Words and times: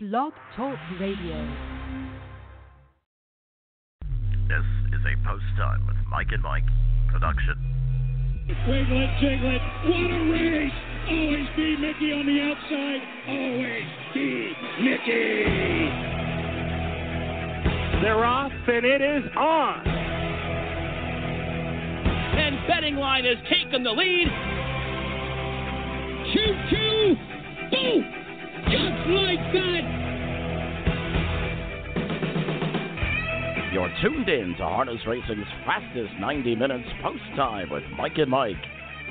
Blog 0.00 0.32
Talk 0.54 0.78
Radio. 1.00 1.42
This 4.46 4.62
is 4.94 5.02
a 5.02 5.26
post 5.26 5.42
time 5.56 5.88
with 5.88 5.96
Mike 6.08 6.28
and 6.30 6.40
Mike 6.40 6.62
production. 7.10 7.58
Wiglet, 8.68 9.10
jiglet, 9.18 9.60
what 9.90 10.10
a 10.14 10.30
race! 10.30 10.70
Always 11.10 11.48
be 11.56 11.76
Mickey 11.78 12.12
on 12.12 12.26
the 12.26 12.40
outside. 12.46 13.02
Always 13.26 13.90
be 14.14 14.54
Mickey. 14.84 15.90
They're 18.00 18.24
off, 18.24 18.52
and 18.68 18.86
it 18.86 19.02
is 19.02 19.24
on. 19.36 19.84
And 22.38 22.68
betting 22.68 22.94
line 22.94 23.24
has 23.24 23.38
taken 23.50 23.82
the 23.82 23.90
lead. 23.90 24.28
Choo 26.32 26.54
choo! 26.70 27.16
Boom! 27.72 28.18
Just 28.64 29.08
like 29.08 29.52
that! 29.52 29.84
You're 33.72 33.92
tuned 34.02 34.28
in 34.28 34.54
to 34.56 34.64
Harness 34.64 35.00
Racing's 35.06 35.46
fastest 35.64 36.12
90 36.20 36.56
minutes 36.56 36.88
post 37.02 37.22
time 37.36 37.70
with 37.70 37.82
Mike 37.96 38.16
and 38.16 38.30
Mike, 38.30 38.56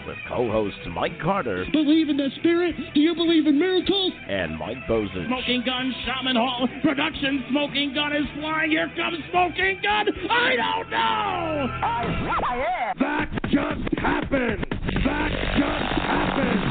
with 0.08 0.18
co 0.28 0.52
hosts 0.52 0.80
Mike 0.94 1.20
Carter 1.22 1.64
Believe 1.72 2.10
in 2.10 2.18
the 2.18 2.30
spirit? 2.40 2.76
Do 2.94 3.00
you 3.00 3.14
believe 3.16 3.46
in 3.48 3.58
miracles? 3.60 4.14
and 4.28 4.58
Mike 4.58 4.78
Bozich. 4.90 5.28
Smoking 5.28 5.64
gun, 5.66 5.94
Shaman 6.06 6.36
Hall 6.36 6.68
production. 6.82 7.46
Smoking 7.52 7.94
gun 7.94 8.14
is 8.16 8.26
flying. 8.40 8.72
Here 8.72 8.92
comes 8.98 9.20
Smoking 9.32 9.80
gun. 9.84 10.08
I 10.30 10.56
don't 10.58 10.90
know. 10.90 11.68
Oh, 11.84 12.94
that 13.00 13.30
just 13.46 14.00
happened. 14.00 14.66
That 15.06 15.30
just 15.56 16.02
happened. 16.02 16.67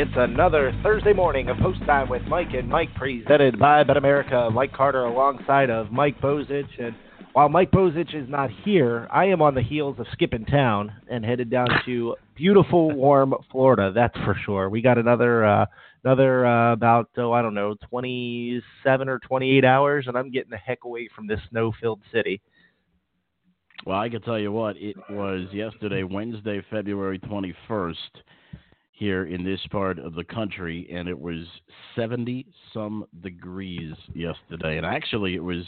It's 0.00 0.10
another 0.16 0.72
Thursday 0.82 1.12
morning 1.12 1.50
of 1.50 1.58
Post 1.58 1.80
Time 1.84 2.08
with 2.08 2.22
Mike 2.22 2.54
and 2.54 2.66
Mike, 2.66 2.88
presented 2.94 3.58
by 3.58 3.84
Bet 3.84 3.98
America. 3.98 4.48
Mike 4.50 4.72
Carter 4.72 5.04
alongside 5.04 5.68
of 5.68 5.92
Mike 5.92 6.18
Bozich. 6.22 6.70
And 6.78 6.94
while 7.34 7.50
Mike 7.50 7.70
Bozich 7.70 8.14
is 8.14 8.26
not 8.26 8.48
here, 8.64 9.06
I 9.12 9.26
am 9.26 9.42
on 9.42 9.54
the 9.54 9.60
heels 9.60 9.96
of 9.98 10.06
skipping 10.12 10.46
town 10.46 10.90
and 11.10 11.22
headed 11.22 11.50
down 11.50 11.66
to 11.84 12.16
beautiful, 12.34 12.90
warm 12.92 13.34
Florida. 13.52 13.92
That's 13.94 14.16
for 14.24 14.34
sure. 14.46 14.70
We 14.70 14.80
got 14.80 14.96
another, 14.96 15.44
uh, 15.44 15.66
another 16.02 16.46
uh, 16.46 16.72
about 16.72 17.10
oh 17.18 17.32
I 17.32 17.42
don't 17.42 17.52
know, 17.52 17.74
27 17.90 19.06
or 19.06 19.18
28 19.18 19.66
hours, 19.66 20.06
and 20.06 20.16
I'm 20.16 20.30
getting 20.30 20.50
the 20.50 20.56
heck 20.56 20.84
away 20.84 21.10
from 21.14 21.26
this 21.26 21.40
snow-filled 21.50 22.00
city. 22.10 22.40
Well, 23.84 23.98
I 23.98 24.08
can 24.08 24.22
tell 24.22 24.38
you 24.38 24.50
what, 24.50 24.78
it 24.78 24.96
was 25.10 25.48
yesterday, 25.52 26.04
Wednesday, 26.04 26.64
February 26.70 27.18
21st, 27.18 27.94
here 29.00 29.24
in 29.24 29.42
this 29.42 29.60
part 29.70 29.98
of 29.98 30.14
the 30.14 30.22
country, 30.24 30.86
and 30.92 31.08
it 31.08 31.18
was 31.18 31.46
70 31.96 32.46
some 32.74 33.06
degrees 33.22 33.94
yesterday. 34.14 34.76
And 34.76 34.84
actually, 34.84 35.34
it 35.34 35.42
was 35.42 35.64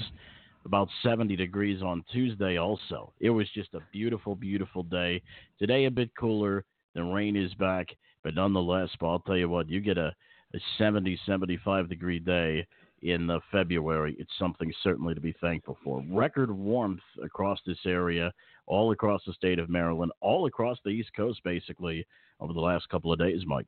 about 0.67 0.89
70 1.03 1.35
degrees 1.35 1.83
on 1.83 2.05
Tuesday 2.13 2.59
also. 2.59 3.11
It 3.21 3.31
was 3.31 3.49
just 3.55 3.73
a 3.73 3.81
beautiful, 3.91 4.37
beautiful 4.37 4.83
day. 4.83 5.23
Today, 5.59 5.87
a 5.87 5.91
bit 5.91 6.11
cooler. 6.15 6.67
The 6.95 7.03
rain 7.03 7.35
is 7.35 7.55
back, 7.55 7.89
but 8.23 8.35
nonetheless, 8.35 8.91
I'll 9.01 9.21
tell 9.21 9.39
you 9.39 9.49
what, 9.49 9.71
you 9.71 9.81
get 9.81 9.97
a, 9.97 10.15
a 10.55 10.59
70, 10.77 11.19
75 11.25 11.89
degree 11.89 12.19
day 12.19 12.67
in 13.03 13.31
uh, 13.31 13.39
February. 13.51 14.17
It's 14.19 14.33
something 14.39 14.73
certainly 14.83 15.15
to 15.15 15.21
be 15.21 15.35
thankful 15.41 15.77
for. 15.85 16.03
Record 16.11 16.51
warmth 16.51 17.03
across 17.23 17.59
this 17.67 17.79
area, 17.87 18.33
all 18.67 18.93
across 18.93 19.23
the 19.27 19.33
state 19.33 19.59
of 19.59 19.69
Maryland, 19.69 20.13
all 20.21 20.47
across 20.47 20.79
the 20.85 20.91
East 20.91 21.11
Coast, 21.17 21.41
basically, 21.45 22.07
over 22.41 22.53
the 22.53 22.61
last 22.61 22.89
couple 22.89 23.13
of 23.13 23.19
days, 23.19 23.43
Mike. 23.47 23.67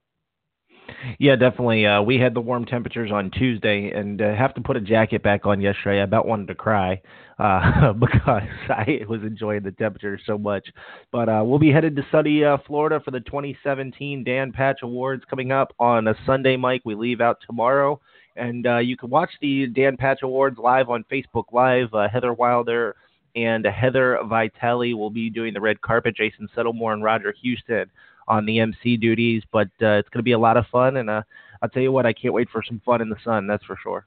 Yeah, 1.19 1.37
definitely. 1.37 1.87
Uh, 1.87 2.03
we 2.03 2.19
had 2.19 2.35
the 2.35 2.41
warm 2.41 2.65
temperatures 2.65 3.11
on 3.13 3.31
Tuesday, 3.31 3.91
and 3.91 4.21
uh, 4.21 4.35
have 4.35 4.55
to 4.55 4.61
put 4.61 4.77
a 4.77 4.81
jacket 4.81 5.23
back 5.23 5.47
on 5.47 5.61
yesterday. 5.61 6.01
I 6.01 6.05
about 6.05 6.27
wanted 6.27 6.49
to 6.49 6.55
cry 6.55 7.01
uh, 7.39 7.93
because 7.99 8.49
I 8.69 9.01
was 9.09 9.23
enjoying 9.23 9.63
the 9.63 9.73
temperature 9.73 10.19
so 10.27 10.37
much. 10.37 10.67
But 11.13 11.29
uh, 11.29 11.43
we'll 11.45 11.59
be 11.59 11.73
headed 11.73 11.97
to 11.97 12.07
sunny 12.11 12.45
uh, 12.45 12.59
Florida 12.67 13.01
for 13.05 13.11
the 13.11 13.21
2017 13.21 14.25
Dan 14.25 14.53
Patch 14.53 14.81
Awards 14.83 15.25
coming 15.29 15.53
up 15.53 15.73
on 15.79 16.09
a 16.09 16.15
Sunday. 16.27 16.57
Mike, 16.57 16.83
we 16.85 16.95
leave 16.95 17.21
out 17.21 17.39
tomorrow, 17.47 18.01
and 18.37 18.67
uh, 18.67 18.79
you 18.79 18.97
can 18.97 19.11
watch 19.11 19.31
the 19.41 19.67
Dan 19.67 19.97
Patch 19.97 20.23
Awards 20.23 20.59
live 20.59 20.91
on 20.91 21.05
Facebook 21.11 21.45
Live. 21.53 21.93
Uh, 21.95 22.09
Heather 22.09 22.33
Wilder 22.33 22.97
and 23.37 23.65
Heather 23.65 24.19
Vitale 24.25 24.95
will 24.95 25.11
be 25.11 25.31
doing 25.31 25.55
the 25.55 25.61
red 25.61 25.81
carpet. 25.81 26.17
Jason 26.17 26.49
Settlemoir 26.57 26.93
and 26.93 27.03
Roger 27.03 27.35
Huston 27.43 27.91
on 28.29 28.47
the 28.47 28.61
MC 28.61 28.97
duties, 28.97 29.43
but 29.53 29.69
uh, 29.83 29.99
it's 29.99 30.09
going 30.09 30.21
to 30.21 30.23
be 30.23 30.33
a 30.33 30.39
lot 30.39 30.57
of 30.57 30.67
fun. 30.69 30.97
And 30.97 31.11
uh, 31.11 31.23
I'll 31.63 31.69
tell 31.69 31.83
you 31.83 31.93
what, 31.93 32.07
I 32.07 32.13
can't 32.13 32.35
wait 32.35 32.49
for 32.51 32.63
some 32.63 32.81
fun 32.85 33.01
in 33.01 33.09
the 33.09 33.17
sun. 33.25 33.47
That's 33.47 33.65
for 33.65 33.79
sure. 33.83 34.07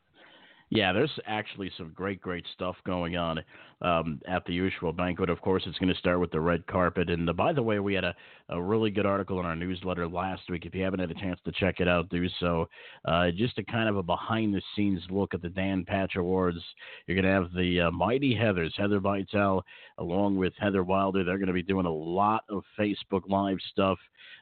Yeah, 0.70 0.92
there's 0.92 1.18
actually 1.26 1.72
some 1.78 1.94
great, 1.96 2.22
great 2.22 2.46
stuff 2.54 2.76
going 2.86 3.16
on 3.16 3.40
um, 3.82 4.20
at 4.28 4.44
the 4.46 4.54
usual 4.54 4.92
banquet. 4.92 5.30
Of 5.30 5.40
course, 5.40 5.64
it's 5.66 5.78
going 5.78 5.94
to 5.94 6.00
start 6.00 6.20
with 6.20 6.32
the 6.32 6.42
red 6.42 6.68
carpet. 6.68 7.10
And 7.10 7.30
uh, 7.30 7.34
by 7.34 7.54
the 7.54 7.64
way, 7.64 7.80
we 7.80 7.94
had 7.94 8.04
a, 8.04 8.14
a 8.50 8.62
really 8.62 8.92
good 8.92 9.06
article 9.06 9.40
in 9.40 9.46
our 9.46 9.56
newsletter 9.56 10.10
last 10.10 10.42
week. 10.50 10.66
If 10.66 10.76
you 10.76 10.84
haven't 10.84 11.00
had 11.00 11.10
a 11.10 11.14
chance 11.14 11.40
to 11.46 11.54
check 11.54 11.80
it 11.80 11.88
out, 11.88 12.10
do 12.10 12.28
so. 12.42 12.68
Uh, 13.06 13.32
just 13.32 13.58
a 13.60 13.64
kind 13.64 13.88
of 13.88 13.96
a 13.96 14.04
behind 14.04 14.54
the 14.54 14.62
scenes 14.76 15.02
look 15.10 15.34
at 15.34 15.42
the 15.42 15.50
Dan 15.50 15.86
Patch 15.86 16.18
Awards. 16.18 16.60
You're 17.06 17.16
going 17.16 17.24
to 17.24 17.32
have 17.32 17.54
the 17.54 17.88
uh, 17.88 17.92
Mighty 17.92 18.36
Heathers, 18.36 18.78
Heather 18.78 19.00
Vitale, 19.00 19.64
along 20.00 20.36
with 20.36 20.52
Heather 20.60 20.84
Wilder. 20.84 21.24
They're 21.24 21.38
going 21.38 21.48
to 21.48 21.54
be 21.54 21.64
doing 21.64 21.86
a 21.86 21.94
lot 21.94 22.44
of 22.50 22.64
Facebook 22.78 23.22
Live 23.30 23.60
stuff. 23.72 23.98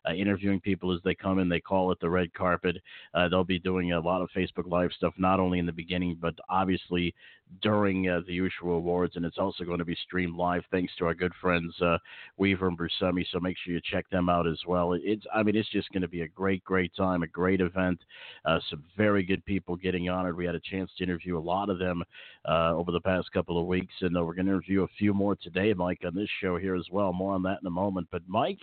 Uh, 0.07 0.13
interviewing 0.13 0.59
people 0.59 0.93
as 0.93 0.99
they 1.03 1.15
come 1.15 1.39
in. 1.39 1.49
They 1.49 1.59
call 1.59 1.91
it 1.91 1.99
the 1.99 2.09
red 2.09 2.31
carpet. 2.35 2.77
Uh, 3.15 3.27
they'll 3.27 3.43
be 3.43 3.57
doing 3.57 3.91
a 3.93 3.99
lot 3.99 4.21
of 4.21 4.29
Facebook 4.35 4.69
Live 4.69 4.91
stuff, 4.95 5.15
not 5.17 5.39
only 5.39 5.57
in 5.57 5.65
the 5.65 5.71
beginning, 5.71 6.14
but 6.19 6.35
obviously 6.49 7.13
during 7.61 8.09
uh, 8.09 8.21
the 8.27 8.33
usual 8.33 8.75
awards. 8.75 9.15
And 9.15 9.25
it's 9.25 9.37
also 9.37 9.63
going 9.63 9.79
to 9.79 9.85
be 9.85 9.97
streamed 10.05 10.35
live 10.35 10.63
thanks 10.71 10.93
to 10.97 11.05
our 11.05 11.13
good 11.13 11.33
friends 11.39 11.73
uh, 11.81 11.97
Weaver 12.37 12.67
and 12.67 12.77
Bruscemi. 12.77 13.25
So 13.31 13.39
make 13.39 13.55
sure 13.63 13.73
you 13.73 13.81
check 13.83 14.09
them 14.09 14.29
out 14.29 14.47
as 14.47 14.59
well. 14.67 14.93
It's, 14.93 15.25
I 15.33 15.43
mean, 15.43 15.55
it's 15.55 15.69
just 15.69 15.91
going 15.91 16.01
to 16.01 16.07
be 16.07 16.21
a 16.21 16.27
great, 16.27 16.63
great 16.63 16.95
time, 16.95 17.23
a 17.23 17.27
great 17.27 17.61
event. 17.61 17.99
Uh, 18.45 18.59
some 18.69 18.83
very 18.97 19.23
good 19.23 19.45
people 19.45 19.75
getting 19.75 20.09
honored. 20.09 20.37
We 20.37 20.45
had 20.45 20.55
a 20.55 20.59
chance 20.59 20.89
to 20.97 21.03
interview 21.03 21.37
a 21.37 21.39
lot 21.39 21.69
of 21.69 21.79
them 21.79 22.03
uh, 22.47 22.73
over 22.73 22.91
the 22.91 23.01
past 23.01 23.31
couple 23.31 23.59
of 23.59 23.67
weeks, 23.67 23.93
and 24.01 24.15
we're 24.15 24.33
going 24.33 24.47
to 24.47 24.53
interview 24.53 24.83
a 24.83 24.87
few 24.97 25.13
more 25.13 25.35
today, 25.35 25.73
Mike, 25.73 26.01
on 26.05 26.15
this 26.15 26.29
show 26.41 26.57
here 26.57 26.75
as 26.75 26.87
well. 26.91 27.13
More 27.13 27.33
on 27.33 27.43
that 27.43 27.59
in 27.61 27.67
a 27.67 27.71
moment. 27.71 28.07
But 28.11 28.23
Mike, 28.27 28.59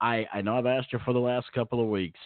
I, 0.00 0.26
I 0.32 0.40
know 0.40 0.56
I've 0.56 0.66
asked 0.66 0.92
you 0.92 0.98
for 1.04 1.12
the 1.12 1.20
last 1.20 1.52
couple 1.52 1.80
of 1.80 1.88
weeks, 1.88 2.18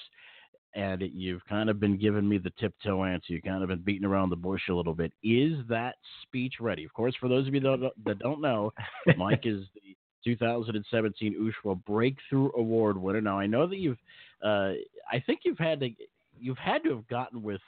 and 0.74 1.02
you've 1.12 1.44
kind 1.46 1.70
of 1.70 1.78
been 1.78 1.96
giving 1.96 2.28
me 2.28 2.38
the 2.38 2.52
tiptoe 2.58 3.04
answer. 3.04 3.32
You've 3.32 3.44
kind 3.44 3.62
of 3.62 3.68
been 3.68 3.82
beating 3.82 4.04
around 4.04 4.30
the 4.30 4.36
bush 4.36 4.62
a 4.68 4.74
little 4.74 4.94
bit. 4.94 5.12
Is 5.22 5.54
that 5.68 5.96
speech 6.22 6.54
ready? 6.60 6.84
Of 6.84 6.92
course, 6.92 7.14
for 7.20 7.28
those 7.28 7.46
of 7.46 7.54
you 7.54 7.60
that 7.60 7.80
don't, 7.80 8.04
that 8.04 8.18
don't 8.18 8.40
know, 8.40 8.72
Mike 9.16 9.42
is 9.44 9.64
the 9.74 9.96
2017 10.24 11.52
USHWA 11.64 11.84
Breakthrough 11.84 12.50
Award 12.56 12.96
winner. 12.98 13.20
Now, 13.20 13.38
I 13.38 13.46
know 13.46 13.66
that 13.66 13.76
you've, 13.76 13.98
uh, 14.44 14.72
I 15.10 15.20
think 15.26 15.40
you've 15.44 15.58
had 15.58 15.80
to, 15.80 15.90
you've 16.38 16.58
had 16.58 16.82
to 16.84 16.90
have 16.90 17.06
gotten 17.08 17.42
with 17.42 17.60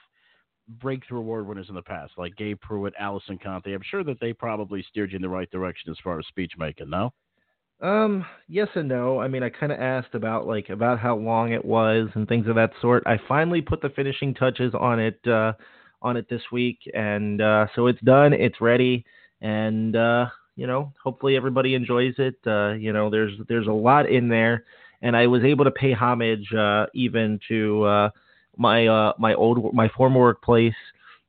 breakthrough 0.81 1.19
award 1.19 1.47
winners 1.47 1.69
in 1.69 1.75
the 1.75 1.83
past, 1.83 2.13
like 2.17 2.35
Gabe 2.37 2.59
Prewitt, 2.61 2.93
Allison 2.99 3.39
Conte. 3.39 3.73
I'm 3.73 3.83
sure 3.89 4.03
that 4.03 4.19
they 4.21 4.33
probably 4.33 4.85
steered 4.89 5.13
you 5.13 5.17
in 5.17 5.23
the 5.23 5.29
right 5.29 5.51
direction 5.51 5.91
as 5.91 5.97
far 6.03 6.19
as 6.19 6.27
speech 6.27 6.53
making. 6.59 6.91
No. 6.91 7.13
Um, 7.81 8.25
yes 8.49 8.69
and 8.75 8.89
no. 8.89 9.21
I 9.21 9.29
mean, 9.29 9.43
I 9.43 9.51
kind 9.51 9.71
of 9.71 9.81
asked 9.81 10.15
about 10.15 10.47
like 10.47 10.71
about 10.71 10.99
how 10.99 11.17
long 11.17 11.53
it 11.53 11.65
was 11.65 12.09
and 12.15 12.27
things 12.27 12.47
of 12.47 12.55
that 12.55 12.73
sort. 12.81 13.03
I 13.07 13.19
finally 13.29 13.61
put 13.61 13.83
the 13.83 13.91
finishing 13.91 14.33
touches 14.35 14.73
on 14.75 14.99
it 14.99 15.21
uh 15.27 15.53
on 16.01 16.17
it 16.17 16.27
this 16.31 16.43
week 16.53 16.79
and 16.95 17.43
uh 17.43 17.67
so 17.75 17.87
it's 17.87 18.01
done, 18.01 18.33
it's 18.33 18.61
ready 18.63 19.05
and 19.43 19.95
uh 19.95 20.27
you 20.57 20.67
know, 20.67 20.91
hopefully 21.05 21.37
everybody 21.37 21.75
enjoys 21.75 22.15
it. 22.17 22.37
Uh 22.47 22.73
you 22.73 22.95
know, 22.95 23.11
there's 23.11 23.33
there's 23.49 23.67
a 23.67 23.73
lot 23.73 24.09
in 24.09 24.29
there 24.29 24.65
and 25.03 25.15
I 25.15 25.27
was 25.27 25.45
able 25.45 25.67
to 25.67 25.71
pay 25.71 25.93
homage 25.93 26.51
uh 26.55 26.87
even 26.95 27.39
to 27.49 27.83
uh 27.85 28.11
my 28.57 28.87
uh 28.87 29.13
my 29.19 29.35
old 29.35 29.75
my 29.75 29.89
former 29.91 30.21
workplace 30.21 30.75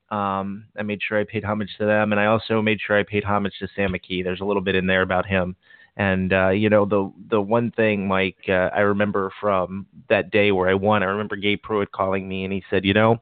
um, 0.09 0.67
I 0.77 0.83
made 0.83 1.01
sure 1.05 1.19
I 1.19 1.25
paid 1.25 1.43
homage 1.43 1.69
to 1.79 1.85
them, 1.85 2.13
and 2.13 2.21
I 2.21 2.27
also 2.27 2.61
made 2.61 2.79
sure 2.79 2.97
I 2.97 3.03
paid 3.03 3.25
homage 3.25 3.51
to 3.59 3.67
Sam 3.75 3.91
McKee. 3.91 4.23
There's 4.23 4.39
a 4.39 4.45
little 4.45 4.61
bit 4.61 4.75
in 4.75 4.87
there 4.87 5.01
about 5.01 5.25
him, 5.25 5.57
and 5.97 6.33
uh, 6.33 6.49
you 6.49 6.69
know 6.69 6.85
the 6.85 7.11
the 7.29 7.41
one 7.41 7.71
thing, 7.71 8.07
Mike, 8.07 8.37
uh, 8.49 8.69
I 8.75 8.81
remember 8.81 9.31
from 9.41 9.87
that 10.09 10.31
day 10.31 10.51
where 10.53 10.69
I 10.69 10.75
won. 10.75 11.03
I 11.03 11.07
remember 11.07 11.35
Gabe 11.37 11.59
Prewitt 11.63 11.91
calling 11.91 12.29
me, 12.29 12.45
and 12.45 12.53
he 12.53 12.63
said, 12.69 12.85
you 12.85 12.93
know, 12.93 13.21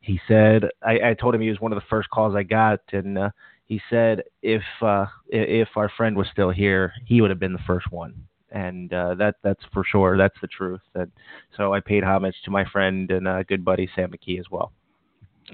he 0.00 0.20
said 0.28 0.64
I, 0.82 1.10
I 1.10 1.14
told 1.14 1.34
him 1.34 1.42
he 1.42 1.50
was 1.50 1.60
one 1.60 1.72
of 1.72 1.76
the 1.78 1.86
first 1.90 2.10
calls 2.10 2.34
I 2.36 2.44
got, 2.44 2.80
and 2.92 3.18
uh, 3.18 3.30
he 3.66 3.80
said 3.90 4.22
if 4.42 4.62
uh, 4.82 5.06
if 5.28 5.68
our 5.76 5.90
friend 5.96 6.16
was 6.16 6.28
still 6.32 6.50
here, 6.50 6.92
he 7.06 7.20
would 7.22 7.30
have 7.30 7.40
been 7.40 7.54
the 7.54 7.58
first 7.66 7.90
one. 7.92 8.14
and 8.50 8.92
uh, 8.94 9.14
that 9.16 9.36
that's 9.42 9.64
for 9.72 9.84
sure. 9.84 10.16
That's 10.16 10.40
the 10.40 10.48
truth. 10.48 10.82
And 10.94 11.10
so 11.56 11.74
I 11.74 11.80
paid 11.80 12.04
homage 12.04 12.36
to 12.44 12.50
my 12.50 12.64
friend 12.70 13.10
and 13.10 13.26
uh, 13.28 13.42
good 13.44 13.64
buddy 13.64 13.88
Sam 13.96 14.12
McKee 14.12 14.38
as 14.40 14.46
well. 14.50 14.72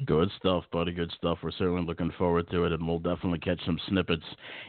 Good 0.06 0.30
stuff, 0.38 0.64
buddy. 0.72 0.92
Good 0.92 1.12
stuff. 1.18 1.38
We're 1.42 1.50
certainly 1.50 1.82
looking 1.82 2.12
forward 2.16 2.48
to 2.50 2.64
it, 2.64 2.72
and 2.72 2.86
we'll 2.86 3.00
definitely 3.00 3.40
catch 3.40 3.58
some 3.66 3.78
snippets 3.88 4.24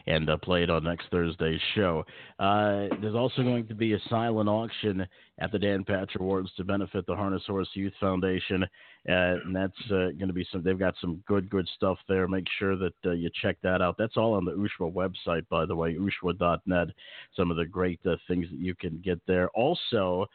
and 0.06 0.28
uh, 0.28 0.36
play 0.38 0.64
it 0.64 0.70
on 0.70 0.82
next 0.82 1.06
Thursday's 1.12 1.60
show. 1.76 2.04
Uh, 2.40 2.88
there's 3.00 3.14
also 3.14 3.42
going 3.42 3.66
to 3.68 3.74
be 3.74 3.92
a 3.92 4.00
silent 4.10 4.48
auction 4.48 5.06
at 5.38 5.52
the 5.52 5.60
Dan 5.60 5.84
Patch 5.84 6.10
Awards 6.18 6.50
to 6.56 6.64
benefit 6.64 7.06
the 7.06 7.14
Harness 7.14 7.44
Horse 7.46 7.68
Youth 7.74 7.92
Foundation, 8.00 8.64
uh, 8.64 8.66
and 9.06 9.54
that's 9.54 9.78
uh, 9.86 10.10
going 10.18 10.26
to 10.26 10.32
be 10.32 10.46
some. 10.50 10.64
They've 10.64 10.78
got 10.78 10.94
some 11.00 11.22
good, 11.28 11.48
good 11.48 11.68
stuff 11.76 11.98
there. 12.08 12.26
Make 12.26 12.46
sure 12.58 12.76
that 12.76 12.94
uh, 13.06 13.12
you 13.12 13.30
check 13.40 13.58
that 13.62 13.80
out. 13.80 13.94
That's 13.98 14.16
all 14.16 14.34
on 14.34 14.44
the 14.44 14.52
USHWA 14.52 14.92
website, 14.92 15.48
by 15.48 15.66
the 15.66 15.76
way, 15.76 15.94
USHWA.net. 15.94 16.88
Some 17.36 17.52
of 17.52 17.56
the 17.56 17.66
great 17.66 18.00
uh, 18.04 18.16
things 18.26 18.48
that 18.50 18.58
you 18.58 18.74
can 18.74 19.00
get 19.04 19.20
there. 19.28 19.48
Also, 19.50 20.26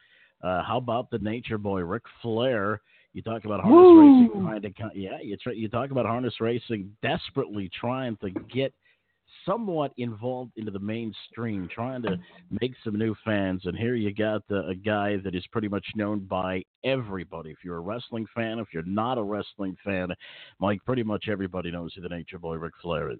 how 0.42 0.78
about 0.78 1.10
the 1.10 1.18
Nature 1.18 1.58
Boy, 1.58 1.80
Ric 1.80 2.04
Flair? 2.22 2.80
You 3.14 3.22
talk 3.22 3.44
about 3.44 3.60
harness 3.60 3.78
Woo! 3.78 4.00
racing 4.00 4.42
trying 4.42 4.62
to, 4.62 4.98
yeah, 4.98 5.20
you 5.20 5.36
try, 5.36 5.52
you 5.52 5.68
talk 5.68 5.90
about 5.90 6.06
harness 6.06 6.34
racing 6.40 6.94
desperately 7.02 7.70
trying 7.80 8.16
to 8.18 8.30
get 8.30 8.72
somewhat 9.44 9.92
involved 9.96 10.52
into 10.56 10.70
the 10.70 10.78
mainstream, 10.78 11.68
trying 11.74 12.02
to 12.02 12.18
make 12.60 12.74
some 12.84 12.98
new 12.98 13.14
fans. 13.24 13.62
And 13.64 13.76
here 13.76 13.94
you 13.94 14.12
got 14.14 14.46
the, 14.48 14.66
a 14.66 14.74
guy 14.74 15.16
that 15.24 15.34
is 15.34 15.44
pretty 15.50 15.68
much 15.68 15.86
known 15.96 16.20
by 16.20 16.62
everybody. 16.84 17.50
If 17.50 17.58
you're 17.64 17.78
a 17.78 17.80
wrestling 17.80 18.26
fan, 18.34 18.58
if 18.58 18.68
you're 18.72 18.82
not 18.84 19.18
a 19.18 19.22
wrestling 19.22 19.76
fan, 19.84 20.08
Mike, 20.60 20.80
pretty 20.84 21.02
much 21.02 21.26
everybody 21.30 21.70
knows 21.70 21.94
who 21.94 22.02
the 22.02 22.08
Nature 22.08 22.38
Boy 22.38 22.56
Ric 22.56 22.74
Flair 22.82 23.10
is. 23.10 23.18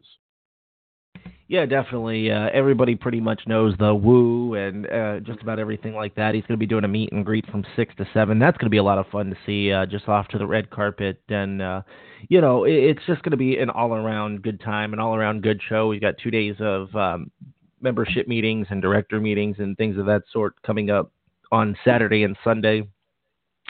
Yeah, 1.49 1.65
definitely. 1.65 2.31
Uh, 2.31 2.51
everybody 2.53 2.95
pretty 2.95 3.21
much 3.21 3.41
knows 3.47 3.75
the 3.79 3.95
woo 3.95 4.53
and 4.53 4.87
uh, 4.87 5.21
just 5.21 5.41
about 5.41 5.59
everything 5.59 5.95
like 5.95 6.15
that. 6.17 6.35
He's 6.35 6.43
going 6.43 6.59
to 6.59 6.59
be 6.59 6.67
doing 6.67 6.85
a 6.85 6.89
meet 6.89 7.11
and 7.11 7.25
greet 7.25 7.47
from 7.51 7.65
six 7.75 7.95
to 7.97 8.07
seven. 8.13 8.39
That's 8.39 8.59
going 8.59 8.67
to 8.67 8.71
be 8.71 8.77
a 8.77 8.83
lot 8.83 8.99
of 8.99 9.07
fun 9.07 9.31
to 9.31 9.37
see 9.47 9.73
uh, 9.73 9.87
just 9.87 10.09
off 10.09 10.29
to 10.29 10.39
the 10.39 10.47
red 10.47 10.69
carpet, 10.69 11.23
and 11.31 11.63
uh, 11.63 11.81
you 12.29 12.43
know, 12.43 12.65
it, 12.65 12.75
it's 12.75 13.01
just 13.07 13.23
going 13.23 13.31
to 13.31 13.39
be 13.39 13.57
an 13.57 13.71
all-around 13.71 14.43
good 14.43 14.61
time, 14.61 14.93
an 14.93 14.99
all-around 14.99 15.43
good 15.43 15.59
show. 15.67 15.89
We've 15.89 16.03
got 16.03 16.17
two 16.23 16.31
days 16.31 16.57
of 16.61 16.95
um, 16.95 17.31
membership 17.81 18.29
meetings 18.29 18.67
and 18.69 18.83
director 18.83 19.19
meetings 19.19 19.57
and 19.59 19.75
things 19.79 19.97
of 19.97 20.05
that 20.05 20.25
sort 20.31 20.61
coming 20.63 20.91
up 20.91 21.13
on 21.51 21.75
Saturday 21.83 22.25
and 22.25 22.37
Sunday. 22.45 22.87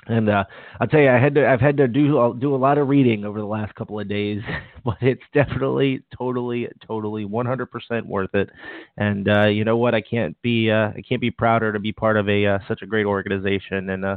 And 0.07 0.31
uh, 0.31 0.45
I'll 0.81 0.87
tell 0.87 1.01
you, 1.01 1.11
I 1.11 1.19
had 1.19 1.35
to, 1.35 1.47
I've 1.47 1.61
had 1.61 1.77
to 1.79 1.89
do 1.89 2.35
do 2.41 2.55
a 2.55 2.57
lot 2.57 2.79
of 2.79 2.89
reading 2.89 3.25
over 3.25 3.39
the 3.39 3.47
last 3.47 3.75
couple 3.75 4.01
of 4.01 4.09
days, 4.09 4.41
but 4.85 4.97
it's 5.01 5.23
definitely, 5.35 6.03
totally, 6.17 6.69
totally, 6.87 7.27
100% 7.27 8.07
worth 8.07 8.35
it. 8.35 8.49
And 8.97 9.29
uh, 9.29 9.45
you 9.47 9.65
know 9.65 9.77
what? 9.77 9.95
I 9.95 10.01
can't 10.01 10.41
be, 10.41 10.71
uh, 10.71 10.93
I 10.97 11.03
can't 11.07 11.21
be 11.21 11.31
prouder 11.31 11.73
to 11.73 11.79
be 11.79 11.93
part 11.93 12.17
of 12.17 12.29
a 12.29 12.47
uh, 12.47 12.59
such 12.69 12.83
a 12.83 12.87
great 12.87 13.07
organization. 13.07 13.91
And 13.91 14.05
uh, 14.05 14.17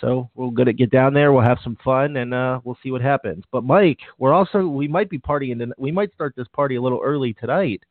so 0.00 0.30
we're 0.34 0.50
gonna 0.50 0.72
get 0.72 0.90
down 0.90 1.14
there. 1.14 1.32
We'll 1.32 1.42
have 1.42 1.58
some 1.62 1.76
fun, 1.84 2.16
and 2.16 2.34
uh, 2.34 2.60
we'll 2.64 2.78
see 2.82 2.90
what 2.90 3.02
happens. 3.02 3.44
But 3.52 3.64
Mike, 3.64 4.00
we're 4.18 4.32
also, 4.32 4.66
we 4.66 4.88
might 4.88 5.10
be 5.10 5.18
partying, 5.18 5.62
and 5.62 5.72
we 5.78 5.92
might 5.92 6.12
start 6.14 6.34
this 6.36 6.48
party 6.52 6.76
a 6.76 6.82
little 6.82 7.00
early 7.02 7.34
tonight 7.34 7.82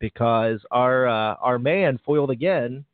because 0.00 0.60
our 0.70 1.06
uh, 1.06 1.34
our 1.34 1.58
man 1.58 2.00
foiled 2.04 2.30
again 2.30 2.84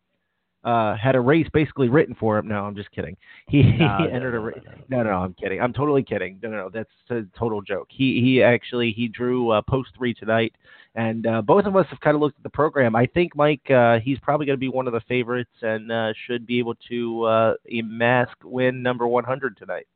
uh, 0.66 0.96
had 0.96 1.14
a 1.14 1.20
race 1.20 1.46
basically 1.52 1.88
written 1.88 2.16
for 2.18 2.36
him. 2.36 2.48
No, 2.48 2.64
I'm 2.64 2.74
just 2.74 2.90
kidding. 2.90 3.16
He, 3.48 3.62
no, 3.62 3.98
he 4.00 4.10
entered 4.12 4.34
a 4.34 4.40
race. 4.40 4.58
No, 4.88 5.04
no, 5.04 5.10
no, 5.10 5.18
I'm 5.18 5.32
kidding. 5.34 5.60
I'm 5.60 5.72
totally 5.72 6.02
kidding. 6.02 6.40
No, 6.42 6.50
no, 6.50 6.56
no, 6.56 6.70
that's 6.70 6.90
a 7.10 7.22
total 7.38 7.62
joke. 7.62 7.86
He 7.90 8.20
he 8.20 8.42
actually 8.42 8.90
he 8.90 9.06
drew 9.06 9.50
uh, 9.50 9.62
post 9.62 9.90
three 9.96 10.12
tonight, 10.12 10.52
and 10.96 11.24
uh, 11.28 11.42
both 11.42 11.64
of 11.64 11.76
us 11.76 11.86
have 11.90 12.00
kind 12.00 12.16
of 12.16 12.20
looked 12.20 12.38
at 12.38 12.42
the 12.42 12.50
program. 12.50 12.96
I 12.96 13.06
think 13.06 13.36
Mike 13.36 13.70
uh, 13.70 14.00
he's 14.00 14.18
probably 14.18 14.46
going 14.46 14.56
to 14.56 14.60
be 14.60 14.68
one 14.68 14.88
of 14.88 14.92
the 14.92 15.00
favorites 15.08 15.52
and 15.62 15.92
uh, 15.92 16.12
should 16.26 16.44
be 16.44 16.58
able 16.58 16.74
to 16.88 17.22
uh, 17.22 17.54
mask 17.84 18.36
win 18.42 18.82
number 18.82 19.06
100 19.06 19.56
tonight. 19.56 19.86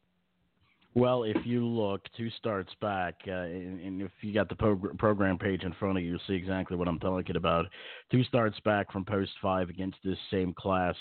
Well, 0.95 1.23
if 1.23 1.37
you 1.47 1.65
look 1.65 2.03
two 2.17 2.31
starts 2.31 2.73
back, 2.81 3.15
uh, 3.29 3.31
and, 3.31 3.81
and, 3.81 4.03
if 4.03 4.11
you 4.23 4.35
got 4.35 4.49
the 4.49 4.57
prog- 4.57 4.99
program 4.99 5.39
page 5.39 5.63
in 5.63 5.73
front 5.75 5.97
of 5.97 6.03
you, 6.03 6.11
you'll 6.11 6.21
see 6.27 6.35
exactly 6.35 6.77
what 6.77 6.89
I'm 6.89 6.99
talking 6.99 7.37
about. 7.37 7.67
Two 8.11 8.25
starts 8.25 8.59
back 8.65 8.91
from 8.91 9.05
post 9.05 9.31
five 9.41 9.69
against 9.69 9.99
this 10.05 10.19
same 10.33 10.53
class. 10.53 10.97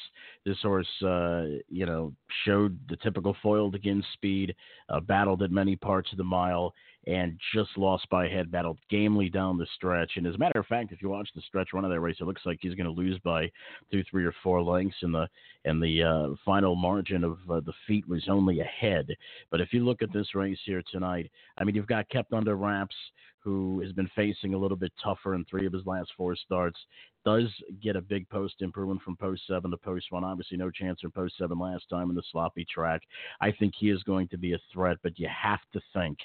This 0.46 0.58
horse, 0.62 0.88
uh, 1.02 1.46
you 1.68 1.88
know, 1.88 2.14
showed 2.46 2.78
the 2.88 2.98
typical 2.98 3.36
foiled 3.42 3.74
against 3.74 4.08
speed, 4.14 4.56
uh, 4.90 5.00
battled 5.00 5.42
at 5.42 5.50
many 5.50 5.76
parts 5.76 6.12
of 6.12 6.20
the 6.20 6.24
mile, 6.24 6.72
and 7.08 7.40
just 7.56 7.72
lost 7.78 8.08
by 8.12 8.28
head, 8.28 8.52
battled 8.52 8.78
gamely 8.92 9.28
down 9.28 9.58
the 9.58 9.66
stretch. 9.76 10.12
And 10.18 10.28
as 10.28 10.36
a 10.36 10.38
matter 10.38 10.60
of 10.60 10.68
fact, 10.68 10.92
if 10.92 11.02
you 11.02 11.10
watch 11.10 11.30
the 11.34 11.42
stretch 11.42 11.70
run 11.74 11.84
of 11.84 11.90
that 11.90 12.00
race, 12.00 12.18
it 12.20 12.26
looks 12.26 12.46
like 12.46 12.60
he's 12.62 12.76
going 12.76 12.86
to 12.86 12.92
lose 12.92 13.18
by 13.24 13.50
two, 13.92 14.04
three, 14.12 14.26
or 14.26 14.36
four 14.44 14.62
lengths, 14.62 14.98
and 15.02 15.14
the 15.14 15.28
and 15.66 15.82
the 15.82 16.04
uh, 16.04 16.36
final 16.46 16.76
margin 16.76 17.24
of 17.24 17.38
uh, 17.50 17.60
the 17.62 17.74
feet 17.88 18.08
was 18.08 18.28
only 18.30 18.60
a 18.60 18.66
head. 18.66 19.08
But 19.50 19.62
if 19.62 19.74
you 19.74 19.84
look 19.84 20.04
at 20.04 20.14
this 20.14 20.36
race 20.36 20.60
here 20.64 20.84
tonight, 20.92 21.32
I 21.58 21.64
mean, 21.64 21.74
you've 21.74 21.88
got 21.88 22.08
kept 22.10 22.34
under 22.34 22.56
wraps 22.56 22.96
who 23.42 23.80
has 23.82 23.92
been 23.94 24.10
facing 24.16 24.54
a 24.54 24.58
little 24.58 24.78
bit 24.78 24.92
tougher 25.02 25.34
in 25.34 25.46
three 25.46 25.66
of 25.66 25.74
his 25.74 25.86
last 25.86 26.12
four 26.18 26.36
starts, 26.36 26.78
does 27.26 27.48
get 27.82 27.96
a 27.96 28.02
big 28.02 28.28
post 28.30 28.56
improvement 28.62 29.02
from 29.02 29.16
post 29.16 29.42
seven 29.48 29.72
to 29.72 29.78
post 29.78 30.06
one. 30.10 30.24
Obviously, 30.24 30.58
no 30.58 30.70
chance 30.70 31.00
in 31.04 31.12
post 31.12 31.36
seven 31.38 31.60
last 31.60 31.88
time 31.90 32.10
in 32.10 32.16
the 32.16 32.24
sloppy 32.32 32.66
track. 32.74 33.02
I 33.42 33.52
think 33.52 33.74
he 33.78 33.90
is 33.90 34.02
going 34.04 34.28
to 34.30 34.38
be 34.38 34.54
a 34.54 34.60
threat, 34.74 34.98
but 35.04 35.20
you 35.20 35.28
have 35.28 35.60
to 35.74 35.82
think 35.94 36.18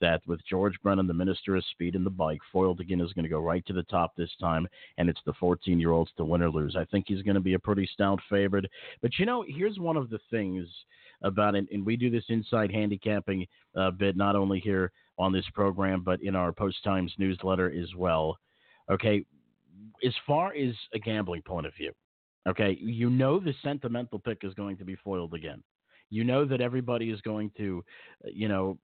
that 0.00 0.20
with 0.26 0.40
George 0.48 0.74
Brennan, 0.82 1.06
the 1.06 1.14
minister 1.14 1.56
of 1.56 1.64
speed 1.72 1.94
in 1.94 2.04
the 2.04 2.10
bike, 2.10 2.40
foiled 2.52 2.80
again 2.80 3.00
is 3.00 3.12
going 3.12 3.24
to 3.24 3.28
go 3.28 3.40
right 3.40 3.64
to 3.66 3.72
the 3.72 3.84
top 3.84 4.12
this 4.16 4.30
time, 4.40 4.66
and 4.98 5.08
it's 5.08 5.20
the 5.24 5.34
14 5.34 5.78
year 5.78 5.92
olds 5.92 6.10
to 6.16 6.24
win 6.24 6.42
or 6.42 6.50
lose. 6.50 6.76
I 6.76 6.84
think 6.86 7.06
he's 7.08 7.22
going 7.22 7.34
to 7.34 7.40
be 7.40 7.54
a 7.54 7.58
pretty 7.58 7.88
stout 7.92 8.20
favorite. 8.28 8.66
But 9.02 9.18
you 9.18 9.26
know, 9.26 9.44
here's 9.46 9.78
one 9.78 9.96
of 9.96 10.10
the 10.10 10.20
things 10.30 10.66
about 11.22 11.54
it, 11.54 11.66
and 11.72 11.84
we 11.84 11.96
do 11.96 12.10
this 12.10 12.24
inside 12.28 12.70
handicapping 12.70 13.46
uh, 13.76 13.90
bit 13.90 14.16
not 14.16 14.36
only 14.36 14.58
here 14.58 14.90
on 15.20 15.32
this 15.32 15.44
program, 15.54 16.02
but 16.02 16.22
in 16.22 16.34
our 16.34 16.50
Post 16.50 16.82
Times 16.82 17.12
newsletter 17.18 17.70
as 17.70 17.94
well. 17.94 18.38
Okay, 18.90 19.24
as 20.04 20.14
far 20.26 20.54
as 20.54 20.74
a 20.94 20.98
gambling 20.98 21.42
point 21.42 21.66
of 21.66 21.74
view, 21.74 21.92
okay, 22.48 22.76
you 22.80 23.10
know 23.10 23.38
the 23.38 23.54
sentimental 23.62 24.18
pick 24.18 24.38
is 24.42 24.54
going 24.54 24.76
to 24.78 24.84
be 24.84 24.96
foiled 24.96 25.34
again. 25.34 25.62
You 26.12 26.24
know 26.24 26.44
that 26.44 26.60
everybody 26.60 27.10
is 27.10 27.20
going 27.20 27.52
to, 27.56 27.84
you 28.24 28.48
know, 28.48 28.78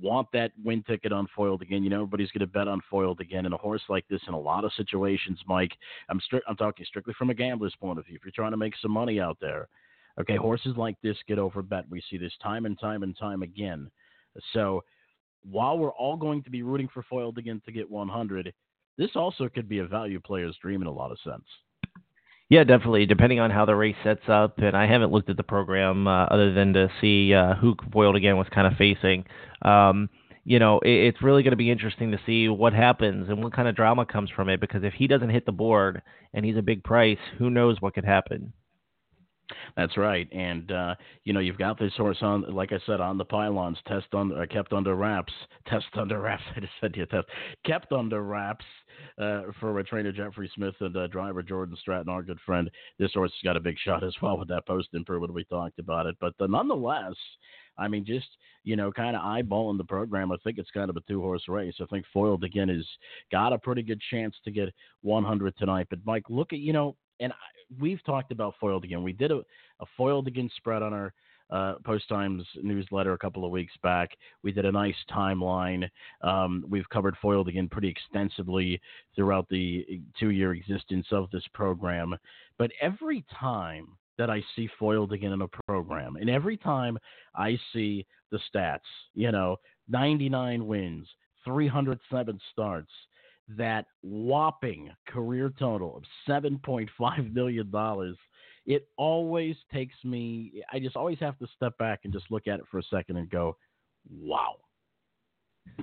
want 0.00 0.26
that 0.32 0.50
win 0.64 0.82
ticket 0.82 1.12
on 1.12 1.28
foiled 1.36 1.62
again. 1.62 1.84
You 1.84 1.90
know 1.90 1.96
everybody's 1.96 2.32
going 2.32 2.40
to 2.40 2.52
bet 2.52 2.66
on 2.66 2.80
foiled 2.90 3.20
again. 3.20 3.44
And 3.44 3.54
a 3.54 3.58
horse 3.58 3.82
like 3.88 4.04
this, 4.08 4.22
in 4.26 4.34
a 4.34 4.40
lot 4.40 4.64
of 4.64 4.72
situations, 4.76 5.38
Mike, 5.46 5.72
I'm 6.08 6.18
stri- 6.20 6.40
I'm 6.48 6.56
talking 6.56 6.84
strictly 6.86 7.14
from 7.16 7.30
a 7.30 7.34
gambler's 7.34 7.76
point 7.80 8.00
of 8.00 8.06
view. 8.06 8.16
If 8.16 8.24
you're 8.24 8.32
trying 8.32 8.50
to 8.50 8.56
make 8.56 8.74
some 8.82 8.90
money 8.90 9.20
out 9.20 9.36
there, 9.40 9.68
okay, 10.20 10.36
horses 10.36 10.76
like 10.76 10.96
this 11.02 11.16
get 11.28 11.38
over 11.38 11.62
bet. 11.62 11.84
We 11.88 12.02
see 12.10 12.16
this 12.16 12.32
time 12.42 12.66
and 12.66 12.80
time 12.80 13.04
and 13.04 13.16
time 13.16 13.42
again. 13.42 13.88
So 14.52 14.82
while 15.48 15.78
we're 15.78 15.92
all 15.92 16.16
going 16.16 16.42
to 16.42 16.50
be 16.50 16.62
rooting 16.62 16.88
for 16.92 17.02
foiled 17.02 17.38
again 17.38 17.60
to 17.66 17.72
get 17.72 17.90
100, 17.90 18.52
this 18.98 19.10
also 19.14 19.48
could 19.48 19.68
be 19.68 19.78
a 19.78 19.86
value 19.86 20.20
player's 20.20 20.56
dream 20.60 20.82
in 20.82 20.88
a 20.88 20.92
lot 20.92 21.10
of 21.10 21.18
sense. 21.24 21.44
Yeah, 22.48 22.64
definitely. 22.64 23.06
Depending 23.06 23.40
on 23.40 23.50
how 23.50 23.64
the 23.64 23.74
race 23.74 23.96
sets 24.04 24.28
up, 24.28 24.58
and 24.58 24.76
I 24.76 24.86
haven't 24.86 25.10
looked 25.10 25.30
at 25.30 25.38
the 25.38 25.42
program 25.42 26.06
uh, 26.06 26.24
other 26.26 26.52
than 26.52 26.74
to 26.74 26.90
see 27.00 27.32
uh, 27.32 27.54
who 27.54 27.74
foiled 27.90 28.14
again 28.14 28.36
was 28.36 28.46
kind 28.54 28.66
of 28.66 28.74
facing. 28.74 29.24
Um, 29.62 30.10
you 30.44 30.58
know, 30.58 30.78
it, 30.80 30.90
it's 30.90 31.22
really 31.22 31.42
going 31.42 31.52
to 31.52 31.56
be 31.56 31.70
interesting 31.70 32.10
to 32.10 32.20
see 32.26 32.48
what 32.48 32.74
happens 32.74 33.30
and 33.30 33.42
what 33.42 33.54
kind 33.54 33.68
of 33.68 33.76
drama 33.76 34.04
comes 34.04 34.28
from 34.28 34.50
it. 34.50 34.60
Because 34.60 34.84
if 34.84 34.92
he 34.92 35.06
doesn't 35.06 35.30
hit 35.30 35.46
the 35.46 35.52
board 35.52 36.02
and 36.34 36.44
he's 36.44 36.58
a 36.58 36.62
big 36.62 36.84
price, 36.84 37.16
who 37.38 37.48
knows 37.48 37.80
what 37.80 37.94
could 37.94 38.04
happen. 38.04 38.52
That's 39.76 39.96
right, 39.96 40.28
and 40.32 40.70
uh, 40.70 40.94
you 41.24 41.32
know 41.32 41.40
you've 41.40 41.58
got 41.58 41.78
this 41.78 41.92
horse 41.96 42.18
on, 42.22 42.42
like 42.54 42.72
I 42.72 42.78
said, 42.86 43.00
on 43.00 43.18
the 43.18 43.24
pylons, 43.24 43.76
test 43.86 44.06
on, 44.14 44.32
uh, 44.32 44.46
kept 44.50 44.72
under 44.72 44.94
wraps, 44.94 45.32
test 45.66 45.86
under 45.94 46.20
wraps. 46.20 46.42
I 46.56 46.60
just 46.60 46.72
said 46.80 46.94
to 46.94 47.00
you 47.00 47.06
test, 47.06 47.26
kept 47.66 47.92
under 47.92 48.22
wraps 48.22 48.64
uh, 49.18 49.42
for 49.60 49.78
a 49.78 49.84
trainer 49.84 50.12
Jeffrey 50.12 50.50
Smith 50.54 50.74
and 50.80 50.96
uh, 50.96 51.06
driver 51.08 51.42
Jordan 51.42 51.76
Stratton, 51.80 52.08
our 52.08 52.22
good 52.22 52.38
friend. 52.46 52.70
This 52.98 53.12
horse 53.12 53.32
has 53.32 53.46
got 53.46 53.56
a 53.56 53.60
big 53.60 53.76
shot 53.84 54.04
as 54.04 54.14
well 54.22 54.38
with 54.38 54.48
that 54.48 54.66
post 54.66 54.88
improvement. 54.94 55.34
We 55.34 55.44
talked 55.44 55.78
about 55.78 56.06
it, 56.06 56.16
but 56.20 56.34
uh, 56.40 56.46
nonetheless, 56.46 57.14
I 57.78 57.88
mean, 57.88 58.04
just 58.04 58.28
you 58.64 58.76
know, 58.76 58.92
kind 58.92 59.16
of 59.16 59.22
eyeballing 59.22 59.78
the 59.78 59.84
program, 59.84 60.30
I 60.30 60.36
think 60.44 60.58
it's 60.58 60.70
kind 60.70 60.88
of 60.88 60.96
a 60.96 61.00
two 61.02 61.20
horse 61.20 61.44
race. 61.48 61.74
I 61.80 61.86
think 61.86 62.04
Foiled 62.12 62.44
again 62.44 62.68
has 62.68 62.86
got 63.30 63.52
a 63.52 63.58
pretty 63.58 63.82
good 63.82 64.00
chance 64.10 64.36
to 64.44 64.50
get 64.50 64.72
100 65.02 65.56
tonight. 65.56 65.88
But 65.90 66.00
Mike, 66.04 66.24
look 66.28 66.52
at 66.52 66.60
you 66.60 66.72
know, 66.72 66.96
and 67.20 67.32
we've 67.80 68.02
talked 68.04 68.32
about 68.32 68.54
foiled 68.60 68.84
again. 68.84 69.02
We 69.02 69.12
did 69.12 69.30
a, 69.30 69.42
a 69.80 69.86
foiled 69.96 70.26
again 70.26 70.50
spread 70.56 70.82
on 70.82 70.92
our 70.92 71.12
uh, 71.50 71.74
Post 71.84 72.08
Times 72.08 72.44
newsletter 72.62 73.12
a 73.12 73.18
couple 73.18 73.44
of 73.44 73.50
weeks 73.50 73.74
back. 73.82 74.10
We 74.42 74.52
did 74.52 74.64
a 74.64 74.72
nice 74.72 74.96
timeline. 75.10 75.88
Um, 76.22 76.64
we've 76.68 76.88
covered 76.88 77.14
foiled 77.20 77.48
again 77.48 77.68
pretty 77.68 77.88
extensively 77.88 78.80
throughout 79.14 79.48
the 79.50 80.00
two 80.18 80.30
year 80.30 80.54
existence 80.54 81.06
of 81.12 81.30
this 81.30 81.44
program. 81.52 82.16
But 82.58 82.70
every 82.80 83.24
time 83.38 83.88
that 84.18 84.30
I 84.30 84.42
see 84.56 84.68
foiled 84.78 85.12
again 85.12 85.32
in 85.32 85.42
a 85.42 85.48
program, 85.66 86.16
and 86.16 86.30
every 86.30 86.56
time 86.56 86.98
I 87.34 87.58
see 87.72 88.06
the 88.30 88.38
stats, 88.52 88.80
you 89.14 89.30
know, 89.30 89.56
99 89.88 90.66
wins, 90.66 91.06
307 91.44 92.40
starts, 92.50 92.90
that 93.56 93.86
whopping 94.02 94.90
career 95.08 95.52
total 95.58 95.96
of 95.96 96.02
$7.5 96.28 97.32
million, 97.32 98.16
it 98.66 98.88
always 98.96 99.56
takes 99.72 99.96
me, 100.04 100.62
I 100.72 100.78
just 100.78 100.96
always 100.96 101.18
have 101.20 101.38
to 101.38 101.46
step 101.56 101.76
back 101.78 102.00
and 102.04 102.12
just 102.12 102.30
look 102.30 102.46
at 102.46 102.60
it 102.60 102.66
for 102.70 102.78
a 102.78 102.84
second 102.84 103.16
and 103.16 103.30
go, 103.30 103.56
wow. 104.10 104.56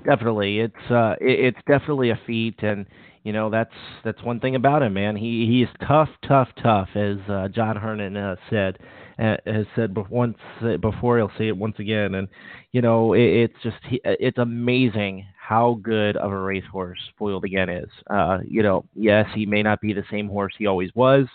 Definitely, 0.06 0.60
it's 0.60 0.92
uh, 0.92 1.16
it, 1.22 1.56
it's 1.56 1.58
definitely 1.68 2.10
a 2.10 2.20
feat, 2.28 2.62
and 2.62 2.86
you 3.24 3.34
know 3.34 3.50
that's 3.50 3.74
that's 4.04 4.22
one 4.24 4.40
thing 4.40 4.56
about 4.56 4.82
him, 4.82 4.94
man. 4.94 5.16
He 5.16 5.46
he's 5.46 5.88
tough, 5.88 6.10
tough, 6.28 6.50
tough, 6.62 6.90
as 6.96 7.18
uh, 7.30 7.48
John 7.48 7.76
Hernan 7.76 8.16
uh, 8.16 8.36
said 8.50 8.78
uh, 9.18 9.38
has 9.46 9.66
said 9.76 9.96
once 10.10 10.38
before. 10.82 11.18
He'll 11.18 11.32
say 11.38 11.48
it 11.48 11.58
once 11.58 11.76
again, 11.80 12.16
and 12.16 12.28
you 12.72 12.82
know 12.82 13.14
it, 13.14 13.22
it's 13.22 13.54
just 13.64 13.78
he, 13.90 14.00
it's 14.04 14.38
amazing 14.38 15.26
how 15.50 15.80
good 15.82 16.16
of 16.18 16.32
a 16.32 16.40
racehorse 16.40 17.00
Foiled 17.18 17.44
Again 17.44 17.70
is. 17.70 17.90
Uh, 18.08 18.38
you 18.48 18.62
know, 18.62 18.86
yes, 18.94 19.26
he 19.34 19.48
may 19.48 19.64
not 19.64 19.82
be 19.82 19.94
the 19.94 20.04
same 20.12 20.30
horse 20.30 20.54
he 20.60 20.68
always 20.68 20.92
was, 20.94 21.26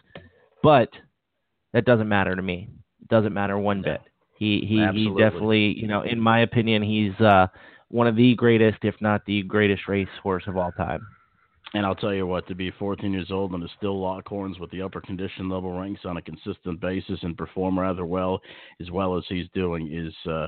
but 0.62 0.88
that 1.73 1.85
doesn't 1.85 2.09
matter 2.09 2.37
to 2.37 2.40
me. 2.40 2.68
It 3.02 3.09
doesn't 3.09 3.35
matter 3.35 3.59
one 3.59 3.83
bit. 3.83 4.00
He 4.38 4.61
he 4.61 4.87
he 4.94 5.09
definitely, 5.18 5.76
you 5.76 5.88
know, 5.88 6.02
in 6.02 6.21
my 6.21 6.42
opinion, 6.42 6.80
he's 6.80 7.21
uh 7.21 7.49
one 7.88 8.06
of 8.06 8.14
the 8.14 8.37
greatest, 8.37 8.78
if 8.83 8.94
not 9.00 9.21
the 9.26 9.42
greatest 9.42 9.88
racehorse 9.88 10.44
of 10.47 10.56
all 10.56 10.71
time. 10.71 11.04
And 11.75 11.85
I'll 11.85 11.97
tell 11.97 12.14
you 12.14 12.25
what, 12.25 12.47
to 12.47 12.54
be 12.54 12.71
14 12.78 13.12
years 13.12 13.33
old 13.33 13.50
and 13.50 13.61
to 13.61 13.69
still 13.76 14.00
lock 14.00 14.28
horns 14.28 14.61
with 14.61 14.71
the 14.71 14.81
upper 14.81 15.00
condition 15.00 15.49
level 15.49 15.76
ranks 15.76 16.02
on 16.04 16.16
a 16.19 16.23
consistent 16.23 16.81
basis 16.81 17.19
and 17.23 17.37
perform 17.37 17.76
rather 17.76 18.07
well, 18.07 18.40
as 18.81 18.93
well 18.93 19.19
as 19.19 19.25
he's 19.28 19.49
doing, 19.54 19.93
is 19.93 20.14
uh, 20.31 20.47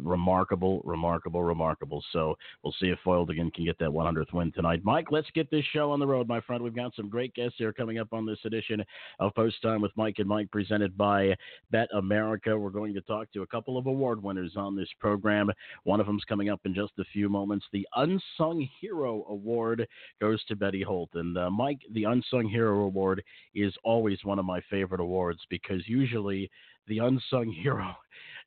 remarkable, 0.00 0.80
remarkable, 0.84 1.42
remarkable. 1.42 2.02
So 2.12 2.36
we'll 2.62 2.74
see 2.80 2.86
if 2.86 2.98
Foiled 3.04 3.28
again 3.28 3.50
can 3.50 3.66
get 3.66 3.78
that 3.80 3.90
100th 3.90 4.32
win 4.32 4.50
tonight. 4.52 4.80
Mike, 4.82 5.08
let's 5.10 5.28
get 5.34 5.50
this 5.50 5.64
show 5.72 5.90
on 5.90 6.00
the 6.00 6.06
road, 6.06 6.26
my 6.26 6.40
friend. 6.40 6.62
We've 6.62 6.74
got 6.74 6.94
some 6.94 7.10
great 7.10 7.34
guests 7.34 7.56
here 7.58 7.72
coming 7.72 7.98
up 7.98 8.12
on 8.12 8.24
this 8.24 8.38
edition 8.44 8.82
of 9.20 9.34
Post 9.34 9.60
Time 9.62 9.82
with 9.82 9.92
Mike 9.96 10.16
and 10.18 10.28
Mike, 10.28 10.50
presented 10.50 10.96
by 10.96 11.34
Bet 11.70 11.88
America. 11.94 12.56
We're 12.58 12.70
going 12.70 12.94
to 12.94 13.02
talk 13.02 13.30
to 13.32 13.42
a 13.42 13.46
couple 13.46 13.76
of 13.76 13.86
award 13.86 14.22
winners 14.22 14.52
on 14.56 14.74
this 14.74 14.88
program. 14.98 15.50
One 15.84 16.00
of 16.00 16.06
them's 16.06 16.24
coming 16.24 16.48
up 16.48 16.60
in 16.64 16.74
just 16.74 16.92
a 16.98 17.04
few 17.12 17.28
moments. 17.28 17.66
The 17.72 17.86
Unsung 17.96 18.66
Hero 18.80 19.26
Award 19.28 19.86
goes 20.20 20.42
to 20.46 20.56
Betty 20.62 20.82
Holt. 20.82 21.10
And 21.14 21.36
uh, 21.36 21.50
Mike, 21.50 21.80
the 21.92 22.04
Unsung 22.04 22.48
Hero 22.48 22.84
Award 22.84 23.20
is 23.52 23.74
always 23.82 24.18
one 24.22 24.38
of 24.38 24.44
my 24.44 24.60
favorite 24.70 25.00
awards 25.00 25.40
because 25.50 25.82
usually 25.88 26.48
the 26.86 26.98
unsung 26.98 27.50
hero 27.62 27.92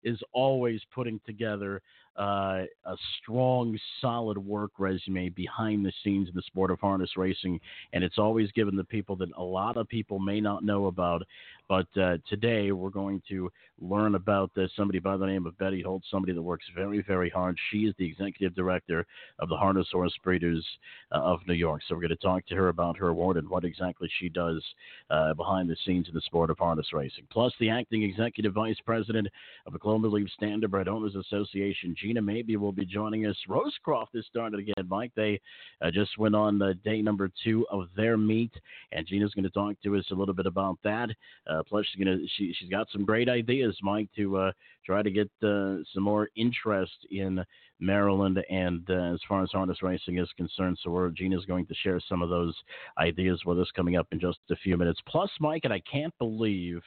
is 0.02 0.18
always 0.32 0.80
putting 0.94 1.20
together 1.26 1.82
uh, 2.18 2.64
a 2.86 2.96
strong, 3.22 3.78
solid 4.00 4.38
work 4.38 4.72
resume 4.78 5.28
behind 5.28 5.86
the 5.86 5.92
scenes 6.06 6.30
in 6.30 6.36
the 6.36 6.42
sport 6.44 6.72
of 6.72 6.80
harness 6.80 7.18
racing, 7.18 7.60
and 7.92 8.02
it's 8.02 8.18
always 8.18 8.50
given 8.54 8.78
the 8.78 8.84
people 8.86 9.18
that 9.18 9.28
a 9.36 9.44
lot 9.44 9.76
of 9.76 9.86
people 9.90 10.18
may 10.18 10.40
not 10.40 10.64
know 10.64 10.86
about. 10.86 11.22
But 11.68 11.88
uh, 12.00 12.18
today 12.30 12.72
we're 12.72 12.90
going 12.90 13.22
to 13.30 13.52
learn 13.82 14.16
about 14.16 14.52
uh, 14.58 14.68
somebody 14.76 15.00
by 15.00 15.18
the 15.18 15.26
name 15.26 15.46
of 15.46 15.58
Betty 15.58 15.82
Holt, 15.82 16.04
somebody 16.10 16.34
that 16.34 16.42
works 16.42 16.66
very, 16.76 17.02
very 17.02 17.30
hard. 17.30 17.58
She 17.72 17.80
is 17.80 17.94
the 17.98 18.06
executive 18.06 18.56
director 18.56 19.06
of 19.40 19.50
the 19.50 19.58
Harness 19.58 19.88
Horse 19.92 20.14
Breeders 20.24 20.66
uh, 21.12 21.20
of 21.20 21.40
New 21.48 21.54
York. 21.56 21.82
So 21.88 21.96
we're 21.96 22.02
going 22.02 22.10
to 22.10 22.16
talk 22.18 22.46
to 22.48 22.56
her 22.56 22.70
about 22.70 22.98
her 22.98 23.10
award 23.10 23.38
and 23.38 23.50
what 23.50 23.66
exactly 23.66 24.10
she 24.20 24.30
does 24.30 24.64
uh, 25.10 25.34
behind 25.34 25.70
the 25.70 25.76
scenes 25.86 26.08
in 26.08 26.14
the 26.14 26.22
sport 26.22 26.50
of 26.50 26.58
harness 26.58 26.94
racing. 26.94 27.28
Plus, 27.30 27.54
the 27.60 27.70
acting 27.70 28.04
executive 28.04 28.54
vice 28.54 28.78
president 28.86 29.28
of 29.66 29.74
the 29.74 29.80
Cloverleaf 29.80 30.30
Standardbred 30.42 30.88
Owners 30.88 31.16
Association, 31.16 31.96
Gina 32.00 32.22
Maybee 32.22 32.56
will 32.56 32.72
be 32.72 32.86
joining 32.86 33.26
us. 33.26 33.36
Rosecroft 33.50 34.14
is 34.14 34.26
started 34.28 34.60
again, 34.60 34.88
Mike. 34.88 35.12
They 35.16 35.42
uh, 35.82 35.92
just 35.92 36.18
went 36.18 36.36
on 36.36 36.58
the 36.58 36.76
day 36.86 37.02
number 37.02 37.30
two 37.44 37.66
of 37.72 37.90
their 37.96 38.18
meet, 38.18 38.52
and 38.92 39.06
Gina's 39.06 39.34
going 39.34 39.44
to 39.44 39.50
talk 39.50 39.76
to 39.84 39.96
us 39.98 40.06
a 40.12 40.16
little 40.16 40.34
bit 40.34 40.46
about 40.46 40.78
that. 40.84 41.10
Uh, 41.56 41.64
plus, 41.64 41.86
she's 41.86 42.04
to 42.06 42.26
she 42.36 42.54
she's 42.58 42.70
got 42.70 42.88
some 42.92 43.06
great 43.06 43.30
ideas, 43.30 43.78
Mike, 43.82 44.10
to 44.16 44.38
uh, 44.38 44.52
try 44.86 45.02
to 45.02 45.12
get 45.12 45.30
uh, 45.44 45.78
some 45.94 46.04
more 46.04 46.30
interest 46.36 47.08
in 47.12 47.44
Maryland 47.80 48.44
and 48.50 48.88
uh, 48.90 49.14
as 49.14 49.20
far 49.28 49.44
as 49.44 49.50
harness 49.52 49.82
racing 49.82 50.18
is 50.18 50.30
concerned. 50.38 50.78
So 50.84 50.92
we're, 50.92 51.10
Gina's 51.10 51.46
going 51.46 51.66
to 51.68 51.76
share 51.76 52.00
some 52.08 52.22
of 52.22 52.30
those 52.30 52.56
ideas 52.98 53.42
with 53.46 53.60
us 53.60 53.70
coming 53.76 53.96
up 53.96 54.08
in 54.12 54.20
just 54.20 54.40
a 54.50 54.56
few 54.56 54.78
minutes. 54.78 55.00
Plus, 55.08 55.30
Mike, 55.40 55.62
and 55.66 55.74
I 55.74 55.82
can't 55.92 56.18
believe 56.18 56.82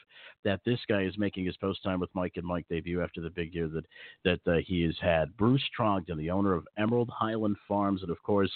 that 0.44 0.60
this 0.64 0.78
guy 0.88 1.02
is 1.02 1.18
making 1.18 1.44
his 1.44 1.56
post 1.56 1.82
time 1.82 2.00
with 2.00 2.14
Mike 2.14 2.32
and 2.36 2.46
Mike 2.46 2.66
debut 2.70 3.02
after 3.02 3.20
the 3.20 3.30
big 3.30 3.54
year 3.54 3.68
that 3.68 3.84
that 4.24 4.52
uh, 4.52 4.58
he 4.64 4.82
has 4.82 4.96
had. 5.00 5.36
Bruce 5.36 5.62
Trogdon, 5.78 6.16
the 6.16 6.30
owner 6.30 6.54
of 6.54 6.66
Emerald 6.78 7.10
Highland 7.10 7.56
Farms, 7.66 8.02
and 8.02 8.10
of 8.10 8.22
course 8.22 8.52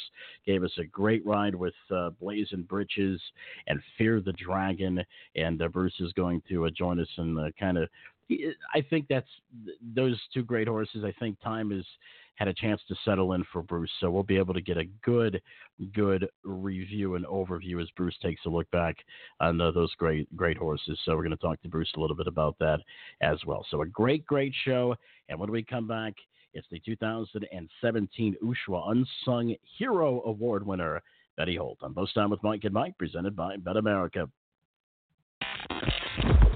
gave 0.46 0.62
us 0.62 0.72
a 0.78 0.84
great 0.84 1.24
ride 1.26 1.54
with 1.54 1.74
uh, 1.90 2.10
Blazin 2.20 2.62
Britches 2.62 3.20
and 3.66 3.80
Fear 3.98 4.20
the 4.20 4.32
Dragon. 4.32 5.04
And 5.36 5.60
uh, 5.60 5.68
Bruce 5.68 6.00
is 6.00 6.12
going 6.12 6.42
to 6.48 6.66
uh, 6.66 6.70
join 6.70 7.00
us 7.00 7.08
and 7.16 7.38
uh, 7.38 7.50
kind 7.58 7.78
of 7.78 7.88
I 8.74 8.80
think 8.88 9.06
that's 9.08 9.28
those 9.94 10.18
two 10.32 10.42
great 10.42 10.68
horses. 10.68 11.04
I 11.04 11.12
think 11.18 11.40
time 11.40 11.72
is 11.72 11.84
had 12.36 12.48
a 12.48 12.54
chance 12.54 12.80
to 12.88 12.94
settle 13.04 13.34
in 13.34 13.44
for 13.52 13.62
Bruce. 13.62 13.90
So 14.00 14.10
we'll 14.10 14.22
be 14.22 14.38
able 14.38 14.54
to 14.54 14.60
get 14.60 14.78
a 14.78 14.84
good, 15.04 15.40
good 15.94 16.28
review 16.44 17.14
and 17.14 17.26
overview 17.26 17.80
as 17.82 17.88
Bruce 17.96 18.16
takes 18.22 18.44
a 18.46 18.48
look 18.48 18.70
back 18.70 18.96
on 19.40 19.58
those 19.58 19.92
great, 19.98 20.34
great 20.36 20.56
horses. 20.56 20.98
So 21.04 21.12
we're 21.12 21.22
going 21.22 21.30
to 21.30 21.36
talk 21.36 21.60
to 21.62 21.68
Bruce 21.68 21.92
a 21.96 22.00
little 22.00 22.16
bit 22.16 22.26
about 22.26 22.56
that 22.58 22.80
as 23.20 23.38
well. 23.46 23.66
So 23.70 23.82
a 23.82 23.86
great, 23.86 24.24
great 24.26 24.54
show. 24.64 24.94
And 25.28 25.38
when 25.38 25.50
we 25.50 25.62
come 25.62 25.86
back, 25.86 26.14
it's 26.54 26.66
the 26.70 26.80
2017 26.80 28.36
USHWA 28.42 28.90
Unsung 28.90 29.54
Hero 29.78 30.22
Award 30.26 30.66
winner, 30.66 31.02
Betty 31.36 31.56
Holt. 31.56 31.78
On 31.82 31.94
Post 31.94 32.14
Time 32.14 32.30
with 32.30 32.42
Mike 32.42 32.64
and 32.64 32.74
Mike, 32.74 32.96
presented 32.98 33.34
by 33.34 33.56
Bet 33.56 33.76
America. 33.76 34.28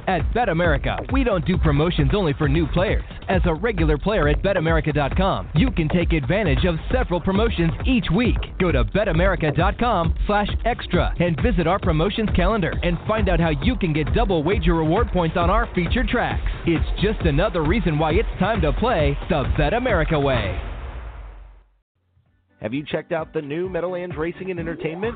At 0.06 0.32
Bet 0.32 0.48
America, 0.48 0.98
we 1.12 1.24
don't 1.24 1.44
do 1.44 1.58
promotions 1.58 2.12
only 2.14 2.32
for 2.34 2.48
new 2.48 2.68
players. 2.68 3.04
As 3.28 3.42
a 3.44 3.54
regular 3.54 3.98
player 3.98 4.28
at 4.28 4.40
betamerica.com, 4.40 5.50
you 5.54 5.70
can 5.72 5.88
take 5.88 6.12
advantage 6.12 6.64
of 6.64 6.76
several 6.92 7.20
promotions 7.20 7.72
each 7.84 8.06
week. 8.14 8.36
Go 8.60 8.70
to 8.70 8.84
BetAmerica.com 8.84 10.14
slash 10.26 10.48
extra 10.64 11.12
and 11.18 11.36
visit 11.42 11.66
our 11.66 11.80
promotions 11.80 12.28
calendar 12.36 12.72
and 12.84 12.96
find 13.08 13.28
out 13.28 13.40
how 13.40 13.50
you 13.50 13.74
can 13.76 13.92
get 13.92 14.14
double 14.14 14.44
wager 14.44 14.74
reward 14.74 15.08
points 15.12 15.36
on 15.36 15.50
our 15.50 15.68
featured 15.74 16.08
tracks. 16.08 16.48
It's 16.66 17.02
just 17.02 17.20
another 17.26 17.64
reason 17.64 17.98
why 17.98 18.12
it's 18.12 18.28
time 18.38 18.60
to 18.60 18.72
play 18.74 19.18
the 19.28 19.52
Bet 19.58 19.74
America 19.74 20.18
way. 20.18 20.75
Have 22.62 22.72
you 22.72 22.84
checked 22.90 23.12
out 23.12 23.34
the 23.34 23.42
new 23.42 23.68
Meadowlands 23.68 24.16
Racing 24.16 24.50
and 24.50 24.58
Entertainment? 24.58 25.14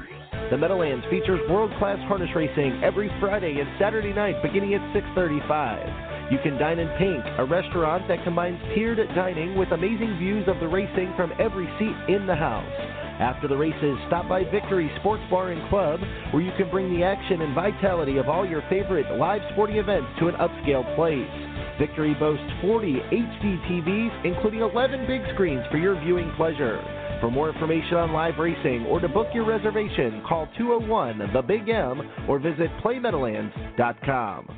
The 0.51 0.59
Meadowlands 0.59 1.07
features 1.09 1.41
world-class 1.49 1.97
harness 2.07 2.29
racing 2.37 2.83
every 2.85 3.11
Friday 3.19 3.61
and 3.61 3.69
Saturday 3.79 4.13
night 4.13 4.43
beginning 4.43 4.75
at 4.75 4.93
6:35. 4.93 6.31
You 6.31 6.39
can 6.45 6.59
dine 6.59 6.79
in 6.79 6.89
Pink, 6.99 7.25
a 7.39 7.45
restaurant 7.47 8.07
that 8.09 8.23
combines 8.25 8.61
tiered 8.75 8.99
dining 9.15 9.57
with 9.57 9.73
amazing 9.73 10.19
views 10.19 10.47
of 10.49 10.61
the 10.61 10.69
racing 10.69 11.15
from 11.17 11.33
every 11.39 11.67
seat 11.79 11.97
in 12.15 12.27
the 12.27 12.37
house. 12.37 12.77
After 13.19 13.49
the 13.49 13.57
races, 13.57 13.97
stop 14.07 14.29
by 14.29 14.45
Victory 14.45 14.93
Sports 15.01 15.23
Bar 15.31 15.49
and 15.49 15.67
Club, 15.71 15.99
where 16.33 16.43
you 16.43 16.53
can 16.59 16.69
bring 16.69 16.93
the 16.93 17.05
action 17.05 17.41
and 17.41 17.55
vitality 17.55 18.19
of 18.19 18.29
all 18.29 18.45
your 18.45 18.63
favorite 18.69 19.17
live 19.17 19.41
sporting 19.53 19.77
events 19.77 20.13
to 20.19 20.29
an 20.29 20.35
upscale 20.35 20.85
place. 20.95 21.31
Victory 21.79 22.13
boasts 22.21 22.53
40 22.61 23.01
HD 23.01 23.57
TVs, 23.65 24.25
including 24.27 24.61
11 24.61 25.07
big 25.07 25.23
screens 25.33 25.65
for 25.71 25.79
your 25.79 25.99
viewing 26.01 26.31
pleasure. 26.37 26.79
For 27.21 27.31
more 27.31 27.51
information 27.51 27.95
on 27.95 28.13
live 28.13 28.39
racing 28.39 28.87
or 28.87 28.99
to 28.99 29.09
book 29.09 29.27
your 29.35 29.45
reservation, 29.45 30.23
call 30.27 30.49
201 30.57 31.31
The 31.35 31.43
Big 31.43 31.69
M 31.69 32.01
or 32.27 32.39
visit 32.39 32.71
PlayMeadowlands.com. 32.83 34.49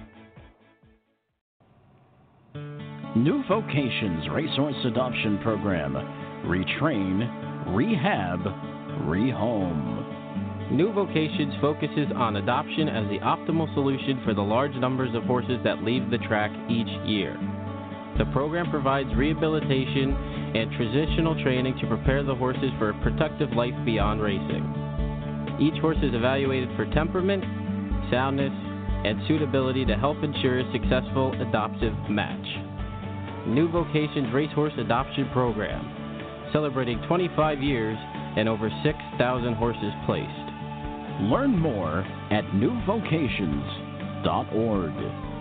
New 3.17 3.43
Vocations 3.49 4.29
Racehorse 4.33 4.87
Adoption 4.87 5.39
Program. 5.43 5.95
Retrain, 6.47 7.75
rehab, 7.75 8.41
rehome. 9.09 10.71
New 10.73 10.93
Vocations 10.93 11.61
focuses 11.61 12.07
on 12.15 12.37
adoption 12.37 12.89
as 12.89 13.07
the 13.11 13.19
optimal 13.19 13.73
solution 13.75 14.23
for 14.25 14.35
the 14.35 14.41
large 14.41 14.75
numbers 14.77 15.15
of 15.15 15.25
horses 15.25 15.59
that 15.65 15.83
leave 15.83 16.11
the 16.11 16.19
track 16.19 16.51
each 16.71 16.89
year. 17.07 17.37
The 18.19 18.25
program 18.27 18.71
provides 18.71 19.13
rehabilitation 19.15 20.42
and 20.55 20.71
transitional 20.73 21.41
training 21.43 21.79
to 21.81 21.87
prepare 21.87 22.23
the 22.23 22.35
horses 22.35 22.71
for 22.79 22.91
a 22.91 23.03
productive 23.03 23.51
life 23.53 23.73
beyond 23.85 24.21
racing. 24.21 24.63
Each 25.61 25.81
horse 25.81 25.97
is 26.03 26.15
evaluated 26.15 26.69
for 26.77 26.85
temperament, 26.93 27.43
soundness, 28.11 28.53
and 29.05 29.21
suitability 29.27 29.85
to 29.87 29.97
help 29.97 30.23
ensure 30.23 30.61
a 30.61 30.73
successful 30.73 31.33
adoptive 31.41 31.95
match. 32.09 32.47
New 33.47 33.69
Vocations 33.71 34.33
Racehorse 34.33 34.73
Adoption 34.79 35.29
Program, 35.33 36.51
celebrating 36.53 37.03
25 37.09 37.63
years 37.63 37.99
and 38.37 38.49
over 38.49 38.71
6,000 38.85 39.55
horses 39.55 39.93
placed. 40.07 40.29
Learn 41.23 41.59
more 41.59 42.07
at 42.31 42.45
newvocations.org. 42.55 45.32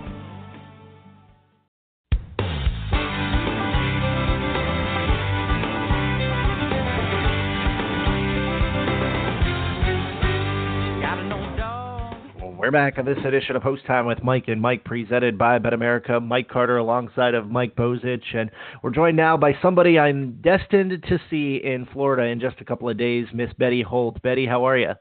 We're 12.62 12.70
back 12.70 13.00
on 13.00 13.06
this 13.06 13.18
edition 13.26 13.56
of 13.56 13.64
Post 13.64 13.88
Time 13.88 14.06
with 14.06 14.22
Mike 14.22 14.44
and 14.48 14.62
Mike, 14.62 14.84
presented 14.84 15.36
by 15.36 15.58
Bet 15.58 15.74
America. 15.74 16.20
Mike 16.20 16.48
Carter 16.48 16.78
alongside 16.78 17.34
of 17.34 17.50
Mike 17.50 17.76
Bozich, 17.76 18.36
and 18.36 18.52
we're 18.84 18.92
joined 18.92 19.18
now 19.18 19.36
by 19.36 19.54
somebody 19.64 19.98
I'm 19.98 20.40
destined 20.44 21.04
to 21.10 21.20
see 21.32 21.60
in 21.64 21.88
Florida 21.92 22.30
in 22.30 22.40
just 22.40 22.62
a 22.62 22.64
couple 22.64 22.88
of 22.88 23.00
days, 23.00 23.26
Miss 23.34 23.52
Betty 23.58 23.82
Holt. 23.82 24.22
Betty, 24.22 24.46
how 24.46 24.64
are 24.66 24.78
you? 24.78 24.92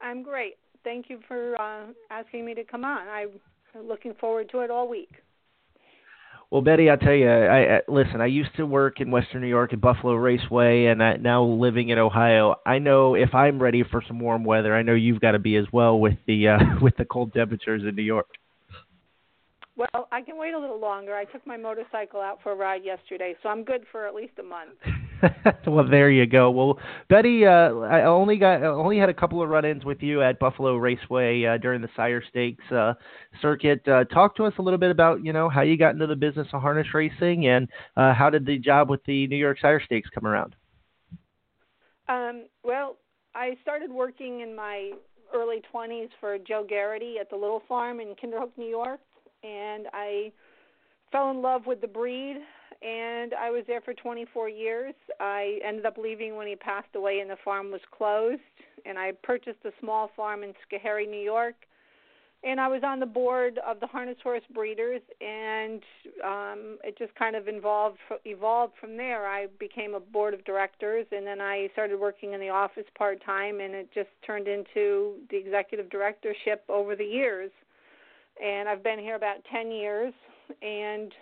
I'm 0.00 0.22
great. 0.22 0.54
Thank 0.84 1.10
you 1.10 1.18
for 1.26 1.60
uh, 1.60 1.86
asking 2.12 2.44
me 2.44 2.54
to 2.54 2.62
come 2.62 2.84
on. 2.84 3.08
I'm 3.08 3.40
looking 3.84 4.14
forward 4.14 4.48
to 4.50 4.60
it 4.60 4.70
all 4.70 4.88
week. 4.88 5.10
Well, 6.50 6.62
Betty, 6.62 6.88
I'll 6.88 6.96
tell 6.96 7.12
you. 7.12 7.28
I, 7.28 7.76
I 7.76 7.80
listen. 7.88 8.20
I 8.20 8.26
used 8.26 8.54
to 8.56 8.66
work 8.66 9.00
in 9.00 9.10
Western 9.10 9.42
New 9.42 9.48
York 9.48 9.72
at 9.72 9.80
Buffalo 9.80 10.14
Raceway, 10.14 10.86
and 10.86 11.02
I, 11.02 11.16
now 11.16 11.42
living 11.42 11.88
in 11.88 11.98
Ohio. 11.98 12.54
I 12.64 12.78
know 12.78 13.16
if 13.16 13.34
I'm 13.34 13.60
ready 13.60 13.82
for 13.82 14.00
some 14.06 14.20
warm 14.20 14.44
weather, 14.44 14.74
I 14.74 14.82
know 14.82 14.94
you've 14.94 15.20
got 15.20 15.32
to 15.32 15.40
be 15.40 15.56
as 15.56 15.66
well 15.72 15.98
with 15.98 16.16
the 16.26 16.48
uh, 16.48 16.58
with 16.80 16.96
the 16.96 17.04
cold 17.04 17.32
temperatures 17.34 17.82
in 17.86 17.96
New 17.96 18.02
York. 18.02 18.28
Well, 19.76 20.08
I 20.10 20.22
can 20.22 20.38
wait 20.38 20.54
a 20.54 20.58
little 20.58 20.80
longer. 20.80 21.14
I 21.14 21.24
took 21.24 21.46
my 21.46 21.56
motorcycle 21.56 22.20
out 22.20 22.38
for 22.42 22.52
a 22.52 22.54
ride 22.54 22.82
yesterday, 22.84 23.34
so 23.42 23.48
I'm 23.48 23.62
good 23.62 23.84
for 23.92 24.06
at 24.06 24.14
least 24.14 24.32
a 24.38 24.42
month. 24.42 24.78
well, 25.66 25.88
there 25.88 26.10
you 26.10 26.26
go. 26.26 26.50
Well, 26.50 26.78
Betty, 27.08 27.46
uh, 27.46 27.74
I 27.80 28.02
only 28.04 28.36
got 28.36 28.62
only 28.62 28.98
had 28.98 29.08
a 29.08 29.14
couple 29.14 29.42
of 29.42 29.48
run-ins 29.48 29.84
with 29.84 30.02
you 30.02 30.22
at 30.22 30.38
Buffalo 30.38 30.76
Raceway 30.76 31.44
uh, 31.44 31.58
during 31.58 31.80
the 31.80 31.88
Sire 31.96 32.22
Stakes 32.28 32.64
uh, 32.70 32.94
circuit. 33.40 33.86
Uh, 33.88 34.04
talk 34.04 34.36
to 34.36 34.44
us 34.44 34.52
a 34.58 34.62
little 34.62 34.78
bit 34.78 34.90
about 34.90 35.24
you 35.24 35.32
know 35.32 35.48
how 35.48 35.62
you 35.62 35.76
got 35.76 35.94
into 35.94 36.06
the 36.06 36.16
business 36.16 36.46
of 36.52 36.60
harness 36.60 36.86
racing 36.92 37.46
and 37.46 37.68
uh, 37.96 38.12
how 38.14 38.30
did 38.30 38.46
the 38.46 38.58
job 38.58 38.90
with 38.90 39.04
the 39.04 39.26
New 39.28 39.36
York 39.36 39.58
Sire 39.60 39.82
Stakes 39.84 40.08
come 40.14 40.26
around? 40.26 40.54
Um, 42.08 42.44
well, 42.62 42.96
I 43.34 43.56
started 43.62 43.90
working 43.90 44.40
in 44.40 44.54
my 44.54 44.92
early 45.34 45.60
20s 45.74 46.08
for 46.20 46.38
Joe 46.38 46.64
Garrity 46.68 47.16
at 47.20 47.28
the 47.30 47.36
Little 47.36 47.62
Farm 47.68 47.98
in 48.00 48.14
Kinderhook, 48.14 48.50
New 48.56 48.68
York 48.68 49.00
and 49.42 49.86
I 49.92 50.32
fell 51.12 51.30
in 51.30 51.42
love 51.42 51.66
with 51.66 51.80
the 51.80 51.86
breed 51.86 52.36
and 52.82 53.34
I 53.34 53.50
was 53.50 53.64
there 53.66 53.80
for 53.80 53.94
24 53.94 54.48
years. 54.48 54.94
I 55.20 55.58
ended 55.64 55.86
up 55.86 55.96
leaving 55.98 56.36
when 56.36 56.46
he 56.46 56.56
passed 56.56 56.94
away 56.94 57.20
and 57.20 57.30
the 57.30 57.36
farm 57.44 57.70
was 57.70 57.80
closed 57.96 58.40
and 58.84 58.98
I 58.98 59.12
purchased 59.22 59.58
a 59.64 59.70
small 59.80 60.10
farm 60.16 60.42
in 60.42 60.52
Schoharie, 60.70 61.08
New 61.08 61.22
York. 61.22 61.54
And 62.44 62.60
I 62.60 62.68
was 62.68 62.82
on 62.84 63.00
the 63.00 63.06
board 63.06 63.58
of 63.66 63.80
the 63.80 63.86
harness 63.86 64.18
horse 64.22 64.42
breeders 64.54 65.00
and 65.20 65.82
um 66.24 66.78
it 66.84 66.96
just 66.98 67.14
kind 67.14 67.34
of 67.34 67.48
evolved 67.48 67.98
evolved 68.24 68.74
from 68.78 68.96
there. 68.96 69.26
I 69.26 69.46
became 69.58 69.94
a 69.94 70.00
board 70.00 70.34
of 70.34 70.44
directors 70.44 71.06
and 71.10 71.26
then 71.26 71.40
I 71.40 71.68
started 71.72 71.98
working 71.98 72.34
in 72.34 72.40
the 72.40 72.50
office 72.50 72.84
part-time 72.96 73.60
and 73.60 73.74
it 73.74 73.88
just 73.92 74.10
turned 74.24 74.48
into 74.48 75.14
the 75.30 75.36
executive 75.36 75.90
directorship 75.90 76.62
over 76.68 76.94
the 76.94 77.04
years 77.04 77.50
and 78.42 78.68
I've 78.68 78.82
been 78.82 78.98
here 78.98 79.16
about 79.16 79.36
10 79.50 79.70
years. 79.70 80.12
And 80.62 81.12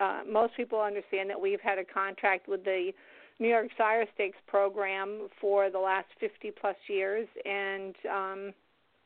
uh, 0.00 0.20
most 0.30 0.56
people 0.56 0.80
understand 0.80 1.30
that 1.30 1.40
we've 1.40 1.60
had 1.60 1.78
a 1.78 1.84
contract 1.84 2.48
with 2.48 2.64
the 2.64 2.92
New 3.38 3.48
York 3.48 3.68
Sire 3.76 4.06
Stakes 4.14 4.38
program 4.46 5.28
for 5.40 5.70
the 5.70 5.78
last 5.78 6.06
50 6.20 6.52
plus 6.58 6.76
years, 6.88 7.28
and 7.44 7.94
um, 8.10 8.54